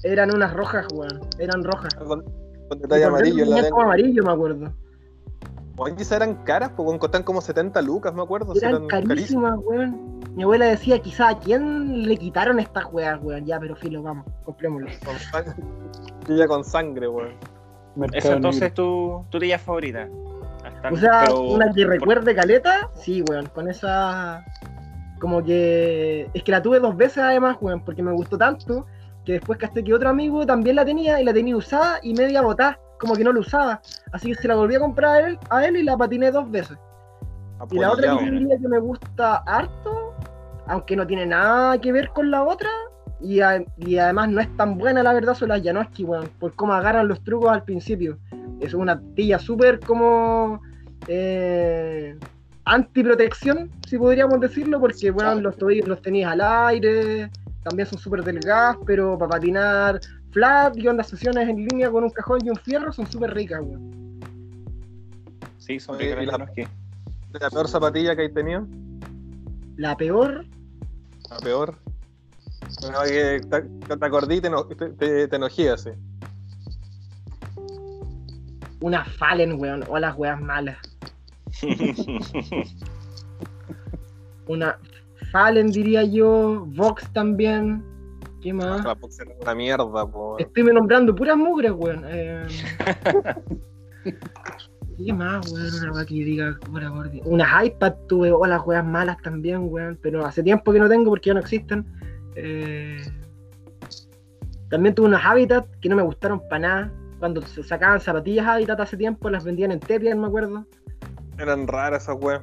[0.04, 1.22] Eran unas rojas, weón.
[1.40, 1.94] Eran rojas.
[1.96, 2.24] Con,
[2.70, 4.74] con Y detalle amarillo la como amarillo, me acuerdo.
[5.78, 8.54] Oye, esas eran caras, porque costaban como 70 lucas, me acuerdo.
[8.56, 10.22] Eran carísimas, weón.
[10.36, 13.46] Mi abuela decía, quizá a quién le quitaron estas weas, weón.
[13.46, 14.88] Ya, pero filo, vamos, comprémoslo.
[15.06, 15.56] Con sang-
[16.26, 17.34] Chilla con sangre, weón.
[18.14, 20.08] Eso entonces es tu, tu tía favorita.
[20.66, 24.44] Hasta- O sea, pero- una que recuerde caleta, sí, weón, con esa.
[25.20, 26.30] Como que.
[26.34, 28.86] Es que la tuve dos veces además, weón, porque me gustó tanto
[29.26, 32.42] que después caché que otro amigo también la tenía y la tenía usada y media
[32.42, 33.82] botada, como que no la usaba.
[34.12, 36.50] Así que se la volví a comprar a él, a él y la patiné dos
[36.52, 36.78] veces.
[37.72, 38.26] Y la otra que
[38.62, 40.03] que me gusta harto
[40.68, 42.70] aunque no tiene nada que ver con la otra.
[43.22, 46.54] Y, a- y además no es tan buena, la verdad, son las Janoski, weón, por
[46.56, 48.18] cómo agarran los trucos al principio.
[48.60, 50.62] Es una tilla súper como
[51.08, 52.18] eh,
[52.66, 57.30] antiprotección, si podríamos decirlo, porque bueno, los tobillos los tenías al aire,
[57.64, 60.00] también son súper delgadas, pero para patinar
[60.32, 63.62] flat y onda sesiones en línea con un cajón y un fierro son súper ricas,
[63.62, 64.20] weón.
[65.60, 66.50] Sí, son ricas la-.
[67.40, 68.68] La peor zapatilla que hay tenido.
[69.78, 70.46] La peor,
[71.42, 71.76] Peor.
[73.06, 73.62] Que te,
[73.98, 74.50] te acordí y te,
[74.98, 75.90] te, te, enojé así.
[78.82, 80.78] una Fallen, weón, o las weas malas.
[84.48, 84.78] Una
[85.32, 87.82] Fallen, diría yo, Vox también.
[88.42, 88.84] ¿Qué más?
[88.84, 90.38] La box era una mierda, po.
[90.38, 92.04] Estoy nombrando puras mugres, weón.
[92.08, 92.46] Eh...
[94.98, 95.74] ¿Qué más, weón?
[95.82, 96.60] Una wea que yo diga,
[96.90, 97.22] gordi.
[97.26, 99.98] Unas iPad tuve, o las weas malas también, weón.
[100.02, 101.86] Pero hace tiempo que no tengo porque ya no existen.
[102.36, 102.98] Eh...
[104.70, 106.92] También tuve unos Habitat que no me gustaron para nada.
[107.20, 110.66] Cuando se sacaban zapatillas Habitat hace tiempo, las vendían en Tepian, me acuerdo.
[111.38, 112.42] Eran raras esas weas.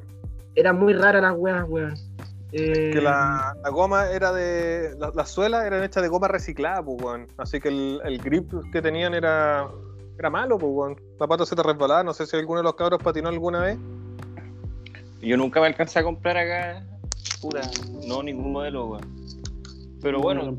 [0.55, 1.94] Eran muy raras las weas, weón.
[2.52, 4.94] Eh, Que la, la goma era de.
[4.98, 7.27] la- Las suelas eran hechas de goma reciclada, pues, weón.
[7.36, 9.68] Así que el, el grip que tenían era.
[10.20, 10.92] Era malo, pues, weón.
[10.92, 12.05] El zapato se te resbalaba.
[12.05, 13.78] No sé si alguno de los cabros patinó alguna vez.
[15.22, 16.84] Yo nunca me alcancé a comprar acá,
[17.40, 17.62] puta,
[18.06, 19.02] no ningún modelo, weón.
[20.02, 20.59] Pero bueno,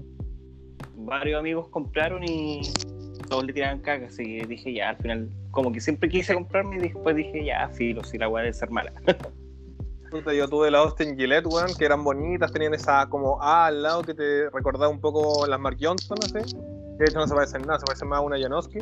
[0.95, 2.61] varios amigos compraron y
[3.29, 6.77] todos le tiraban caca, así que dije ya, al final, como que siempre quise comprarme
[6.77, 8.91] y después dije ya, filo, si la weá debe ser mala.
[10.09, 13.83] Puta, yo tuve la Austin Gillette, weón, que eran bonitas, tenían esa como A al
[13.83, 16.55] lado que te recordaba un poco las Mark Johnson, no sé.
[16.97, 18.79] Que de hecho no se parecen nada, se parecen más a una Janowski.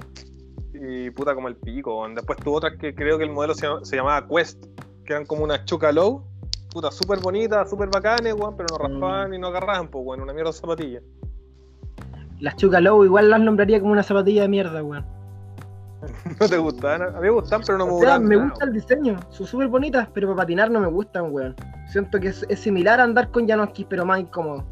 [0.82, 2.08] Y puta como el pico.
[2.16, 4.64] Después tuve otras que creo que el modelo se, llama- se llamaba Quest,
[5.06, 6.24] que eran como unas Chuca Low.
[6.72, 10.34] Puta, súper bonitas, súper bacanes, weón, pero no raspaban y no agarraban, pues, weón, una
[10.34, 11.02] mierda de zapatilla.
[12.40, 15.06] Las Chuca Low igual las nombraría como una zapatilla de mierda, weón.
[16.40, 17.02] ¿No te gustaban?
[17.02, 18.26] A mí me gustan, pero no me gustan.
[18.26, 21.56] me gusta el diseño, son súper bonitas, pero para patinar no me gustan, weón.
[21.92, 24.64] Siento que es, es similar a andar con Janoski, pero más incómodo.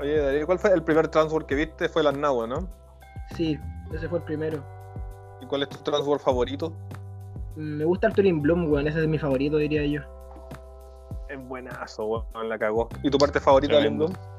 [0.00, 1.88] Oye, Darío, ¿cuál fue el primer transfer que viste?
[1.88, 2.68] Fue el Nahua, ¿no?
[3.36, 3.58] Sí,
[3.92, 4.62] ese fue el primero.
[5.40, 6.72] ¿Y cuál es tu transfer favorito?
[7.56, 10.00] Mm, Me gusta el Turing Bloom, weón, ese es mi favorito, diría yo.
[11.28, 12.88] Es buenazo, weón, la cagó.
[13.02, 14.06] ¿Y tu parte favorita de Tremendo.
[14.06, 14.32] Lindum?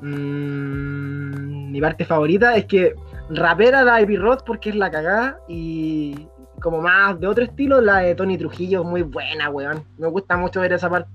[0.00, 2.94] Mm, mi parte favorita es que
[3.30, 6.28] rapera de Ivy Roth porque es la cagada y
[6.60, 9.84] como más de otro estilo, la de Tony Trujillo es muy buena, weón.
[9.98, 11.10] Me gusta mucho ver esa parte.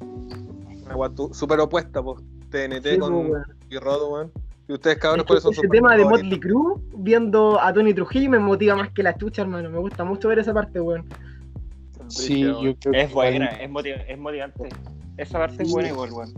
[0.00, 2.20] Una súper opuesta, pues.
[2.50, 3.44] TNT Sí, con weón.
[3.70, 4.32] y Rodo, weón.
[4.68, 8.30] ¿Y ustedes, cabros, cuáles son ese sus tema de Motley Crue, viendo a Tony Trujillo,
[8.30, 9.68] me motiva más que la chucha, hermano.
[9.70, 11.04] Me gusta mucho ver esa parte, weón.
[12.08, 14.68] Sí, Brígido, yo creo que Es buena, es, motiv- es motivante.
[15.16, 16.32] Esa parte es buena igual, weón.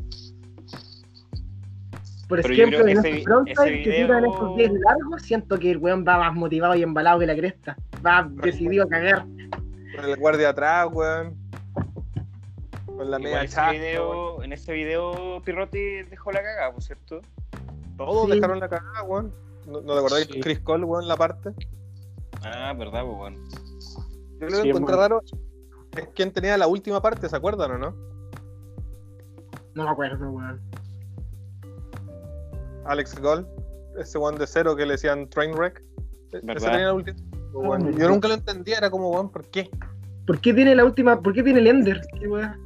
[2.28, 5.22] Por Pero ejemplo, en ese estos vi- frontales ese que video- tiran estos días largos,
[5.22, 7.76] siento que el weón va más motivado y embalado que la cresta.
[8.04, 9.26] Va decidido a cagar.
[9.96, 11.36] Con el guardia atrás, weón.
[12.86, 17.20] Con la media ese video, en ese video Pirrotti dejó la cagada, por cierto.
[17.96, 18.32] Todos Sí.
[18.32, 19.32] dejaron la cagada, weón.
[19.66, 20.32] ¿No, no te acordás Sí.
[20.34, 21.50] de Chris Cole, weón, la parte?
[22.42, 23.44] Ah, verdad, pues, weón.
[24.40, 25.00] Yo lo que Sí, encontré weón.
[25.10, 25.20] raro
[25.96, 27.94] es quien tenía la última parte, ¿se acuerdan o no?
[29.74, 30.60] No me acuerdo, weón.
[32.86, 33.46] Alex Gold,
[33.98, 35.80] ese weón de cero que le decían Trainwreck.
[36.32, 36.70] E- Ese ¿Verdad?
[36.72, 37.16] tenía la última.
[37.52, 37.92] weón.
[37.96, 39.70] Yo nunca lo entendía, era como, weón, ¿por qué?
[40.26, 41.20] ¿Por qué tiene la última?
[41.22, 42.00] ¿Por qué tiene el Ender?
[42.18, 42.58] ¿Qué weá?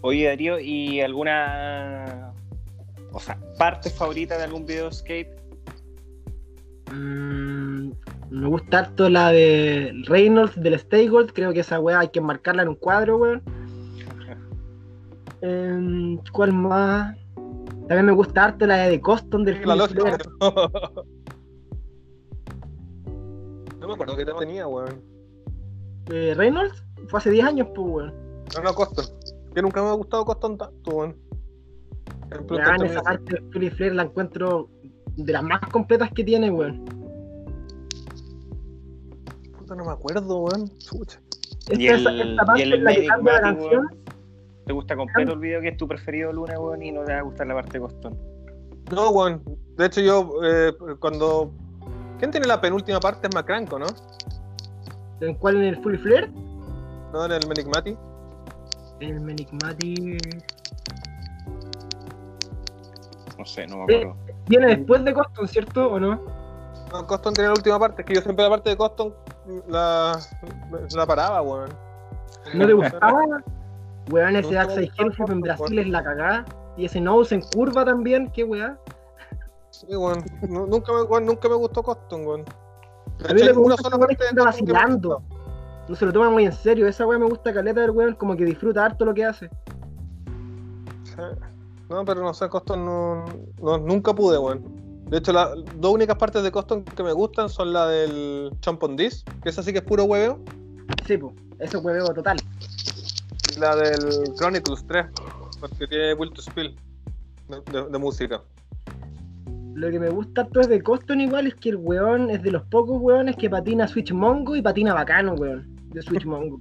[0.00, 2.32] Oye, Darío, ¿y alguna.
[3.12, 5.28] O sea, parte favorita de algún video skate?
[6.92, 7.90] Mm,
[8.30, 11.32] me gusta harto la de Reynolds del Stay Gold.
[11.32, 13.42] Creo que esa weá hay que marcarla en un cuadro, weón.
[15.40, 17.16] Em, ¿Cuál más?
[17.88, 19.76] También me gusta harto la de Coston del La.
[23.78, 25.02] No me acuerdo qué tema tenía, weón.
[26.12, 28.14] Eh, Reynolds fue hace 10 años, pues, weón.
[28.54, 29.06] No, no, Coston.
[29.58, 31.16] Que nunca me ha gustado Coston tanto, weón.
[32.30, 34.68] Plus Weón, también esa es- parte de Philly Flair la encuentro
[35.16, 36.84] de las más completas que tiene, weón.
[39.58, 40.68] Puta, no me acuerdo, weón.
[40.78, 41.20] Chucha.
[41.70, 43.70] Esta, Y el, esta parte y el en la que Medic cambia la canción.
[43.86, 44.04] weón,
[44.64, 47.18] ¿Te gusta completo el video que es tu preferido lunes, weón, y no te va
[47.18, 48.16] a gustar la parte de Costón?
[48.92, 49.42] No, weón.
[49.76, 51.50] De hecho, yo, eh, cuando.
[52.20, 53.26] ¿Quién tiene la penúltima parte?
[53.26, 53.86] Es Macranco, ¿no?
[55.20, 56.30] ¿En cuál en el Fully Flair?
[57.12, 57.96] No, en el Menigmati.
[59.00, 60.18] El Menigmati.
[63.38, 64.16] No sé, no me Eh, acuerdo.
[64.48, 65.92] Viene después de Coston, ¿cierto?
[65.92, 66.20] ¿O no?
[66.92, 68.02] No, Coston tiene la última parte.
[68.02, 69.14] Es que yo siempre la parte de Coston
[69.68, 70.18] la,
[70.94, 71.68] la paraba, weón.
[72.54, 73.12] ¿No te gustaba?
[74.10, 76.44] Weón, ese me Axel Hellflip en Brasil es la cagada.
[76.76, 78.78] Y ese nose en curva también, qué weá.
[79.70, 80.24] Sí, weón.
[80.48, 82.44] Nu- Nunca me, weón, nunca me gustó Coston, weón.
[83.28, 85.22] A mí me Una sola parte que de me vacilando.
[85.88, 86.86] No se lo toma muy en serio.
[86.86, 89.48] Esa weá me gusta caleta del weón, como que disfruta harto lo que hace.
[91.04, 91.14] Sí.
[91.88, 93.24] No, pero no sé, Coston no,
[93.62, 94.62] no- nunca pude, weón.
[95.08, 98.82] De hecho, las dos únicas partes de Coston que me gustan son la del Champ
[98.82, 100.38] on This, que esa sí que es puro hueveo,
[101.06, 102.36] Sí, pues, eso es hueveo total.
[103.56, 105.06] y la del Chronicles 3,
[105.60, 106.76] porque tiene Will to Spill
[107.48, 108.42] de, de- de música.
[109.74, 112.50] Lo que me gusta harto es de Coston igual es que el weón es de
[112.50, 115.77] los pocos weones que patina Switch Mongo y patina bacano, weón.
[115.92, 116.60] De Switch Mongo.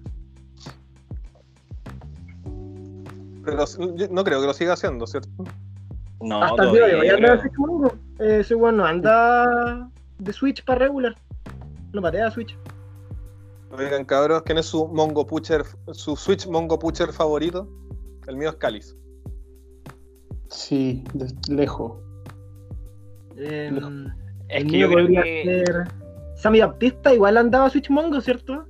[3.43, 5.29] Pero yo no creo que lo siga haciendo, ¿cierto?
[6.21, 7.39] No, Hasta el día de hoy anda.
[7.39, 7.93] Switch Mongo.
[8.19, 9.89] Eh, ese weón no anda
[10.19, 11.15] de Switch para regular.
[11.93, 12.57] No patea Switch.
[13.71, 17.69] Oigan, cabros, ¿quién es su Mongo Pucher, su Switch Mongo Pucher favorito?
[18.27, 18.95] El mío es Calis.
[20.49, 22.01] Sí, de lejos.
[23.35, 23.93] Eh, Lejos.
[24.49, 25.63] Es el que mío yo creo podría que.
[25.65, 25.83] ser.
[26.35, 28.65] Sammy Baptista igual andaba Switch Mongo, ¿cierto?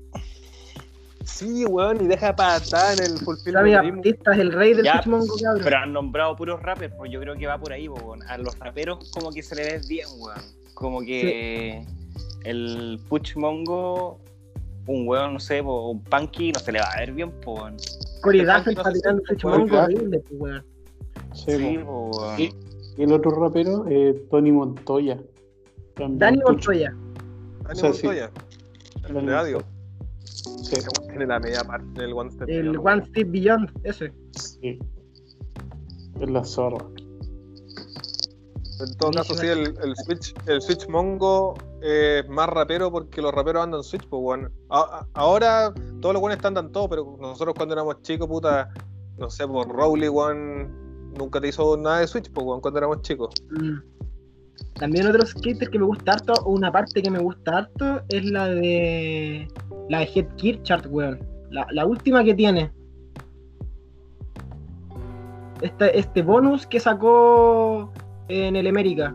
[1.27, 3.95] Sí, weón, y deja patada en el Fulfill Sammy the Dream.
[3.97, 5.27] Baptista es el rey del cabrón.
[5.63, 8.23] Pero han nombrado puros rappers, pues yo creo que va por ahí, pues, weón.
[8.23, 10.39] A los raperos como que se le ve bien, weón.
[10.73, 11.83] Como que
[12.45, 14.19] el Puch Mongo,
[14.87, 17.59] un weón, no sé, po, un Punky, no se le va a ver bien, pues,
[17.59, 17.77] weón.
[18.21, 19.83] Cory el Gaffel Funky no sé patinando si Switch puede Mongo jugar.
[19.83, 20.65] horrible, pues, weón.
[21.33, 22.11] Sí, Sí, po.
[22.11, 22.41] pues, weón.
[22.97, 25.19] Y, el otro rapero, eh, Tony Montoya.
[25.95, 26.39] También Dani.
[26.39, 26.95] Montoya.
[27.63, 28.05] Dani O sea, sí.
[28.07, 28.31] Montoya.
[29.07, 29.76] El Dani de Adio.
[30.27, 30.75] Sí,
[31.09, 32.49] Tiene la media parte del One Step.
[32.49, 32.87] El Beyond.
[32.87, 34.13] One Step Beyond, ese.
[34.31, 34.79] sí.
[36.19, 36.85] Es la zorra.
[38.79, 43.33] En todo caso, sí, el, el Switch, el Switch Mongo es más rapero porque los
[43.33, 44.39] raperos andan Switch, pues.
[44.69, 48.69] A- a- ahora todos los buenos andan todo, pero nosotros cuando éramos chicos, puta,
[49.17, 53.01] no sé, por Rowley, weón, nunca te hizo nada de Switch, pues, weón, cuando éramos
[53.01, 53.33] chicos.
[53.49, 53.77] Mm.
[54.79, 58.25] También otro skater que me gusta harto, o una parte que me gusta harto, es
[58.25, 59.47] la de.
[59.89, 61.19] La de Head Kirchart, weón.
[61.49, 62.71] La, la última que tiene.
[65.61, 67.91] Este, este bonus que sacó
[68.27, 69.13] en el América.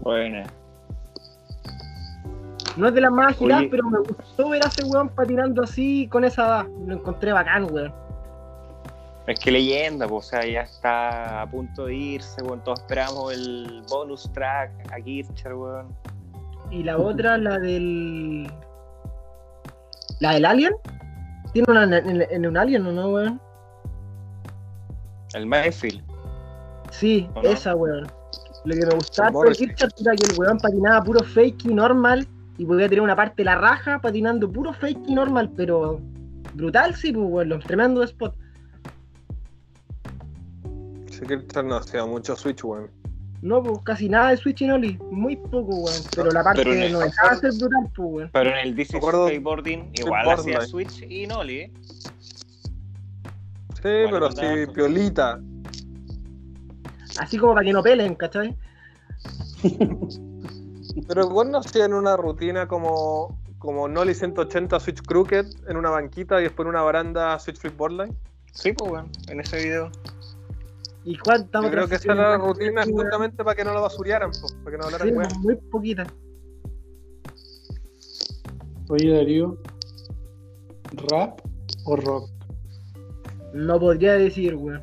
[0.00, 0.44] Bueno.
[2.76, 3.68] No es de las más Oye.
[3.70, 6.66] pero me gustó ver a ese weón patinando así con esa edad.
[6.86, 8.05] Lo encontré bacán, weón.
[9.26, 12.62] Es que leyenda, pues, o sea, ya está a punto de irse, weón.
[12.62, 15.88] Todos esperamos el bonus track a Kircher, weón.
[16.70, 18.48] Y la otra, la del.
[20.20, 20.74] La del Alien.
[21.52, 23.40] Tiene una en, un Alien, ¿o no, weón?
[25.34, 26.02] El Mayfield.
[26.92, 28.06] Sí, esa, weón.
[28.64, 29.52] Lo que me gustaba de.
[29.52, 32.28] Kirchhoff era que el weón patinaba puro fake y normal.
[32.58, 36.00] Y podía tener una parte de la raja patinando puro fake y normal, pero
[36.54, 37.48] brutal, sí, pues, weón.
[37.48, 38.36] Los tremendo spot.
[41.20, 42.90] Que el no hacía mucho Switch, weón.
[43.42, 44.98] No, pues casi nada de Switch y Nolly.
[45.10, 46.02] Muy poco, weón.
[46.14, 48.30] Pero la parte el- no dejaba de ser brutal, pues, weón.
[48.32, 50.56] Pero en el acuerdo- Skateboarding igual Skateboarding.
[50.56, 51.72] hacía Switch y Nolly, ¿eh?
[53.74, 54.72] Sí, Bueno, pero andaba sí, harto.
[54.72, 55.40] piolita.
[57.18, 58.56] Así como para que no pelen, ¿cachai?
[61.08, 66.40] Pero igual no hacían una rutina como, como Nolly 180 Switch Crooked en una banquita
[66.40, 68.16] y después en una baranda Switch Flip Boardline.
[68.52, 69.90] Sí, pues, weón, en ese video.
[71.06, 74.32] ¿Y cuántas Yo creo que esa era la rutina justamente para que no lo basuriaran,
[74.32, 75.40] po, para que no hablaran Sí, weón.
[75.40, 76.04] muy poquita.
[78.88, 79.56] Oye, Darío,
[81.08, 81.40] ¿rap
[81.84, 82.28] o rock?
[83.54, 84.82] No podría decir, weón.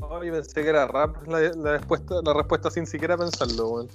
[0.00, 3.88] Yo pensé que era rap la, la respuesta, la respuesta sin siquiera pensarlo, weón.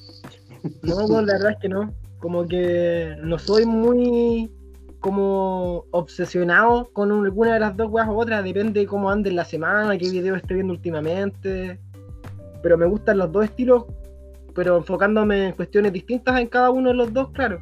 [0.83, 1.93] No, no, la verdad es que no.
[2.19, 4.51] Como que no soy muy
[5.05, 8.41] como obsesionado con alguna de las dos weas u otra.
[8.41, 11.79] Depende de cómo ande en la semana, qué video esté viendo últimamente.
[12.63, 13.85] Pero me gustan los dos estilos,
[14.55, 17.59] pero enfocándome en cuestiones distintas en cada uno de los dos, claro.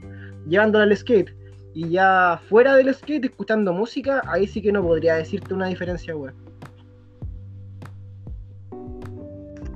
[0.47, 1.35] Llevándolo al skate.
[1.73, 6.15] Y ya fuera del skate, escuchando música, ahí sí que no podría decirte una diferencia,
[6.15, 6.35] weón.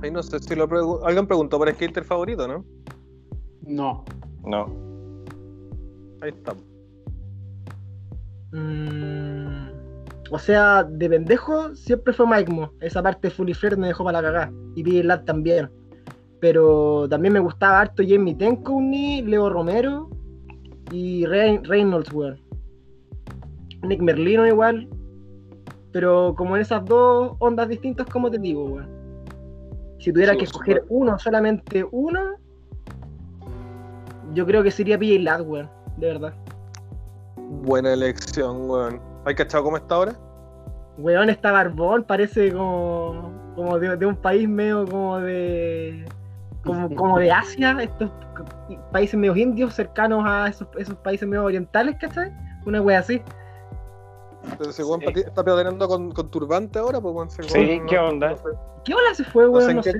[0.02, 2.64] Ahí no sé si lo pregu- alguien preguntó por skater favorito, ¿no?
[3.66, 4.06] No.
[4.46, 4.72] No.
[6.22, 6.54] Ahí está.
[8.52, 9.68] Mm,
[10.30, 12.72] o sea, de pendejo siempre fue Mike Mo.
[12.80, 14.52] Esa parte de Fully Flair me dejó para la cagada.
[14.74, 15.70] Y Big Lad también.
[16.40, 20.08] Pero también me gustaba harto Jamie Tencowney, Leo Romero
[20.92, 22.40] y Reyn- Reynolds, weón.
[23.82, 24.88] Nick Merlino igual.
[25.92, 28.88] Pero como en esas dos ondas distintas, como te digo, weón.
[29.98, 32.20] Si tuviera Sí, que escoger uno, solamente uno,
[34.34, 35.68] yo creo que sería PJ Lat, weón.
[35.96, 36.34] De verdad.
[37.50, 39.00] Buena elección, weón.
[39.24, 40.12] ¿Hay cachado cómo está ahora?
[40.98, 46.04] Weón está barbón, parece como, como de, de un país medio como de.
[46.64, 48.10] Como, como de Asia, estos
[48.92, 52.32] países medio indios cercanos a esos, esos países medio orientales, ¿cachai?
[52.66, 53.22] Una wea así.
[54.58, 55.06] Pero ese weón Sí.
[55.20, 57.30] está pedaleando con, con turbante ahora, pues weón.
[57.30, 58.30] Sí, weón ¿qué no- onda?
[58.30, 58.42] no sé.
[58.84, 59.76] ¿Qué hola se fue, No sé weón?
[59.76, 59.92] No sé.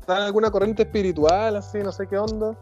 [0.00, 2.56] Está en alguna corriente espiritual, así, no sé qué onda.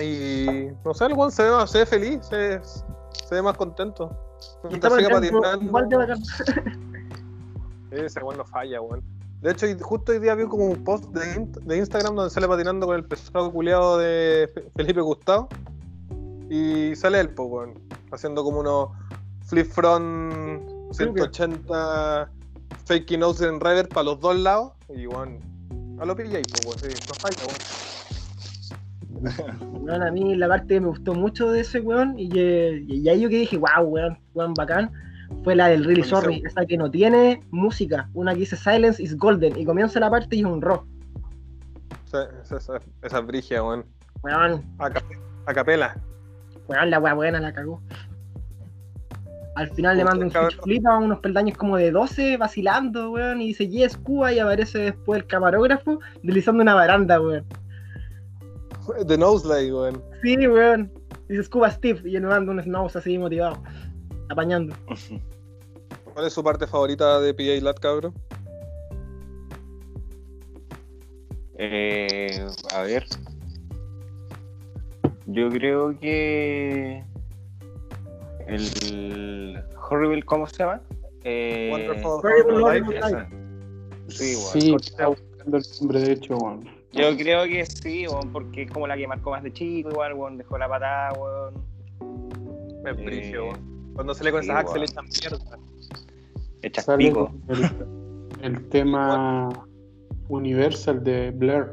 [0.00, 3.56] Y no sé, el weón se ve, más- se ve feliz, se, se ve más
[3.56, 4.10] contento.
[4.68, 5.08] Mientras siga
[5.40, 6.22] patinando, igual de bacán.
[7.90, 9.02] Ese weón no falla, weón.
[9.42, 12.86] De hecho, justo hoy día vi como un post de, de Instagram donde sale patinando
[12.86, 15.48] con el pesado culiado de Fe- Felipe Gustavo.
[16.48, 17.74] Y sale él, pues, weón.
[18.12, 18.90] Haciendo como unos
[19.46, 22.30] flip front 180
[22.84, 24.72] fake nose en reverse para los dos lados.
[24.94, 25.38] Y, weón,
[26.00, 26.78] a lo pillé, pues, weón.
[26.78, 27.58] Sí, no falla, weón.
[29.82, 33.08] Weón, a mí la parte que me gustó mucho de ese weón, y, que- y
[33.08, 34.90] ahí yo que dije, wow, weón, weón bacán,
[35.44, 36.02] fue la del Really.
[36.04, 40.10] Sorry, esa que no tiene música, una que dice Silence is Golden, y comienza la
[40.10, 40.86] parte y es un rock.
[42.06, 43.84] Esa, esa, esa, esa es brigia, weón.
[44.22, 44.90] Weón, A,
[45.46, 45.96] a capela.
[46.68, 47.80] weón, la weá buena la cagó.
[49.54, 53.40] Al final le manda un switch flip a unos peldaños como de 12, vacilando, weón,
[53.42, 57.44] y dice yes, Cuba, y aparece después el camarógrafo deslizando una baranda, weón.
[59.06, 60.02] De Noselight, weón.
[60.22, 60.90] Sí, weón.
[61.28, 63.62] Dice Scuba Steve, y un snows así motivado,
[64.28, 64.74] apañando.
[66.12, 68.14] ¿Cuál es su parte favorita de PA Lat, cabrón?
[71.56, 73.06] Eh, a ver.
[75.26, 77.04] Yo creo que.
[78.46, 79.62] El.
[79.90, 80.82] Horrible, ¿cómo se llama?
[81.24, 83.36] Eh, Wonderful Horrible, Horrible Horrible Life.
[84.08, 84.60] Sí, weón.
[84.60, 86.81] Sí, estaba buscando el nombre, de hecho, weón.
[86.92, 90.14] Yo creo que sí, weón, porque es como la que marcó más de chico, igual,
[90.14, 91.54] weón, dejó la patada, weón.
[92.86, 93.92] Es Eh, brigio, weón.
[93.94, 94.82] Cuando se le con sí, esas weón.
[94.82, 95.58] echan mierda.
[96.62, 97.32] Echas Sale pico.
[97.48, 99.48] el, el tema
[100.28, 101.66] Universal de Blair.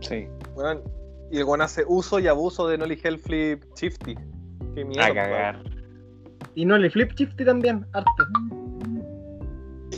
[0.00, 0.26] Sí.
[0.54, 0.82] Weón,
[1.30, 4.14] Y el weón hace uso y abuso de Nolly Hell Flip Shifty.
[4.74, 5.06] Qué mierda.
[5.06, 5.62] A cagar.
[6.54, 8.10] Y no, el flip shifty también, harto.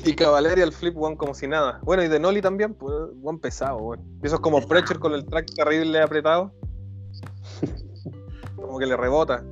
[0.04, 1.80] Y Cavaleria el flip, weón, como si nada.
[1.82, 4.00] Bueno, y de Nolly también, pues, weón pesado, weón.
[4.22, 6.52] Y eso es como Preacher con el track terrible apretado.
[8.56, 9.42] Como que le rebota.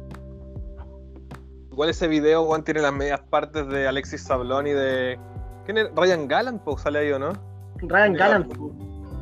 [1.71, 5.19] Igual ese video, weón, tiene las medias partes de Alexis Sablón y de.
[5.65, 5.89] ¿Quién es?
[5.95, 7.33] Ryan Gallant, pues sale ahí o no?
[7.77, 8.53] Ryan Gallant,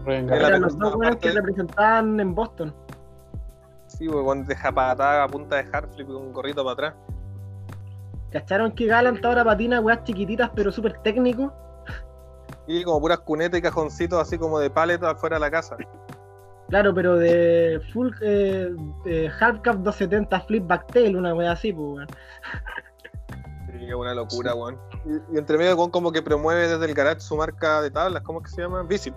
[0.05, 0.61] Ryan la eran Gallagher.
[0.61, 2.75] los dos weones que representaban en Boston.
[3.87, 6.95] Sí, weón, deja patada a punta de hard flip con un gorrito para atrás.
[8.31, 11.53] ¿Cacharon que Gallant ahora patina weas chiquititas pero súper técnico?
[12.67, 15.77] Y como puras cunetas y cajoncitos así como de paleta afuera de la casa.
[16.69, 18.71] Claro, pero de full eh,
[19.05, 22.07] de half cap 270 flip backtail, una wea así, pues weón.
[23.67, 24.79] Sí, una locura, weón.
[25.05, 28.23] Y, y entre medio, weón, como que promueve desde el garage su marca de tablas,
[28.23, 28.85] ¿cómo es que se llama?
[28.85, 29.15] Visit.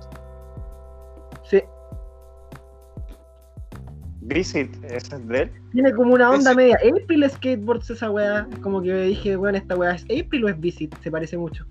[4.25, 5.51] Visit, ese es de él.
[5.71, 8.47] tiene como una onda media April Skateboards esa wea.
[8.61, 11.65] Como que dije, weón, esta wea es April o es Visit, se parece mucho.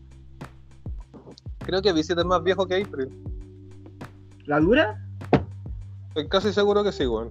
[1.60, 3.08] Creo que Visit es más viejo que April.
[4.46, 5.00] ¿La dura?
[6.08, 7.30] Estoy casi seguro que sí, weón.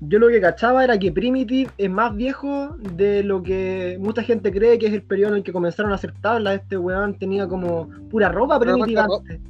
[0.00, 4.52] Yo lo que cachaba era que Primitive es más viejo de lo que mucha gente
[4.52, 6.60] cree que es el periodo en el que comenzaron a hacer tablas.
[6.60, 9.40] Este weón tenía como pura ropa Primitive antes.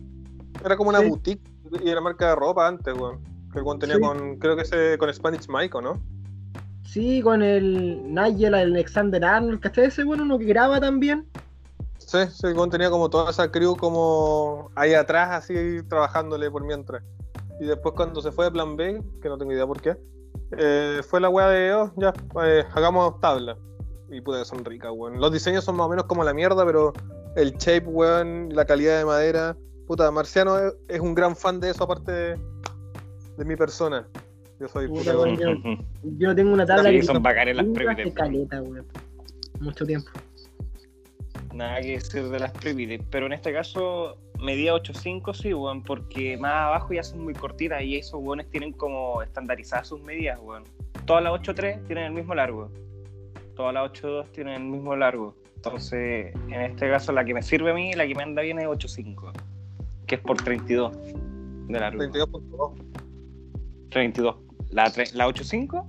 [0.64, 1.08] Era como una Sí.
[1.08, 1.42] boutique
[1.84, 3.18] y era marca de ropa antes, weón.
[3.64, 4.00] Que tenía Sí.
[4.02, 6.00] con, creo que ese, con Spanish Mike, ¿o no?
[6.84, 9.86] Sí, con el Nigel Alexander Arnold, ¿cachai?
[9.86, 11.26] Ese bueno uno que graba también.
[11.98, 16.64] Sí, sí, el weón tenía como toda esa crew como ahí atrás, así trabajándole por
[16.64, 17.02] mientras.
[17.60, 19.96] Y después cuando se fue de Plan B, que no tengo idea por qué,
[20.56, 22.12] eh, fue la weá de, oh, ya,
[22.44, 23.56] eh, hagamos tabla.
[24.10, 25.20] Y puta que son ricas, weón.
[25.20, 26.92] Los diseños son más o menos como la mierda, pero
[27.34, 29.56] el shape, weón, la calidad de madera.
[29.88, 32.40] Puta, Marciano es, es un gran fan de eso, aparte de,
[33.36, 34.06] de mi persona.
[34.58, 35.56] Yo soy Puta, yo-
[36.18, 38.12] Yo tengo una tabla Sí, que son bacanes las Primitive.
[38.12, 38.86] caleta, weón.
[39.60, 40.08] Mucho tiempo.
[41.52, 46.36] Nada que decir de las Primitive, pero en este caso medía 8.5 sí, weón, porque
[46.36, 50.64] más abajo ya son muy cortitas y esos weones tienen como estandarizadas sus medidas, weón.
[51.06, 52.70] Todas las 8.3 tienen el mismo largo.
[53.54, 55.34] Todas las 8.2 tienen el mismo largo.
[55.56, 58.58] Entonces, en este caso la que me sirve a mí, la que me anda bien
[58.58, 59.32] es 8.5,
[60.06, 60.92] que es por 32
[61.68, 61.98] de largo.
[62.02, 62.72] 32.2.
[63.96, 64.36] 32.
[64.70, 65.86] La, la 8.5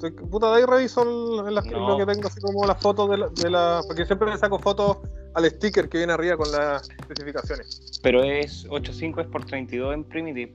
[0.00, 1.02] Estoy- Puta, de ahí reviso
[1.46, 1.90] el- las- No.
[1.90, 4.58] lo que tengo, así como las fotos de la, de la- Porque siempre le saco
[4.58, 4.96] fotos
[5.34, 8.00] al sticker que viene arriba con las especificaciones.
[8.02, 10.54] Pero es 8.5 es por 32 en Primitive.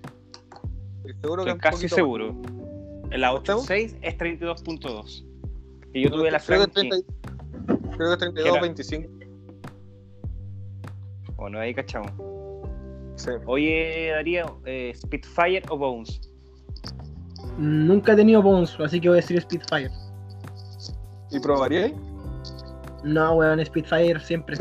[1.05, 2.35] Estoy seguro que Estoy un casi seguro.
[3.11, 3.69] La ¿Estamos?
[3.69, 5.23] 8.6 es 32.2.
[5.93, 6.89] Y yo tuve la creo que, Frankie.
[6.89, 9.09] 30 creo que 32, Era- 25.
[11.35, 12.11] Bueno, ahí cachamos.
[13.17, 13.29] Sí.
[13.45, 16.19] Oye, Darío, eh, ¿Spitfire o Bones?
[17.57, 19.91] Nunca he tenido Bones, así que voy a decir Spitfire.
[21.32, 21.94] ¿Y probaríais?
[23.03, 24.57] No, weón, Spitfire siempre.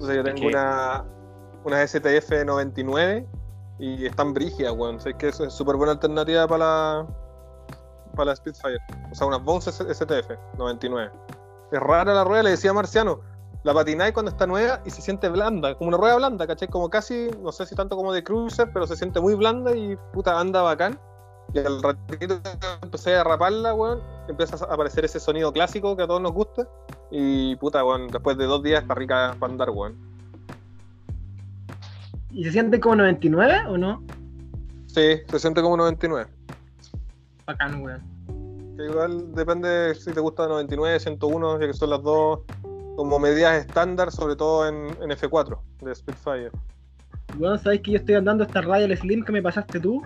[0.00, 0.46] O sea, yo tengo ¿Qué?
[0.46, 1.04] una,
[1.64, 3.26] una STF 99
[3.78, 4.98] y están brígidas, weón.
[4.98, 7.06] Sé que eso es súper buena alternativa para la,
[8.16, 8.78] para la Spitfire.
[9.10, 11.10] O sea, unas Bones STF 99.
[11.72, 13.20] Es rara la rueda, le decía a Marciano.
[13.62, 16.68] La patináis cuando está nueva y se siente blanda, como una rueda blanda, ¿cachai?
[16.68, 19.96] Como casi, no sé si tanto como de cruiser, pero se siente muy blanda y
[20.14, 20.98] puta anda bacán.
[21.52, 22.40] Y al ratito
[22.82, 26.66] empecé a raparla, weón, empieza a aparecer ese sonido clásico que a todos nos gusta.
[27.10, 29.94] Y puta, weón, después de dos días está rica para andar, weón.
[32.30, 34.02] ¿Y se siente como 99 o no?
[34.86, 36.30] Sí, se siente como 99.
[37.46, 38.00] Bacán, weón.
[38.76, 42.40] Que igual depende si te gusta 99, 101, ya que son las dos
[42.96, 46.50] como medidas estándar, sobre todo en, en F4 de Spitfire.
[47.38, 50.02] Weón, ¿sabes que yo estoy andando esta Radial Slim que me pasaste tú?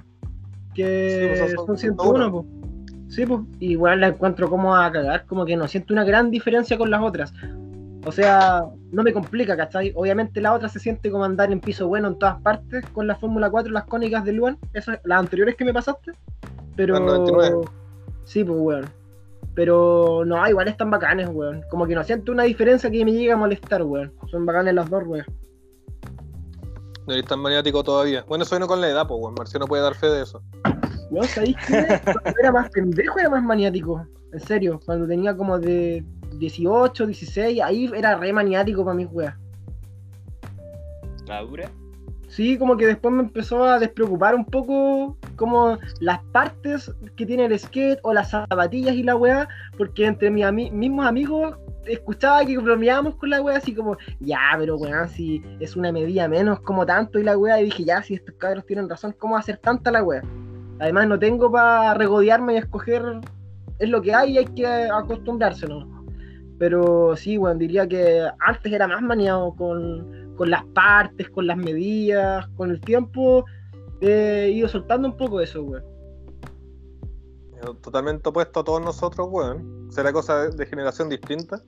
[0.75, 2.13] Que Sí, pues, son son 101.
[2.15, 3.15] 101, pues.
[3.15, 3.41] Sí, pues.
[3.61, 7.03] Igual la encuentro como a cagar, como que no siento una gran diferencia con las
[7.03, 7.33] otras.
[8.07, 9.93] O sea, no me complica, ¿cachai?
[9.95, 13.17] Obviamente la otra se siente como andar en piso bueno en todas partes con la
[13.17, 16.13] Fórmula 4, las cónicas de Luan, esas, las anteriores que me pasaste.
[16.77, 16.95] Pero.
[16.95, 17.57] Las 99.
[18.25, 19.04] Sí, pues, weón.
[19.55, 21.63] Pero no, igual están bacanes, weón.
[21.71, 24.13] Como que no siento una diferencia que me llegue a molestar, weón.
[24.31, 25.27] Son bacanes las dos, weón.
[27.07, 28.25] No eres tan maniático todavía.
[28.27, 29.35] Bueno, eso vino con la edad, pues, weón.
[29.35, 30.43] Marcio no puede dar fe de eso.
[31.11, 32.01] Weón, ¿sabéis qué?
[32.05, 34.05] Cuando era más pendejo era más maniático.
[34.33, 36.05] En serio, cuando tenía como de
[36.39, 39.37] 18, 16, ahí era re maniático para mis weas.
[41.27, 41.71] ¿La dura?
[42.35, 47.45] Sí, como que después me empezó a despreocupar un poco como las partes que tiene
[47.45, 49.49] el skate o las zapatillas y la wea,
[49.79, 51.57] porque entre mis mismos amigos
[51.87, 56.27] escuchaba que bromeábamos con la wea así como, ya, pero weón, si es una medida
[56.27, 59.37] menos como tanto y la wea, y dije, ya, si estos cabros tienen razón, ¿cómo
[59.37, 60.23] hacer tanta la wea?
[60.81, 63.21] Además no tengo para regodearme y escoger,
[63.79, 66.05] es lo que hay y hay que acostumbrarse, ¿no?
[66.59, 71.57] Pero sí, weón, diría que antes era más maniado con, con las partes, con las
[71.57, 73.45] medidas, con el tiempo,
[74.01, 75.85] he ido soltando un poco eso, weón.
[77.83, 79.89] Totalmente opuesto a todos nosotros, weón.
[79.91, 81.63] ¿Será cosa de, de generación distinta?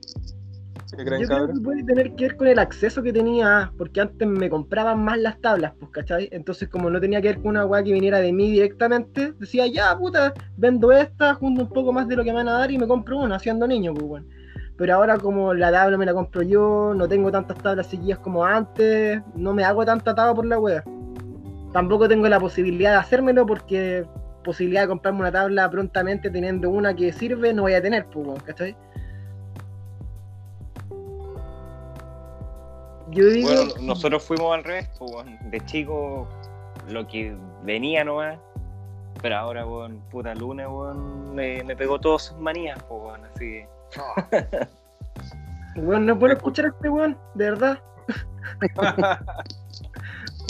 [0.95, 1.57] ¿Qué creen, Yo creo cabrón?
[1.57, 5.17] que puede tener que ver con el acceso que tenía, porque antes me compraban más
[5.17, 6.29] las tablas, pues, ¿cachai?
[6.31, 9.67] Entonces, como no tenía que ver con una weá que viniera de mí directamente, decía,
[9.67, 12.71] ya, puta, vendo esta, junto un poco más de lo que me van a dar
[12.71, 14.27] y me compro una, siendo niño, pues, weón.
[14.77, 18.45] Pero ahora, como la tabla me la compro yo, no tengo tantas tablas seguidas como
[18.45, 20.83] antes, no me hago tanta tabla por la weá.
[21.73, 24.05] Tampoco tengo la posibilidad de hacérmelo porque
[24.43, 28.41] posibilidad de comprarme una tabla prontamente teniendo una que sirve no voy a tener, pues,
[28.43, 28.75] ¿cachai?
[33.09, 33.49] Yo digo.
[33.49, 35.11] Bueno, nosotros fuimos al revés, pues,
[35.51, 36.27] de chico
[36.87, 38.37] lo que venía nomás,
[39.23, 44.67] pero ahora, weón, puta luna, weón, me, me pegó todas sus manías, pues, así que...
[45.81, 47.79] Weón, no puedo escuchar a este weón, de verdad.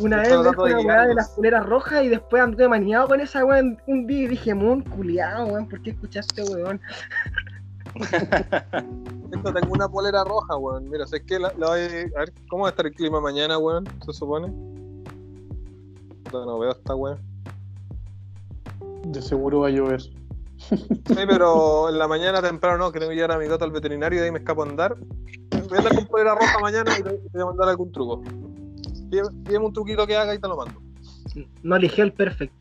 [0.03, 1.15] Una vez me de una weá de guiarlos.
[1.15, 4.83] las poleras rojas y después anduve maniado con esa weón un día y dije, mon,
[4.83, 6.79] culiado, weón, ¿por qué escuchaste, weón?
[9.31, 10.87] Esto tengo una polera roja, weón.
[10.89, 11.85] Mira, sé que la, la voy a...
[11.85, 13.85] a ver, ¿cómo va a estar el clima mañana, weón?
[14.05, 14.47] Se supone.
[16.23, 17.17] Puta, No veo esta weón.
[19.07, 20.01] De seguro va a llover.
[20.57, 23.71] Sí, pero en la mañana temprano no, que tengo que llevar a mi gato al
[23.71, 24.95] veterinario y de ahí me escapo a andar.
[24.97, 28.21] Voy a andar con polera roja mañana y te voy a mandar algún truco.
[29.09, 30.81] Pídeme un truquito que haga y te lo mando.
[31.63, 32.55] No eligió el perfecto.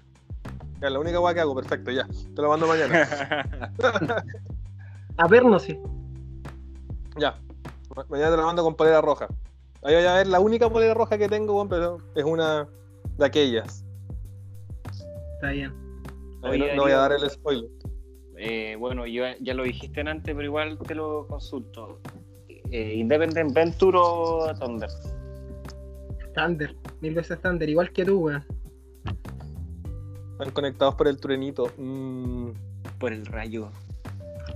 [0.81, 2.07] Ya, es la única weá que hago, perfecto, ya.
[2.35, 3.09] Te lo mando mañana.
[5.17, 5.81] A ver, no sé.
[7.17, 7.39] ya.
[7.97, 9.27] Ma- Mañana te lo mando con polera roja.
[9.83, 12.69] Ahí voy a ver la única polera roja que tengo, weón, pero es una
[13.17, 13.85] de aquellas.
[15.35, 15.73] Está bien.
[16.43, 17.71] Ahí Oye, no, no voy a dar el spoiler.
[18.39, 22.01] Eh, bueno, yo ya lo dijiste antes, pero igual te lo consulto.
[22.71, 24.91] Eh, ¿Independent Venture o Thunder?
[26.35, 28.45] Thunder, mil veces Thunder, igual que tú, weón.
[30.33, 31.73] Están conectados por el truenito.
[31.79, 32.51] Mm,
[32.99, 33.71] Por el rayo.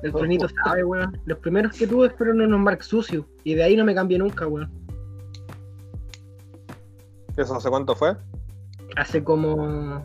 [0.02, 1.18] El tronito sabe, weón.
[1.24, 3.24] Los primeros que tuve fueron unos Mark sucios.
[3.44, 4.70] Y de ahí no me cambié nunca, weón.
[7.36, 8.14] ¿Eso hace cuánto fue?
[8.96, 10.04] Hace como.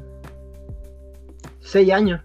[1.59, 2.21] seis años.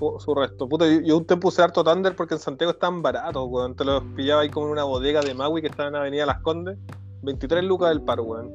[0.00, 0.68] Su, su resto.
[0.68, 3.76] Puta, yo, yo un tiempo usé harto Thunder porque en Santiago estaban baratos, weón.
[3.76, 6.40] Te los pillaba ahí como en una bodega de Maui que estaba en Avenida Las
[6.40, 6.78] Condes.
[7.22, 8.50] 23 lucas del paro, weón.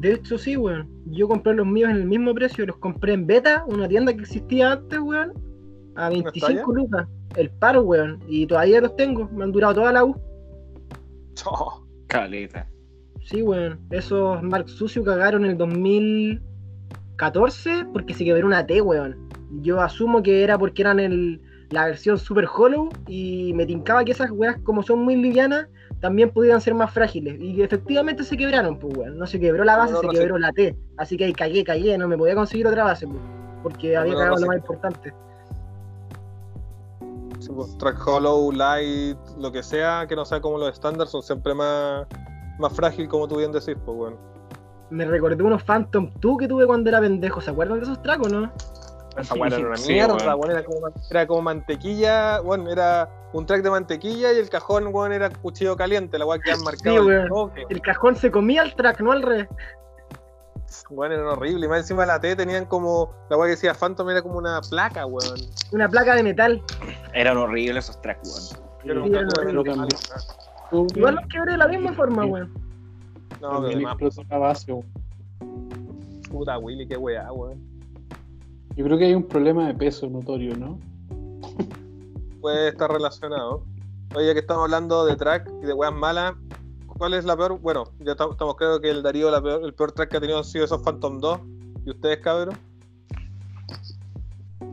[0.00, 0.90] De hecho, sí, weón.
[1.06, 2.66] Yo compré los míos en el mismo precio.
[2.66, 5.32] Los compré en Beta, una tienda que existía antes, weón.
[5.94, 7.06] A 25 lucas.
[7.36, 8.18] El paro, weón.
[8.26, 9.28] Y todavía los tengo.
[9.28, 10.16] Me han durado toda la U.
[11.46, 12.68] Oh, Caleta.
[13.24, 13.80] Sí, weón.
[13.90, 19.31] Esos Mark Sucio cagaron en el 2014 porque se quebró una T, weón.
[19.60, 24.12] Yo asumo que era porque eran el, la versión Super Hollow y me tincaba que
[24.12, 25.68] esas weas, como son muy livianas,
[26.00, 27.40] también pudieran ser más frágiles.
[27.40, 29.18] Y efectivamente se quebraron, pues, weón.
[29.18, 30.76] No se quebró la base, No, no, se no, quebró la T.
[30.96, 31.96] Así que ahí cagué, cagué.
[31.96, 33.20] No me podía conseguir otra base, pues.
[33.62, 35.14] Porque No, había cagado lo más importante.
[37.38, 41.22] sí, pues, track hollow, light, lo que sea, que no sea como los estándares, son
[41.22, 42.06] siempre más,
[42.58, 44.16] más frágil, como tú bien decís, pues, weón.
[44.90, 47.40] Me recordé unos Phantom 2 que tuve cuando era pendejo.
[47.40, 48.52] ¿Se acuerdan de esos tracos, no?
[49.16, 50.38] Esa weá era una Sí, mierda, weón.
[50.40, 50.50] weón.
[50.50, 50.80] Era, como,
[51.10, 55.76] era como mantequilla, bueno, era un track de mantequilla y el cajón, weón, era cuchillo
[55.76, 57.28] caliente, la weá que han marcado Sí, el weón.
[57.28, 57.66] toque.
[57.68, 59.48] El cajón se comía el track, no al revés.
[60.88, 61.64] Weón, eran horribles.
[61.64, 64.38] Y más encima de la T tenían como, la weá que decía Phantom era como
[64.38, 65.38] una placa, weón.
[65.72, 66.62] Una placa de metal.
[67.12, 68.62] Eran horribles esos tracks, weón.
[68.82, 69.88] Sí, eran
[70.96, 72.52] Igual los quebré de la misma forma, weón.
[73.40, 73.62] No,
[73.98, 74.80] pero
[76.30, 77.71] puta Willy, qué weá, weón.
[78.76, 80.78] Yo creo que hay un problema de peso notorio, ¿no?
[82.40, 83.64] Puede estar relacionado.
[84.14, 86.34] Oye, ya que estamos hablando de track y de weas malas,
[86.86, 87.58] ¿cuál es la peor?
[87.60, 90.38] Bueno, ya estamos, creo que el Darío, la peor- el peor track que ha tenido
[90.38, 91.40] han sido esos Phantom 2.
[91.86, 92.56] ¿Y ustedes, cabrón?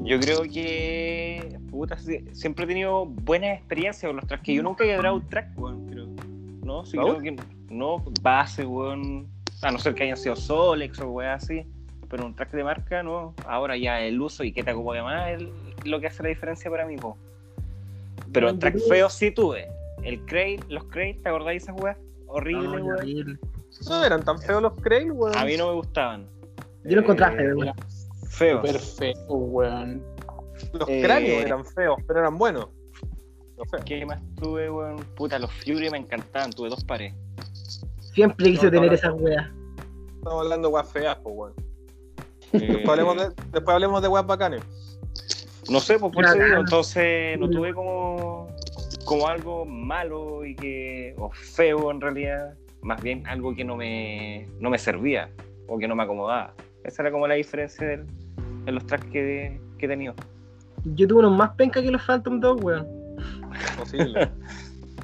[0.02, 1.60] Yo creo que.
[1.70, 1.98] Puta,
[2.32, 4.44] siempre he tenido buenas experiencias con los tracks.
[4.44, 5.86] Que yo nunca he quebrado un track, weón.
[5.88, 6.06] Pero.
[6.64, 7.04] No, sí ¿No?
[7.18, 7.36] creo que.
[7.70, 9.28] No, base, weón.
[9.62, 11.66] A no ser que hayan sido Solex o weón así.
[12.10, 13.34] Pero un track de marca, no.
[13.46, 15.44] Ahora ya el uso y que te acomode más es
[15.86, 17.18] lo que hace la diferencia para mí, po.
[18.34, 19.68] Pero Bueno, track feos sí tuve.
[20.04, 21.98] El Crate, los Crate, ¿te acordáis de esas weas?
[22.28, 23.40] Horrible, No, weón.
[23.88, 25.38] No eran tan feos los Craig, weón.
[25.38, 26.26] A mí no me gustaban.
[26.84, 27.74] Yo lo encontré Eh, feo, weón.
[28.30, 28.62] Feos.
[28.62, 30.04] Perfecto, weón.
[30.74, 32.68] Los eh, cráneos eran feos, pero eran buenos.
[33.58, 33.84] Los feos.
[33.86, 34.98] ¿Qué más tuve, weón?
[35.16, 36.52] Puta, los Fury me encantaban.
[36.52, 37.14] Tuve dos pares.
[38.14, 39.48] Siempre quise No, tener no, esas weas.
[40.18, 41.54] Estamos hablando de weas feas, weón.
[42.54, 44.62] Eh, Después hablemos de, después hablemos de weas bacanes.
[45.70, 48.48] No sé, pues por eso digo, entonces no tuve como,
[49.06, 54.48] como algo malo y que, o feo en realidad, más bien algo que no me,
[54.60, 55.30] no me servía
[55.68, 56.54] o que no me acomodaba.
[56.84, 58.06] Esa era como la diferencia del-
[58.66, 60.16] en los tracks que, que he tenido.
[60.96, 62.88] Yo tuve unos más penca que los Phantom 2, weón.
[63.78, 64.30] Posible.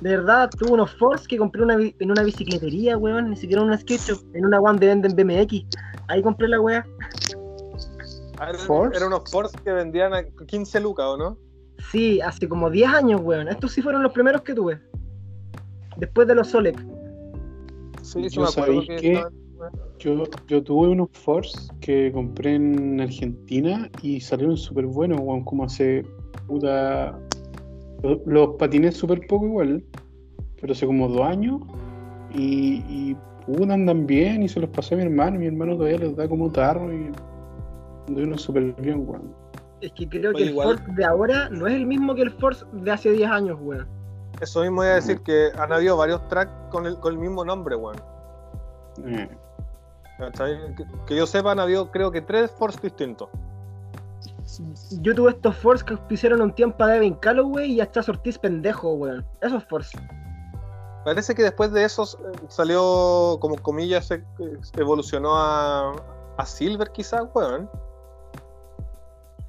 [0.02, 3.30] De verdad, tuve unos Force que compré una en una bicicletería, weón.
[3.30, 5.66] Ni siquiera en una skate shop, en una one de venden BMX.
[6.08, 6.86] Ahí compré la wea.
[8.38, 11.38] Ah, eran, eran unos Force que vendían a 15 lucas, ¿o no?
[11.92, 13.48] Sí, hace como 10 años, weón.
[13.48, 14.80] Estos sí fueron los primeros que tuve.
[15.98, 16.78] Después de los Solec.
[18.02, 19.34] Sí, Yo sabéis que- estaban-
[19.98, 25.64] Yo, yo tuve unos Force que compré en Argentina y salieron súper buenos, weón, como
[25.64, 26.06] hace
[26.48, 27.18] puta.
[28.04, 29.84] Los, los patiné súper poco igual,
[30.60, 31.62] pero hace como dos años
[32.34, 35.40] y, y puta, andan bien y se los pasé a mi hermano.
[35.40, 37.10] Mi hermano todavía les da como tarro y
[38.08, 39.34] anduvieron súper bien, weón.
[39.82, 42.22] Es que creo Oye, que el igual- Force de ahora no es el mismo que
[42.24, 43.88] el Force de hace 10 años, weón.
[44.42, 47.46] Eso mismo iba a decir que han habido varios tracks con el, con el mismo
[47.46, 47.98] nombre, weón.
[49.06, 49.30] Eh.
[50.18, 53.30] Que, que yo sepa, han habido creo que tres Force distintos.
[55.02, 58.94] Yo tuve estos Force que auspiciaron un tiempo a Devin Calloway y hasta Ortiz pendejo,
[58.94, 59.26] weón.
[59.42, 59.98] Esos Force.
[61.04, 64.24] Parece que después de esos eh, salió, como comillas, se,
[64.62, 65.92] se evolucionó a,
[66.38, 67.70] a Silver quizás, weón.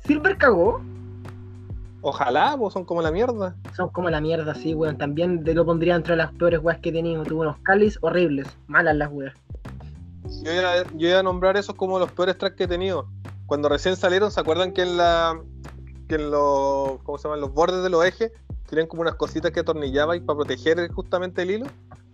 [0.07, 0.81] Silver cagó.
[2.03, 3.57] Ojalá, pues son como la mierda.
[3.75, 4.97] Son como la mierda, sí, weón.
[4.97, 7.25] También te lo pondría entre las peores weas que he tenido.
[7.25, 8.47] Tuve unos Calis horribles.
[8.69, 9.35] Malas las weas.
[10.43, 13.09] Yo iba, yo iba a nombrar esos como los peores tracks que he tenido.
[13.47, 15.41] Cuando recién salieron, ¿se acuerdan que en la
[16.09, 17.41] que en los ¿cómo se llaman?
[17.41, 18.31] los bordes de los ejes
[18.69, 21.67] tienen como unas cositas que atornillabais para proteger justamente el hilo?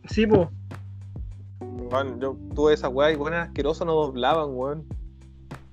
[0.09, 0.51] Sí, po.
[1.60, 4.86] Weón, yo tuve esa weá y weón eran asquerosos, no doblaban, weón.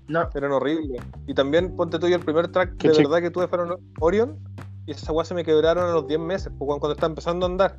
[0.10, 0.28] No.
[0.34, 1.02] Eran horribles.
[1.28, 4.38] Y también ponte tú yo el primer track Qué de verdad que tuve fueron Orion.
[4.86, 7.50] Y esa weá se me quebraron a los 10 meses, pues, cuando estaba empezando a
[7.50, 7.78] andar.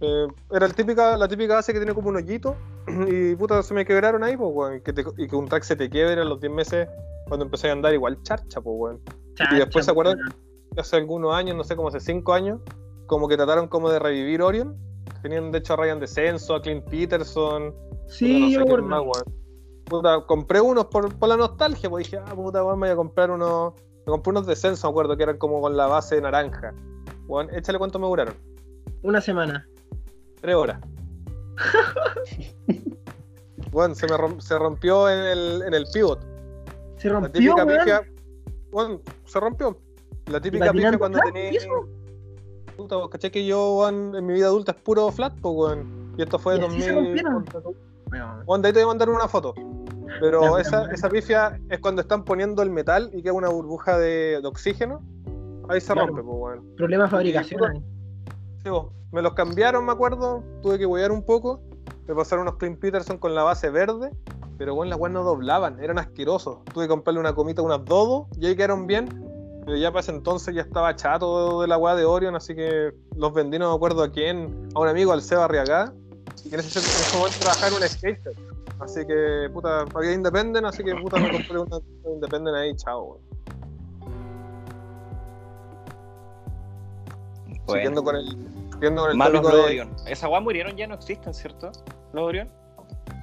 [0.00, 2.56] Eh, era el típica, la típica base que tiene como un hoyito.
[3.08, 4.76] Y puta, se me quebraron ahí, pues, weón.
[4.76, 6.88] Y que, y un track se te quiebre a los 10 meses
[7.28, 9.00] cuando empecé a andar igual charcha, pues, weón.
[9.34, 10.18] Chacha, después se acuerdan-.
[10.76, 12.60] Hace algunos años, no sé, como hace 5 años,
[13.06, 14.76] como que trataron como de revivir Orion.
[15.22, 17.74] Tenían de hecho a Ryan Descenso, a Clint Peterson,
[18.08, 18.86] Sí, no yo sé acuerdo.
[18.86, 19.38] más, weón.
[19.88, 22.96] Puta, compré unos por, por la nostalgia, pues dije, ah, puta, weón, me voy a
[22.96, 23.74] comprar unos.
[24.06, 26.74] Me compré unos descensos, me acuerdo, que eran como con la base naranja.
[27.26, 28.34] Weón, échale cuánto me duraron.
[29.02, 29.66] Una semana.
[30.40, 30.80] Tres horas.
[33.70, 36.20] Bueno, se me se rompió en el, en el pivot.
[36.96, 38.02] Se La rompió, típica
[38.72, 39.02] weón.
[39.26, 39.78] se rompió.
[40.26, 41.66] La típica pifia patinando cuando tenés.
[42.76, 46.14] Puta, vos caché que yo, weón, en mi vida adulta es puro flat, pues, weón.
[46.16, 47.24] Y esto fue ¿Y de así se 2000.
[47.24, 47.44] rompieron?
[48.10, 49.54] Weón, Weón, de ahí te voy a mandar una foto.
[50.20, 54.40] Pero esa, esa pifia es cuando están poniendo el metal y queda una burbuja de,
[54.40, 55.02] de oxígeno.
[55.68, 56.08] Ahí se Claro.
[56.08, 56.76] rompe, pues, weón.
[56.76, 57.62] Problema de fabricación.
[57.64, 57.82] ahí.
[58.62, 58.86] Sí, vos.
[59.12, 60.42] Me los cambiaron, me acuerdo.
[60.62, 61.60] Tuve que huear un poco.
[62.06, 64.10] Me pasaron unos Clean Peterson con la base verde.
[64.58, 66.64] Pero bueno, las weas no doblaban, eran asquerosos.
[66.74, 69.06] Tuve que comprarle una comita, unas dodos, y ahí quedaron bien.
[69.64, 72.92] Pero ya para ese entonces ya estaba chato de la wea de Orion, así que
[73.14, 75.92] los vendí, no me acuerdo a quién, a un amigo, al Seba Arriagá.
[76.44, 78.32] Y en ese, en ese momento trabajaba en un skater.
[78.80, 83.20] Así que, puta, había Independent, así que puta me compré una Independent ahí, chao, weón.
[87.66, 87.72] Bueno.
[87.72, 88.26] Siguiendo con el,
[88.72, 89.96] siguiendo con el Malos los de- Orion.
[90.06, 91.70] Esa weá murieron ya no existen, ¿cierto?
[92.12, 92.48] Los Orion.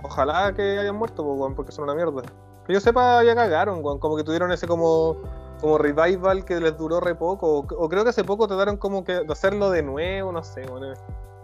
[0.03, 2.21] Ojalá que hayan muerto, po, weón, porque son una mierda.
[2.67, 3.99] Que yo sepa, ya cagaron, weón.
[3.99, 5.17] Como que tuvieron ese como,
[5.61, 7.59] como revival que les duró re poco.
[7.59, 10.61] O, o creo que hace poco trataron como que de hacerlo de nuevo, no sé,
[10.67, 10.95] weón.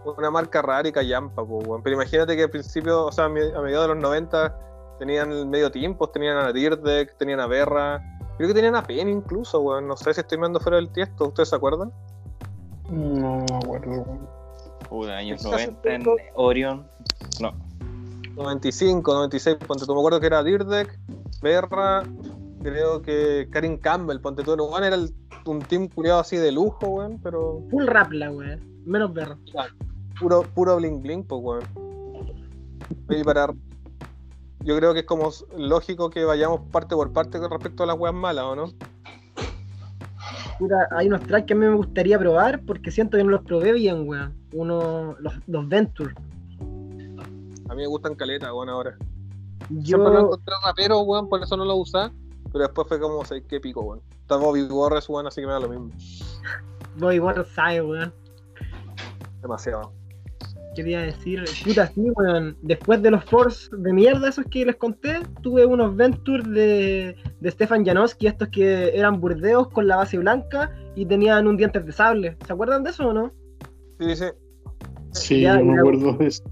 [0.04, 1.82] Una marca rara y callampa, po, weón.
[1.82, 4.58] Pero imagínate que al principio, o sea, a mediados de los 90
[4.98, 8.02] tenían el medio tiempo, tenían a Dirdek, tenían a Berra.
[8.36, 9.86] Creo que tenían a Penny incluso, weón.
[9.86, 11.92] No sé si estoy mirando fuera del tiesto, ¿ustedes se acuerdan?
[12.90, 13.90] No me acuerdo.
[13.90, 14.28] weón.
[14.90, 16.04] Uy, años Hace 90 en
[16.34, 16.86] Orion.
[17.40, 17.52] No.
[18.34, 19.94] 95, 96, ponte tú.
[19.94, 20.98] Me acuerdo que era Dirdek,
[21.42, 22.02] Berra,
[22.62, 24.54] creo que Karin Campbell, ponte tú.
[24.54, 25.14] Weón, era el-
[25.46, 28.60] un team culiado así de lujo, weón, pero Full rap la weón.
[28.84, 29.36] Menos berro.
[30.22, 31.62] Puro, puro bling bling, pues, weón.
[33.10, 33.52] Y para.
[34.60, 37.98] Yo creo que es como lógico que vayamos parte por parte con respecto a las
[37.98, 38.72] weas malas, ¿o no?
[40.58, 43.42] Puta, hay unos tracks que a mí me gustaría probar porque siento que no los
[43.42, 44.32] probé bien, weón.
[44.52, 46.14] Uno, los, los Venture.
[47.68, 48.96] A mí me gustan caletas, weón, ahora.
[49.68, 52.12] Siempre lo Yo, encontré rapero, weón, por eso no lo usaba.
[52.52, 54.00] Pero después fue como, sé qué pico, weón.
[54.20, 55.90] Está Bobby Warres, weón, así que me da lo mismo.
[56.98, 58.14] Boy War sabe, weón.
[59.40, 59.92] Demasiado.
[60.74, 62.56] Quería decir, puta, sí, weón.
[62.62, 67.50] Después de los Force de mierda, esos que les conté, tuve unos Ventures de, de
[67.50, 71.92] Stefan Janowski, estos que eran burdeos con la base blanca y tenían un dientes de
[71.92, 72.36] sable.
[72.46, 73.32] ¿Se acuerdan de eso o no?
[74.00, 74.24] Sí, sí.
[75.12, 76.42] Sí, Ya, yo me acuerdo de eso.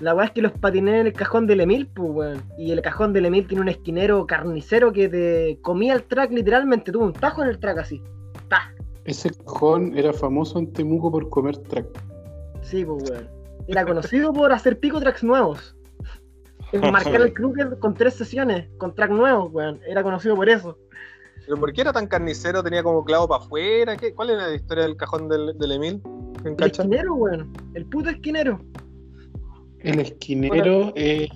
[0.00, 2.42] La weá es que los patiné en el cajón del Emil, pues, weón.
[2.58, 6.92] Y el cajón del Emil tiene un esquinero carnicero que te comía el track literalmente.
[6.92, 8.02] Tuvo un tajo en el track así.
[8.48, 8.74] Ta.
[9.04, 11.86] Ese cajón era famoso en Temuco por comer track.
[12.62, 13.35] Sí, pues, weón.
[13.68, 15.76] Era conocido por hacer pico tracks nuevos.
[16.92, 19.80] Marcar el Kruger con tres sesiones, con track nuevos, weón.
[19.86, 20.78] Era conocido por eso.
[21.44, 22.62] ¿Pero por qué era tan carnicero?
[22.62, 23.96] ¿Tenía como clavo para afuera?
[23.96, 24.12] ¿Qué?
[24.14, 26.02] ¿Cuál era la historia del cajón del, del Emil?
[26.40, 26.82] ¿En El cacha?
[26.82, 27.52] esquinero, weón.
[27.74, 28.60] El puto esquinero.
[29.80, 31.28] El esquinero eh,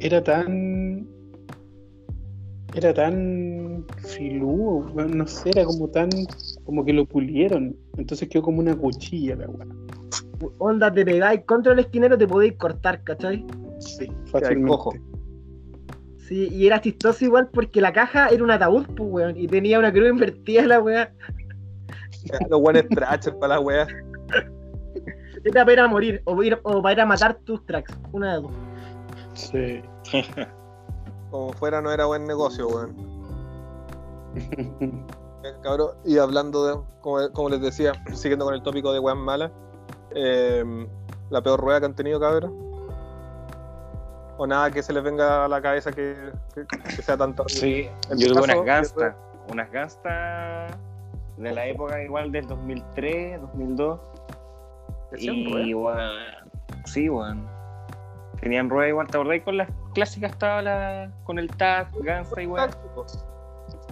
[0.00, 1.08] era tan.
[2.74, 6.10] Era tan filudo, weón, no sé, era como tan.
[6.64, 7.74] como que lo pulieron.
[7.96, 9.66] Entonces quedó como una cuchilla la weá.
[10.58, 13.44] Onda, te pegáis contra el esquinero, te podéis cortar, ¿cachai?
[13.78, 14.26] Sí, cojo.
[14.32, 15.00] fácilmente.
[16.28, 19.36] Sí, y era chistoso igual porque la caja era un ataúd, pues, weón.
[19.36, 21.12] Y tenía una cruz invertida la weá.
[22.48, 23.86] Los buenos trachers para la wea.
[25.44, 27.92] Era para ir a morir o, ir- o para ir a matar tus tracks.
[28.12, 28.52] Una de dos.
[29.34, 29.82] Sí.
[31.30, 32.94] Como fuera no era buen negocio, weón.
[35.62, 35.90] Cabrón.
[36.04, 39.50] Y hablando de, como, como les decía, siguiendo con el tópico de weas malas,
[40.14, 40.64] eh,
[41.30, 42.54] la peor rueda que han tenido, cabrón.
[44.38, 46.16] O nada que se les venga a la cabeza que,
[46.54, 47.54] que- que sea tan terrible.
[47.60, 49.16] Sí, En yo tuve unas Gangsta.
[49.50, 50.66] Unas Gangsta
[51.36, 54.00] de la época igual del 2003, 2002.
[55.12, 55.98] Decían Y, weón,
[56.86, 57.46] sí, weón.
[58.40, 59.42] Tenían rueda igual, ¿te acordás?
[59.42, 62.24] Con las clásicas estaba la, con el tag, weón.
[62.56, 63.06] Táctico.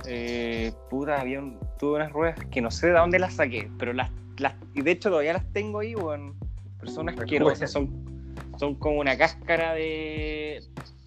[0.07, 3.93] Eh, puta, había un- tuve unas ruedas que no sé de dónde las saqué, pero
[3.93, 6.35] las, las y de hecho todavía las tengo ahí, weón.
[6.81, 7.91] Pero son asquerosas, son,
[8.59, 10.63] son como una cáscara de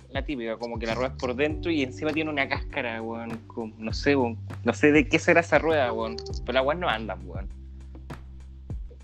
[0.10, 3.38] la típica, como que la rueda es por dentro y encima tiene una cáscara, weón.
[3.48, 4.38] con- no sé, weón.
[4.66, 6.18] No sé de qué será esa rueda, weón.
[6.46, 7.48] Pero las weas no andan, weón.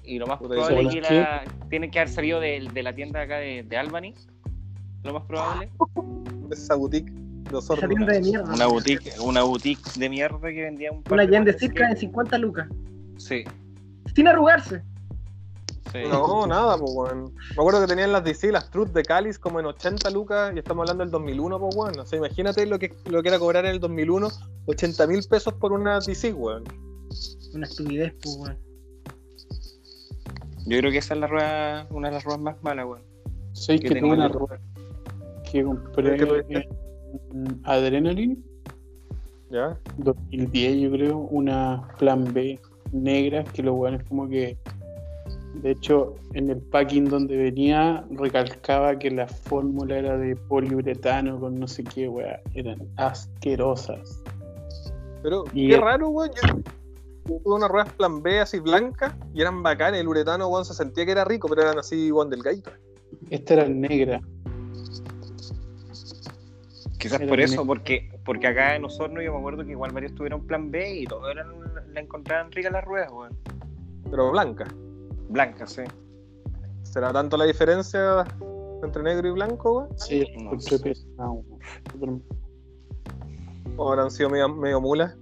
[0.03, 2.93] Y lo más probable es ¿y que la, tienen que haber salido de, de la
[2.95, 4.13] tienda acá de, de Albany.
[5.03, 5.69] Lo más probable.
[6.51, 7.79] Esa boutique de Osorno.
[7.79, 8.53] Esa tienda de mierda.
[8.53, 11.97] Una boutique, una boutique de mierda que vendía un par Una de de que- en
[11.97, 12.67] 50 lucas.
[13.17, 13.43] Sí,
[14.17, 14.81] Sin arrugarse.
[15.91, 15.99] sí.
[16.09, 17.35] No, nada, pues, weón.
[17.55, 20.57] Me acuerdo que tenían las DC, las Truth de Calis, como en 80 lucas, y
[20.57, 21.99] estamos hablando del 2001, pues, weón.
[21.99, 24.27] O sea, imagínate lo que, lo que era cobrar en el 2001,
[24.65, 26.63] 80 mil pesos por una DC, weón.
[27.53, 28.57] Una estupidez, pues, weón.
[30.65, 33.03] Yo creo que esa es la rueda, una de las ruedas más malas, weón.
[33.53, 34.59] Sí, Que que tuve una rueda.
[35.51, 36.15] que compré
[36.49, 38.43] en Adrenaline
[39.51, 39.79] ¿Ya?
[39.99, 42.59] 2010, yo creo, una plan B
[42.91, 44.57] negra que los weones como que
[45.55, 51.59] de hecho en el packing donde venía recalcaba que la fórmula era de poliuretano con
[51.59, 54.21] no sé qué weá, eran asquerosas.
[55.23, 56.31] Pero Y qué el- raro, weón.
[56.35, 59.99] Yo tuve unas ruedas plan B así blancas y eran bacanas.
[59.99, 62.73] El uretano, weón, se sentía que era rico, pero eran así, weón, delgaditas.
[63.29, 64.21] Esta era negra.
[66.99, 70.15] Quizás Era por eso, porque, porque acá en Osorno yo me acuerdo que igual varios
[70.15, 71.47] tuvieron plan B y todos eran,
[71.97, 73.35] la encontraban ricas las ruedas, weón.
[74.09, 74.69] Pero blancas.
[75.29, 75.81] Blancas, sí.
[76.83, 78.23] ¿Será tanto la diferencia
[78.83, 79.89] entre negro y blanco, weón?
[79.97, 80.77] Sí, No encontré sé.
[80.77, 82.21] Súper-
[83.77, 85.15] ¿O habrán sido medio, medio mulas?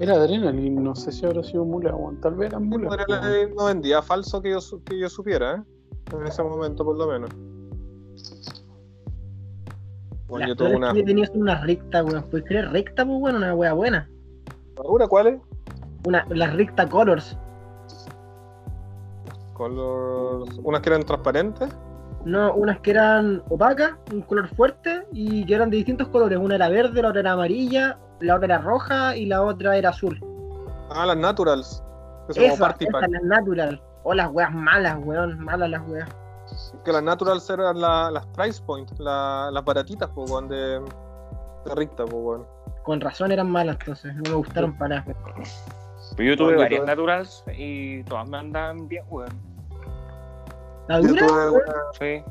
[0.00, 2.20] Era Adrenaline, no sé si habrá sido mula, weón.
[2.20, 2.82] Tal vez eran weón.
[2.88, 5.62] leer- No vendía falso que yo, que yo supiera, ¿eh?
[6.16, 7.30] En ese momento, por lo menos.
[10.26, 10.92] Bueno, Las yo tuve una.
[10.92, 12.22] que tenía una recta, weón.
[12.28, 13.36] ¿Puedes creer recta, pues, weón?
[13.36, 14.10] Una wea buena.
[14.84, 15.40] ¿Una cuál es?
[16.06, 17.36] Una, las recta colors.
[19.54, 20.44] Color...
[20.62, 21.68] Unas que eran transparentes.
[22.24, 26.38] No, unas que eran opacas, un color fuerte y que eran de distintos colores.
[26.38, 29.90] Una era verde, la otra era amarilla, la otra era roja y la otra era
[29.90, 30.20] azul.
[30.90, 31.82] Ah, las naturals.
[32.58, 33.08] Party esas, pack.
[33.10, 33.82] las natural.
[34.04, 35.38] O las weas malas, weón.
[35.40, 36.08] Malas las weas.
[36.84, 41.74] Que las naturals eran la- las price point, la- las baratitas, pues, weón, de, de
[41.74, 42.46] Ricta, pues, weón.
[42.88, 44.14] Con razón eran malas, entonces.
[44.14, 45.14] No me gustaron para nada.
[46.16, 49.28] Pero yo tuve varias naturals y todas me andaban bien, weón.
[50.88, 51.26] Una-
[51.98, 52.22] Sí.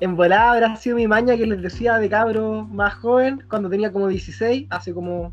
[0.00, 3.92] En volada habrá sido mi maña que les decía de cabro más joven, cuando tenía
[3.92, 5.30] como 16, hace como,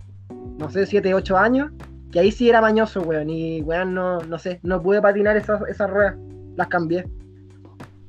[0.60, 1.72] no sé, 7, 8 años,
[2.12, 5.68] que ahí sí era mañoso, weón, y weón, no, no sé, no pude patinar esas,
[5.70, 6.14] esas ruedas,
[6.56, 7.08] las cambié.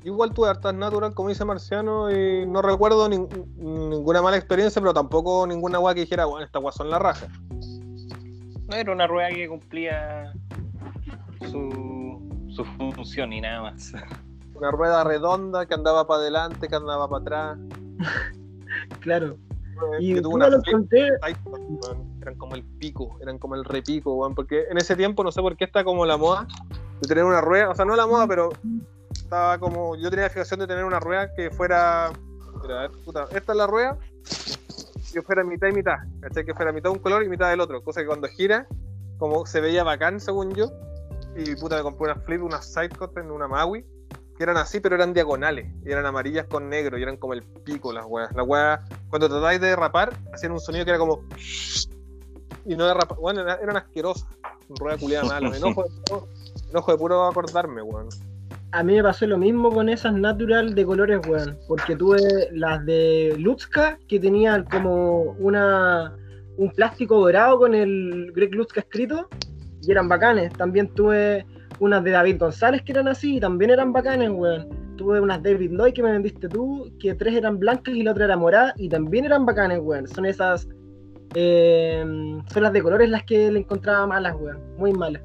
[0.05, 4.93] Igual tuve hartas natural, como dice Marciano, y no recuerdo nin- ninguna mala experiencia, pero
[4.93, 7.29] tampoco ninguna weá que dijera, bueno, esta weá son la raja.
[8.69, 10.33] No era una rueda que cumplía
[11.51, 13.93] su, su función y nada más.
[14.55, 17.59] Una rueda redonda que andaba para adelante, que andaba para atrás.
[19.01, 19.37] Claro.
[20.01, 22.19] Y que tuvo una lo flip encontré, Tyson, weón.
[22.23, 24.35] Eran como el pico, eran como el repico, weón.
[24.35, 26.47] Porque en ese tiempo, no sé por qué está como la moda
[27.01, 28.51] de tener una rueda, o sea, no la moda, pero
[29.33, 29.97] estaba como.
[29.97, 32.13] Yo tenía la fijación de tener una rueda que fuera.
[32.61, 33.99] Mira, a ver, puta, esta es la rueda,
[35.13, 36.45] que fuera mitad y mitad, ¿cachai?
[36.45, 37.83] Que fuera mitad un color y mitad del otro.
[37.83, 38.67] Cosa que cuando gira,
[39.17, 40.67] como se veía bacán, según yo.
[41.35, 43.87] Y puta, me compré una flip, unas sidecut en una Maui,
[44.37, 45.73] que eran así, pero eran diagonales.
[45.83, 48.31] Y eran amarillas con negro, y eran como el pico las weas.
[48.35, 51.23] Las weas, cuando tratáis de derrapar, hacían un sonido que era como.
[52.67, 53.17] Y no derrapar.
[53.19, 54.29] Bueno, era- eran asquerosas.
[54.69, 55.49] Rueda culiada mala.
[55.51, 56.29] Me enojo de puro,
[56.65, 58.09] me enojo de puro acordarme, weón.
[58.73, 62.19] A mí me pasó lo mismo con esas natural de colores, weón, porque tuve
[62.53, 66.17] las de Lutska, que tenían como una
[66.57, 69.29] un plástico dorado con el Greg Lutska escrito,
[69.83, 70.53] y eran bacanes.
[70.55, 71.47] También tuve
[71.81, 74.69] unas de David González que eran así, y también eran bacanes, weón.
[74.97, 78.25] Tuve unas David Lloyd que me vendiste tú, que tres eran blancas y la otra
[78.27, 80.07] era morada, y también eran bacanes, weón.
[80.07, 80.69] Son esas.
[81.35, 82.05] eh,
[82.53, 84.59] son las de colores las que le encontraba malas, weón.
[84.79, 85.23] Muy malas.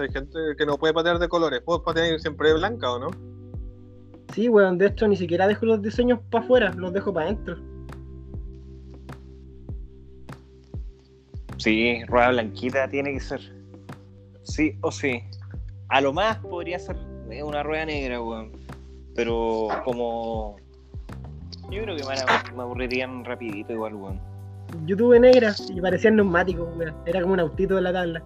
[0.00, 1.60] Hay gente que no puede patear de colores.
[1.60, 3.08] ¿Puedo patear siempre blanca o no?
[4.34, 7.56] Sí, weón, de hecho ni siquiera dejo los diseños para afuera, los dejo para adentro.
[11.58, 13.40] Sí, rueda blanquita tiene que ser.
[14.44, 15.20] Sí o sí.
[15.88, 16.96] A lo más podría ser
[17.30, 18.52] eh, una rueda negra, weón.
[19.14, 20.56] Pero como.
[21.70, 24.20] Yo creo que me, aburrirían rapidito igual, weón.
[24.86, 26.94] Yo tuve negras y parecían neumáticos, weón.
[27.04, 28.22] Era como un autito de la tabla.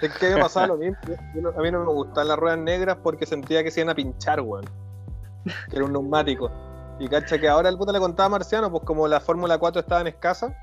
[0.00, 0.96] Es que me pasaba lo mismo.
[1.56, 4.40] A mí no me gustaban las ruedas negras porque sentía que se iban a pinchar,
[4.40, 4.64] weón.
[5.70, 6.50] Que era un neumático.
[6.98, 9.80] Y cacha que ahora el puta le contaba a Marciano, pues como la Fórmula 4
[9.80, 10.56] estaba en escasa.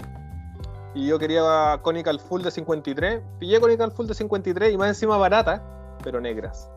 [0.93, 3.21] Y yo quería Conical Full de 53.
[3.39, 5.63] Pillé Conical Full de 53 y más encima barata,
[6.03, 6.69] pero negras.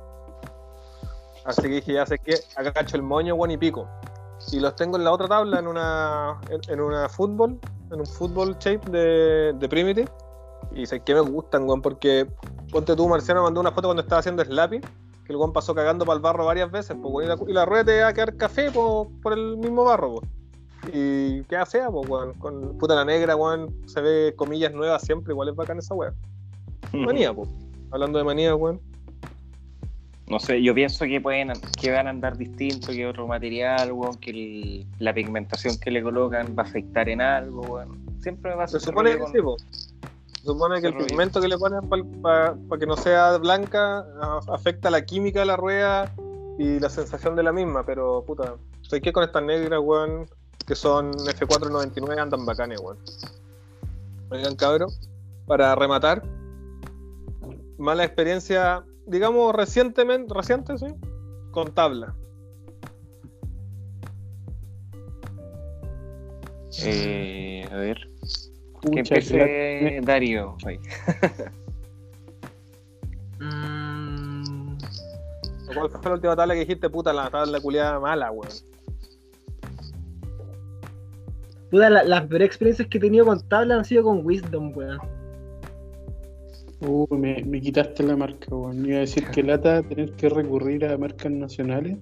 [1.44, 3.88] Así que dije, ya sé que acá cacho el moño, weón, y pico.
[4.52, 7.58] Y los tengo en la otra tabla, en una, en, en una fútbol,
[7.90, 10.10] en un fútbol shape de, de Primitive.
[10.72, 12.26] Y sé que me gustan, weón, porque
[12.70, 16.04] ponte tú, Marciano mandó una foto cuando estaba haciendo slapping, que el weón pasó cagando
[16.04, 18.12] para el barro varias veces, pues, weón, y la, y la rueda te va a
[18.12, 20.30] quedar café po, por el mismo barro, pues.
[20.92, 25.32] Y queda fea, pues, weón, con puta la negra, weón, se ve comillas nuevas siempre,
[25.32, 26.14] igual es bacán esa weón.
[26.92, 27.48] Manía, pues.
[27.90, 28.80] Hablando de manía, weón.
[30.26, 34.16] No sé, yo pienso que pueden que van a andar distinto que otro material, weón,
[34.16, 38.04] que el- la pigmentación que le colocan va a afectar en algo, weón.
[38.20, 39.38] Siempre me va a Se supone que sí.
[40.44, 41.88] Se supone que el pigmento que le ponen
[42.20, 46.14] para que no sea blanca a- afecta la química de la rueda
[46.58, 50.26] y la sensación de la misma, pero puta, sé que con estas negras, weón,
[50.66, 52.98] que son F499 andan bacanes, weón.
[54.30, 54.90] Oigan, cabrón,
[55.46, 56.22] para rematar,
[57.78, 60.86] mala experiencia, digamos, recientemente, reciente, sí,
[61.52, 62.14] con tabla.
[66.82, 68.10] Eh, a ver.
[68.92, 70.56] Que empiece que Darío.
[73.40, 74.76] Mm,
[75.74, 78.52] ¿Cuál fue la última tabla que dijiste, puta, la tabla culiada mala, weón?
[81.70, 84.98] puta, la- las peores experiencias que he tenido con tabla han sido con Wisdom, weón.
[86.86, 88.84] Uh, me, me quitaste la marca, weón.
[88.86, 91.96] Iba a decir que lata tener que recurrir a marcas nacionales.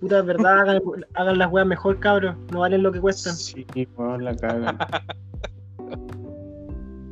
[0.00, 0.80] Puta, es verdad, hagan,
[1.14, 2.36] hagan las weas mejor, cabros.
[2.52, 3.34] No valen lo que cuestan.
[3.34, 3.64] Sí,
[3.96, 4.76] weón, la cagan.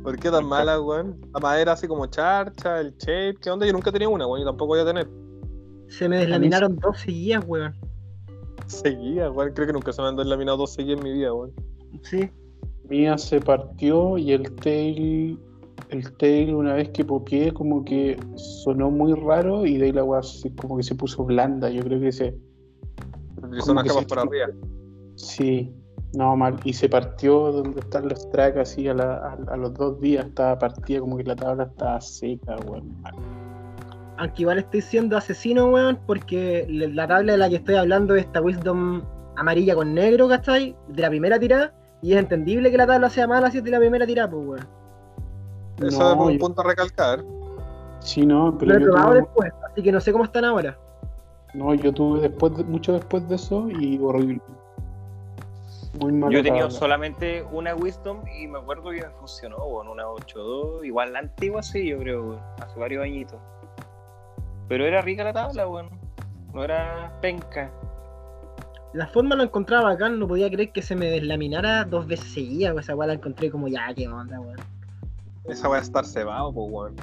[0.03, 1.19] ¿Por qué tan mala, weón?
[1.33, 3.65] La madera así como charcha, el shape, ¿qué onda?
[3.65, 5.09] Yo nunca tenía una, weón, y tampoco voy a tener.
[5.87, 7.75] Se me deslaminaron dos seguidas, weón.
[8.67, 11.51] Seguía, weón, creo que nunca se me han deslaminado dos seguidas en mi vida, weón.
[12.03, 12.29] Sí.
[12.87, 15.39] Mía se partió y el tail,
[15.89, 20.03] el tail una vez que popié como que sonó muy raro y de ahí la
[20.03, 20.21] weá
[20.61, 21.69] como que se puso blanda.
[21.69, 22.35] Yo creo que se,
[23.43, 24.47] unas que capas se- por arriba.
[25.15, 25.73] sí,
[26.13, 26.59] no mal.
[26.63, 30.25] Y se partió donde están los tracks así a, la- a- a los dos días
[30.25, 33.01] estaba partida como que la tabla estaba seca, weón.
[33.01, 33.13] mal.
[34.17, 38.25] Aunque igual estoy siendo asesino, weón, porque la tabla de la que estoy hablando es
[38.25, 39.01] esta Wisdom
[39.37, 40.75] amarilla con negro, ¿cachai?
[40.89, 41.73] De la primera tirada.
[42.01, 44.45] Y es entendible que la tabla sea mala si es de la primera tirada, pues,
[44.47, 44.67] weón.
[45.87, 47.23] Eso No, es un yo- punto a recalcar.
[47.99, 50.43] Sí, no, Lo pero he yo probado tuve, después, así que no sé cómo están
[50.45, 50.77] ahora.
[51.53, 54.41] no, yo tuve después de- mucho después de eso y horrible.
[55.99, 56.31] Muy mal.
[56.31, 60.85] Yo he tenido solamente una Wisdom y me acuerdo que me funcionó, weón, una 8.2,
[60.85, 63.39] igual la antigua sí, yo creo, weón, hace varios añitos.
[64.67, 65.89] Pero era rica la tabla, weón.
[66.53, 67.71] No era penca.
[68.93, 72.73] La forma lo encontraba acá, no podía creer que se me deslaminara dos veces seguidas,
[72.73, 74.57] pues esa weá la encontré como ya, qué onda, weón.
[75.45, 76.95] Esa weá es estar cebado, pues, weón.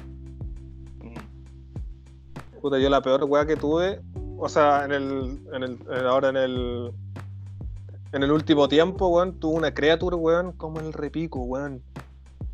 [1.03, 2.59] Mm.
[2.61, 4.01] Puta, yo la peor weá que tuve,
[4.37, 6.91] o sea, en el, en el, en- ahora en el,
[8.13, 11.81] en el último tiempo, weón, tuve una creature, weón, como el repico, weón.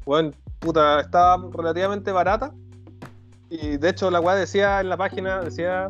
[0.05, 2.53] Weón, puta, estaba relativamente barata.
[3.49, 5.89] Y de hecho la weá decía en la página, decía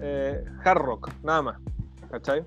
[0.00, 1.56] eh, Hard Rock, nada más.
[2.10, 2.44] ¿Cachai?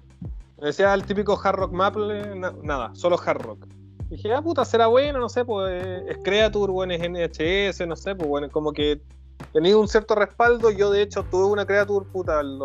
[0.62, 3.66] Decía el típico Hard Rock Maple, na- nada, solo Hard Rock.
[4.10, 7.88] Y dije, ah, puta, será bueno, no sé, pues eh, es Creature, weón, es NHS,
[7.88, 9.02] no sé, pues bueno, como que
[9.54, 10.70] tenía un cierto respaldo.
[10.70, 12.58] Yo, de hecho, tuve una Creature, puta, el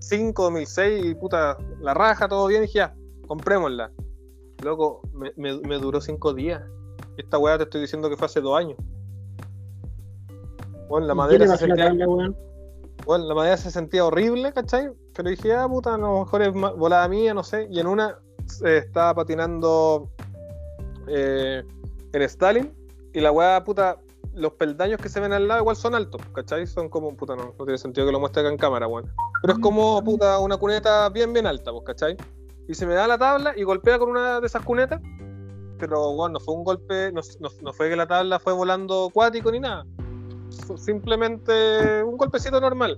[0.00, 2.94] 2005, 2006, y puta, la raja, todo bien, y dije, ya,
[3.26, 3.90] comprémosla.
[4.64, 6.62] Loco, me, me- me duró cinco días.
[7.16, 8.76] Esta weá te estoy diciendo que fue hace dos años.
[10.88, 12.36] Bueno, la ¿Y madera se la sentía, tabla, weón?
[13.06, 14.90] bueno, la madera se sentía horrible, ¿cachai?
[15.14, 17.68] Pero dije, ah, puta, a lo mejor es volada mía, no sé.
[17.70, 18.18] Y en una
[18.64, 20.10] eh, estaba patinando
[21.06, 21.62] eh,
[22.12, 22.74] en Stalin,
[23.12, 23.98] y la weá, puta,
[24.40, 26.66] los peldaños que se ven al lado igual son altos, ¿cachai?
[26.66, 29.10] Son como, puta, no, no tiene sentido que lo muestre acá en cámara, weón.
[29.42, 32.16] Pero es como, puta, una cuneta bien, bien alta, pues, ¿cachai?
[32.68, 35.00] Y se me da la tabla y golpea con una de esas cunetas,
[35.78, 39.10] pero, bueno, no fue un golpe, no, no- no fue que la tabla fue volando
[39.12, 39.84] cuático ni nada.
[40.66, 42.96] Fue Simplemente un golpecito normal.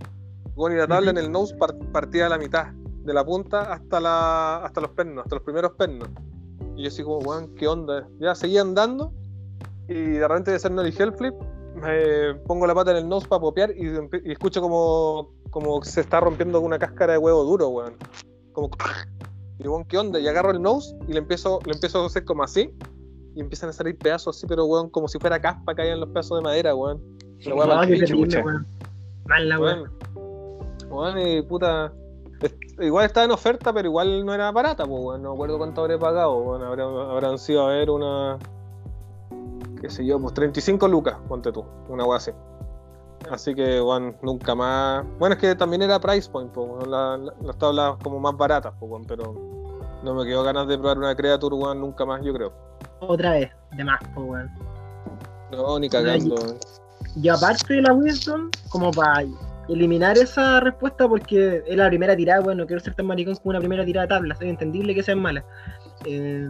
[0.55, 2.66] Bueno, y la tabla en el nose par- partía a la mitad,
[3.05, 6.09] de la punta hasta la hasta los pernos, hasta los primeros pernos.
[6.77, 8.06] Y yo así como, weón, ¿qué onda?
[8.20, 9.12] Ya seguía andando
[9.88, 11.34] y de repente de hacer el heel flip,
[11.74, 13.86] me pongo la pata en el nose para popear y,
[14.24, 17.94] y escucho como, como se está rompiendo una cáscara de huevo duro, weón.
[18.52, 18.70] Como
[19.59, 20.20] y weón, ¿qué onda?
[20.20, 22.74] Y agarro el nose y le empiezo, le empiezo a hacer como así.
[23.34, 26.38] Y empiezan a salir pedazos así, pero weón, como si fuera caspa caían los pedazos
[26.38, 27.00] de madera, weón.
[27.44, 28.66] La weá No, picho, terrible, weón.
[29.26, 29.90] Mal la weón.
[30.88, 31.92] Bueno, y puta.
[32.80, 35.22] Igual estaba en oferta, pero igual no era barata, pues, weón.
[35.22, 36.62] No me acuerdo cuánto habré pagado, weón.
[36.62, 38.38] Habrán, habrán sido, a ver, una.
[39.82, 42.30] Qué sé yo, pues 35 lucas, ponte tú, una weá así.
[43.30, 45.04] Así que, weón, nunca más.
[45.18, 46.90] Bueno, es que también era price point, pues, weón.
[46.90, 49.34] la- la- las tablas como más baratas, pues, weón, pero
[50.02, 52.52] no me quedó ganas de probar una Creature, weón, nunca más, yo creo.
[53.00, 54.50] Otra vez, de más, po, weón.
[55.52, 56.56] No, ni cagando, weón.
[57.14, 59.24] Y aparte de la Wisdom, como para
[59.68, 63.50] eliminar esa respuesta, porque es la primera tirada, bueno, no quiero ser tan maricón como
[63.50, 65.44] una primera tirada de tabla, es entendible que sean malas.
[66.06, 66.48] Eh,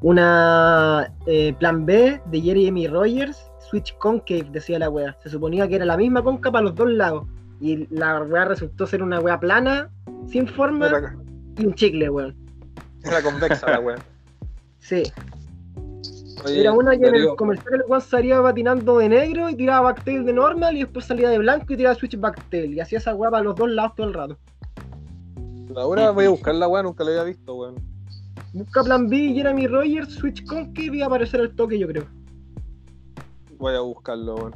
[0.00, 5.16] una eh, plan B de Jeremy Rogers, Switch Concave, decía la wea.
[5.22, 7.26] Se suponía que era la misma conca para los dos lados.
[7.60, 9.90] Y la wea resultó ser una wea plana,
[10.28, 11.16] sin forma Era,
[11.56, 12.36] y un chicle, weón.
[13.04, 13.98] era convexa la weón.
[14.78, 15.02] Sí.
[16.44, 19.92] Oye, Era una que en Darío, el comercial el salía patinando de negro y tiraba
[19.92, 22.74] backtail de normal y después salía de blanco y tiraba switch backtail.
[22.74, 24.38] Y hacía esa weá para los dos lados todo el rato.
[25.74, 27.97] Ahora voy a buscar la weá, nunca la había visto, weón.
[28.52, 32.04] Busca plan B, Jeremy Rogers, switch concave y va a aparecer el toque, yo creo.
[33.58, 34.54] Voy a buscarlo, weón.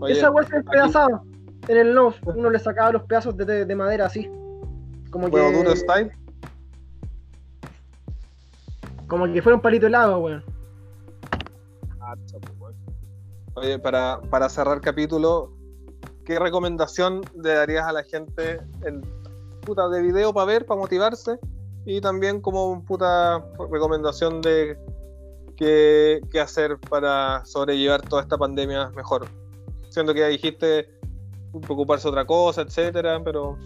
[0.00, 1.22] Oye, esa weá se despedazaba
[1.68, 2.18] en el nose.
[2.24, 4.30] Uno le sacaba los pedazos de, de madera así.
[5.10, 6.10] Como ¿Juego que, duro style?
[9.06, 10.44] como que fuera un palito helado, weón.
[12.00, 12.74] Ah, chapo, weón.
[13.54, 15.52] Oye, para, para cerrar capítulo,
[16.24, 19.02] ¿qué recomendación le darías a la gente en
[19.60, 21.38] puta de video para ver, para motivarse?
[21.86, 24.78] Y también como puta recomendación de
[25.56, 29.26] qué, hacer para sobrellevar toda esta pandemia mejor.
[29.90, 30.88] Siendo que ya dijiste
[31.62, 33.56] preocuparse otra cosa, etcétera, pero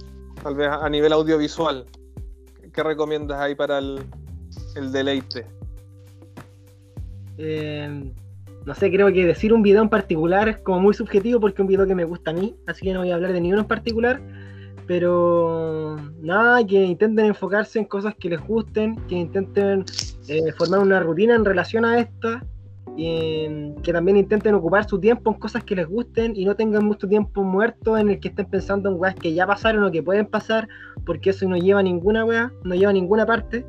[0.42, 1.86] tal vez a nivel audiovisual,
[2.72, 4.04] ¿qué recomiendas ahí para el,
[4.76, 5.46] el deleite?
[7.38, 8.12] Eh,
[8.66, 11.60] no sé, creo que decir un video en particular es como muy subjetivo porque es
[11.60, 13.62] un video que me gusta a mí, así que no voy a hablar de ninguno
[13.62, 14.20] en particular.
[14.88, 19.84] Pero nada, que intenten enfocarse en cosas que les gusten, que intenten
[20.28, 22.42] eh, formar una rutina en relación a esta,
[22.96, 26.56] y eh, que también intenten ocupar su tiempo en cosas que les gusten y no
[26.56, 29.92] tengan mucho tiempo muerto en el que estén pensando en weas que ya pasaron o
[29.92, 30.68] que pueden pasar,
[31.06, 33.64] porque eso no lleva a ninguna wea, no lleva a ninguna parte.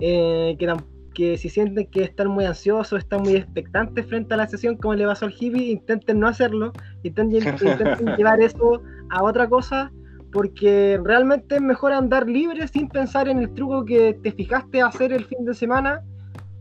[0.00, 0.72] Eh, que,
[1.12, 4.94] que si sienten que están muy ansiosos, están muy expectantes frente a la sesión, como
[4.94, 9.92] le pasó al hippie, intenten no hacerlo, intenten, intenten llevar eso a otra cosa,
[10.36, 15.14] porque realmente es mejor andar libre sin pensar en el truco que te fijaste hacer
[15.14, 16.02] el fin de semana,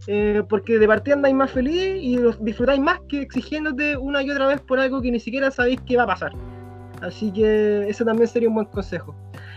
[0.08, 4.48] eh, porque de partida andáis más feliz y disfrutáis más que exigiéndote una y otra
[4.48, 6.32] vez por algo que ni siquiera sabéis que va a pasar.
[7.02, 9.14] Así que ese también sería un buen consejo.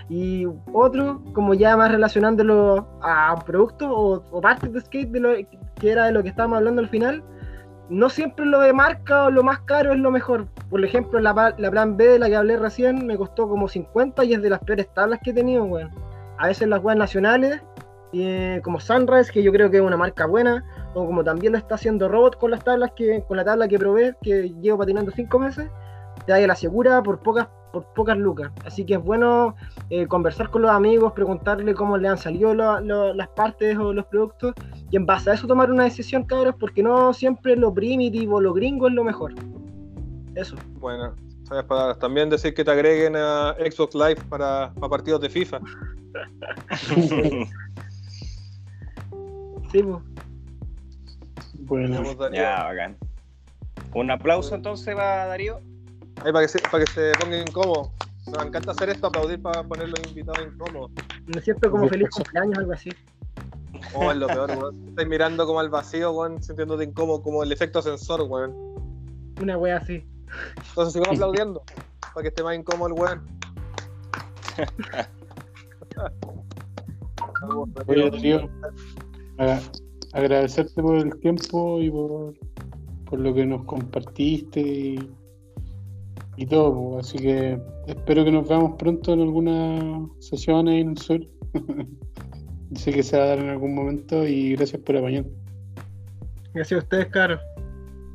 [0.08, 5.30] Y otro, como ya más relacionándolo a productos o, o partes de skate, de lo,
[5.76, 7.22] que era de lo que estábamos hablando al final,
[7.90, 10.46] no siempre lo de marca o lo más caro es lo mejor.
[10.70, 14.24] Por ejemplo, la, la plan B de la que hablé recién me costó como 50
[14.24, 15.90] y es de las peores tablas que he tenido, weón.
[16.38, 17.60] A veces las weas nacionales,
[18.12, 21.58] eh, como Sunrise, que yo creo que es una marca buena, o como también lo
[21.58, 25.10] está haciendo Robot con las tablas que, con la tabla que probé, que llevo patinando
[25.10, 25.70] 5 meses,
[26.26, 28.50] te da la segura por pocas, por pocas lucas.
[28.64, 29.54] Así que es bueno
[29.90, 33.92] eh, conversar con los amigos, preguntarle cómo le han salido lo- lo- las partes o
[33.92, 34.54] los productos
[34.90, 38.52] y en base a eso tomar una decisión, cabros, porque no siempre lo primitivo, lo
[38.52, 39.34] gringo es lo mejor.
[40.34, 40.56] Eso.
[40.80, 41.14] Bueno,
[41.44, 41.98] sabes palabras.
[41.98, 45.60] También decir que te agreguen a Xbox Live para, para partidos de FIFA.
[49.72, 50.02] Sí, pues.
[51.60, 52.96] Bueno, ya, bacán.
[53.94, 55.60] Un aplauso entonces para Darío.
[56.24, 57.90] Ahí para que se, para que se ponga incómodo.
[58.26, 60.90] Me encanta hacer esto, aplaudir para poner los invitados incómodos.
[61.26, 62.90] Me siento como feliz cumpleaños, algo así.
[63.94, 64.88] Oh, es lo peor, weón.
[64.88, 68.54] Estás mirando como al vacío, weón, sintiéndote incómodo, como el efecto ascensor, weón.
[69.40, 70.04] Una wea así.
[70.68, 71.62] Entonces sigo aplaudiendo,
[72.12, 73.26] para que esté más incómodo el weón.
[77.86, 78.50] Oye,
[79.38, 79.60] a-
[80.12, 82.34] agradecerte por el tiempo y por,
[83.06, 85.10] por lo que nos compartiste y,
[86.38, 86.72] y todo.
[86.72, 86.98] po.
[86.98, 91.20] Así que espero que nos veamos pronto en alguna sesión ahí en el sur.
[92.74, 95.24] sé que se va a dar en algún momento y gracias por apañar.
[96.54, 97.40] Gracias a ustedes, caros.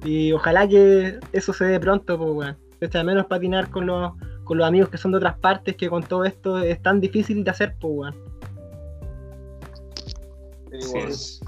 [0.06, 2.58] Y ojalá que eso se dé pronto, pues, weón.
[2.82, 4.12] Echa de menos patinar con los,
[4.44, 7.44] con los amigos que son de otras partes, que con todo esto es tan difícil
[7.44, 8.16] de hacer, pues, weón.
[10.80, 11.40] Sí,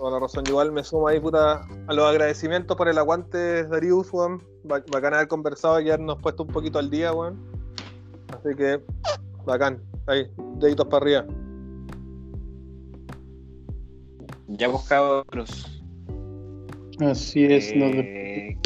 [0.00, 4.10] Toda la razón, igual me sumo ahí, puta, a los agradecimientos por el aguante, Darius,
[4.14, 4.42] weón.
[4.64, 7.38] Ba- Bacán haber conversado y habernos puesto un poquito al día, weón.
[8.32, 8.80] Así que,
[9.44, 9.82] bacán.
[10.06, 11.26] Ahí, deditos para arriba.
[14.48, 15.82] Ya buscabros.
[17.00, 18.56] Así es, nos Eh,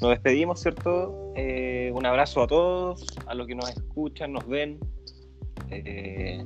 [0.00, 1.32] nos despedimos, ¿cierto?
[1.36, 4.78] Eh, un abrazo a todos, a los que nos escuchan, nos ven.
[5.70, 6.42] eh,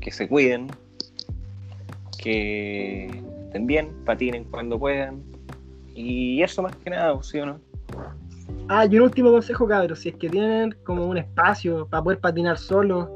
[0.00, 0.68] que se cuiden.
[2.22, 3.06] Que
[3.46, 5.22] estén bien, patinen cuando puedan.
[5.94, 7.60] Y eso más que nada, ¿sí o no?
[8.68, 10.00] Ah, y un último consejo, cabros.
[10.00, 13.10] Si es que tienen como un espacio para poder patinar solo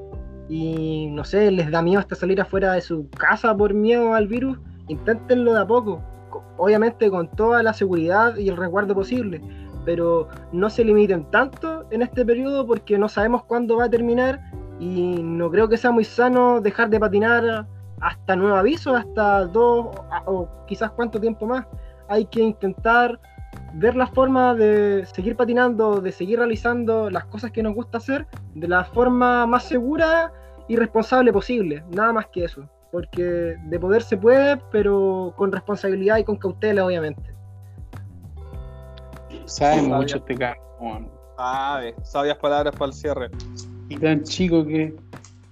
[0.49, 4.27] y no sé, les da miedo hasta salir afuera de su casa por miedo al
[4.27, 4.59] virus,
[4.89, 6.03] inténtenlo de a poco.
[6.31, 9.41] Co- Obviamente con toda la seguridad y el resguardo posible.
[9.85, 14.41] Pero no se limiten tanto en este periodo porque no sabemos cuándo va a terminar
[14.81, 17.67] y no creo que sea muy sano dejar de patinar
[18.05, 21.67] hasta nuevo aviso, hasta dos a- o quizás cuánto tiempo más.
[22.09, 23.19] Hay que intentar
[23.75, 28.27] ver la forma de seguir patinando, de seguir realizando las cosas que nos gusta hacer
[28.55, 30.33] de la forma más segura
[30.69, 31.83] y responsable posible.
[31.91, 32.69] Nada más que eso.
[32.93, 37.35] porque de poder se puede, pero con responsabilidad y con cautela, obviamente.
[39.47, 39.97] Sabe Sabia.
[39.97, 40.63] mucho este cabrón.
[40.81, 41.11] weón.
[41.37, 43.31] Sabe, sabias palabras para el cierre.
[43.89, 44.95] Y tan chico que.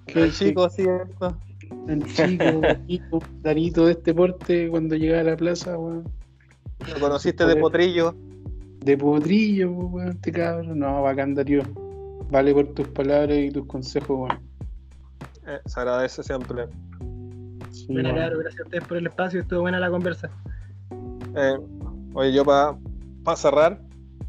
[0.07, 1.37] que El chico, ¿cierto?
[1.87, 6.05] Tan chico, chico, Darito de este porte cuando llegaba a la plaza, weón.
[6.93, 8.15] Lo conociste de potrillo.
[8.81, 10.79] De potrillo, weón, este cabrón.
[10.79, 11.63] No, bacán, Darío.
[12.31, 14.41] Vale por tus palabras y tus consejos, weón.
[15.47, 16.67] Eh, se agradece siempre.
[17.71, 18.17] Sí, Buena, weón.
[18.17, 20.31] claro, gracias a ustedes por el espacio, estuvo buena la conversa.
[21.37, 21.59] Eh,
[22.15, 22.77] oye, yo para
[23.37, 23.81] cerrar,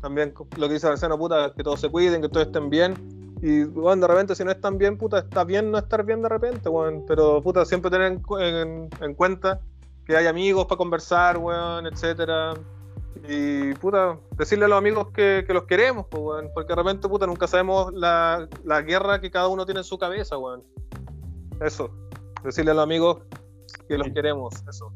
[0.02, 2.94] también lo que dice Marcelo, puta, que todos se cuiden, que todos estén bien.
[3.46, 6.30] Y, bueno, de repente, si no están bien, puta, está bien no estar bien de
[6.30, 7.04] repente, weón.
[7.06, 9.60] Pero, puta, siempre tener en, cu- en- en cuenta
[10.06, 12.54] que hay amigos para conversar, weón, etcétera.
[13.28, 16.52] Y, puta, decirle a los amigos que, que los queremos, pues, weón.
[16.54, 19.98] Porque de repente, puta, nunca sabemos la, la guerra que cada uno tiene en su
[19.98, 20.64] cabeza, weón.
[21.60, 21.90] Eso.
[22.46, 23.24] Decirle a los amigos
[23.90, 24.94] que los queremos, eso.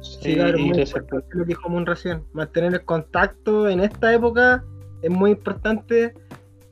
[0.00, 2.24] Sí, claro, muy importante lo que dijo Moon recién.
[2.32, 4.64] Mantener el contacto en esta época
[5.00, 6.12] es muy importante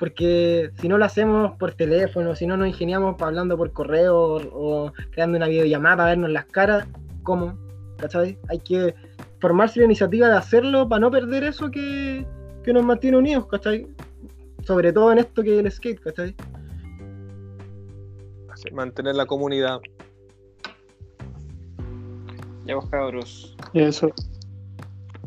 [0.01, 4.86] porque si no lo hacemos por teléfono, si no nos ingeniamos hablando por correo o,
[4.86, 6.89] o creando una videollamada para vernos las caras,
[7.22, 7.59] ¿cómo?
[7.98, 8.39] ¿Cachai?
[8.48, 8.94] Hay que
[9.40, 12.27] formarse la iniciativa de hacerlo para no perder eso que,
[12.64, 13.86] que nos mantiene unidos, ¿cachai?
[14.64, 16.35] Sobre todo en esto que es el skate, ¿cachai?
[18.51, 19.81] Así, mantener la comunidad.
[22.64, 23.55] Ya vos cabros.
[23.74, 24.10] Y eso.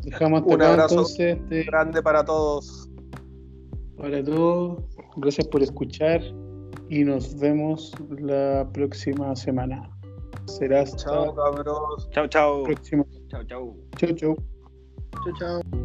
[0.02, 0.94] Dejamos Un abrazo.
[0.94, 2.83] entonces este, Grande para todos.
[3.96, 4.82] Para todos.
[5.16, 6.20] Gracias por escuchar
[6.88, 9.90] y nos vemos la próxima semana.
[10.46, 12.10] Será hasta Chao, cabros.
[12.10, 12.62] Chao, chao.
[12.64, 13.04] próxima.
[13.28, 13.76] Chao, chao.
[13.96, 14.36] Chau, chau.
[15.24, 15.83] Chao, chao.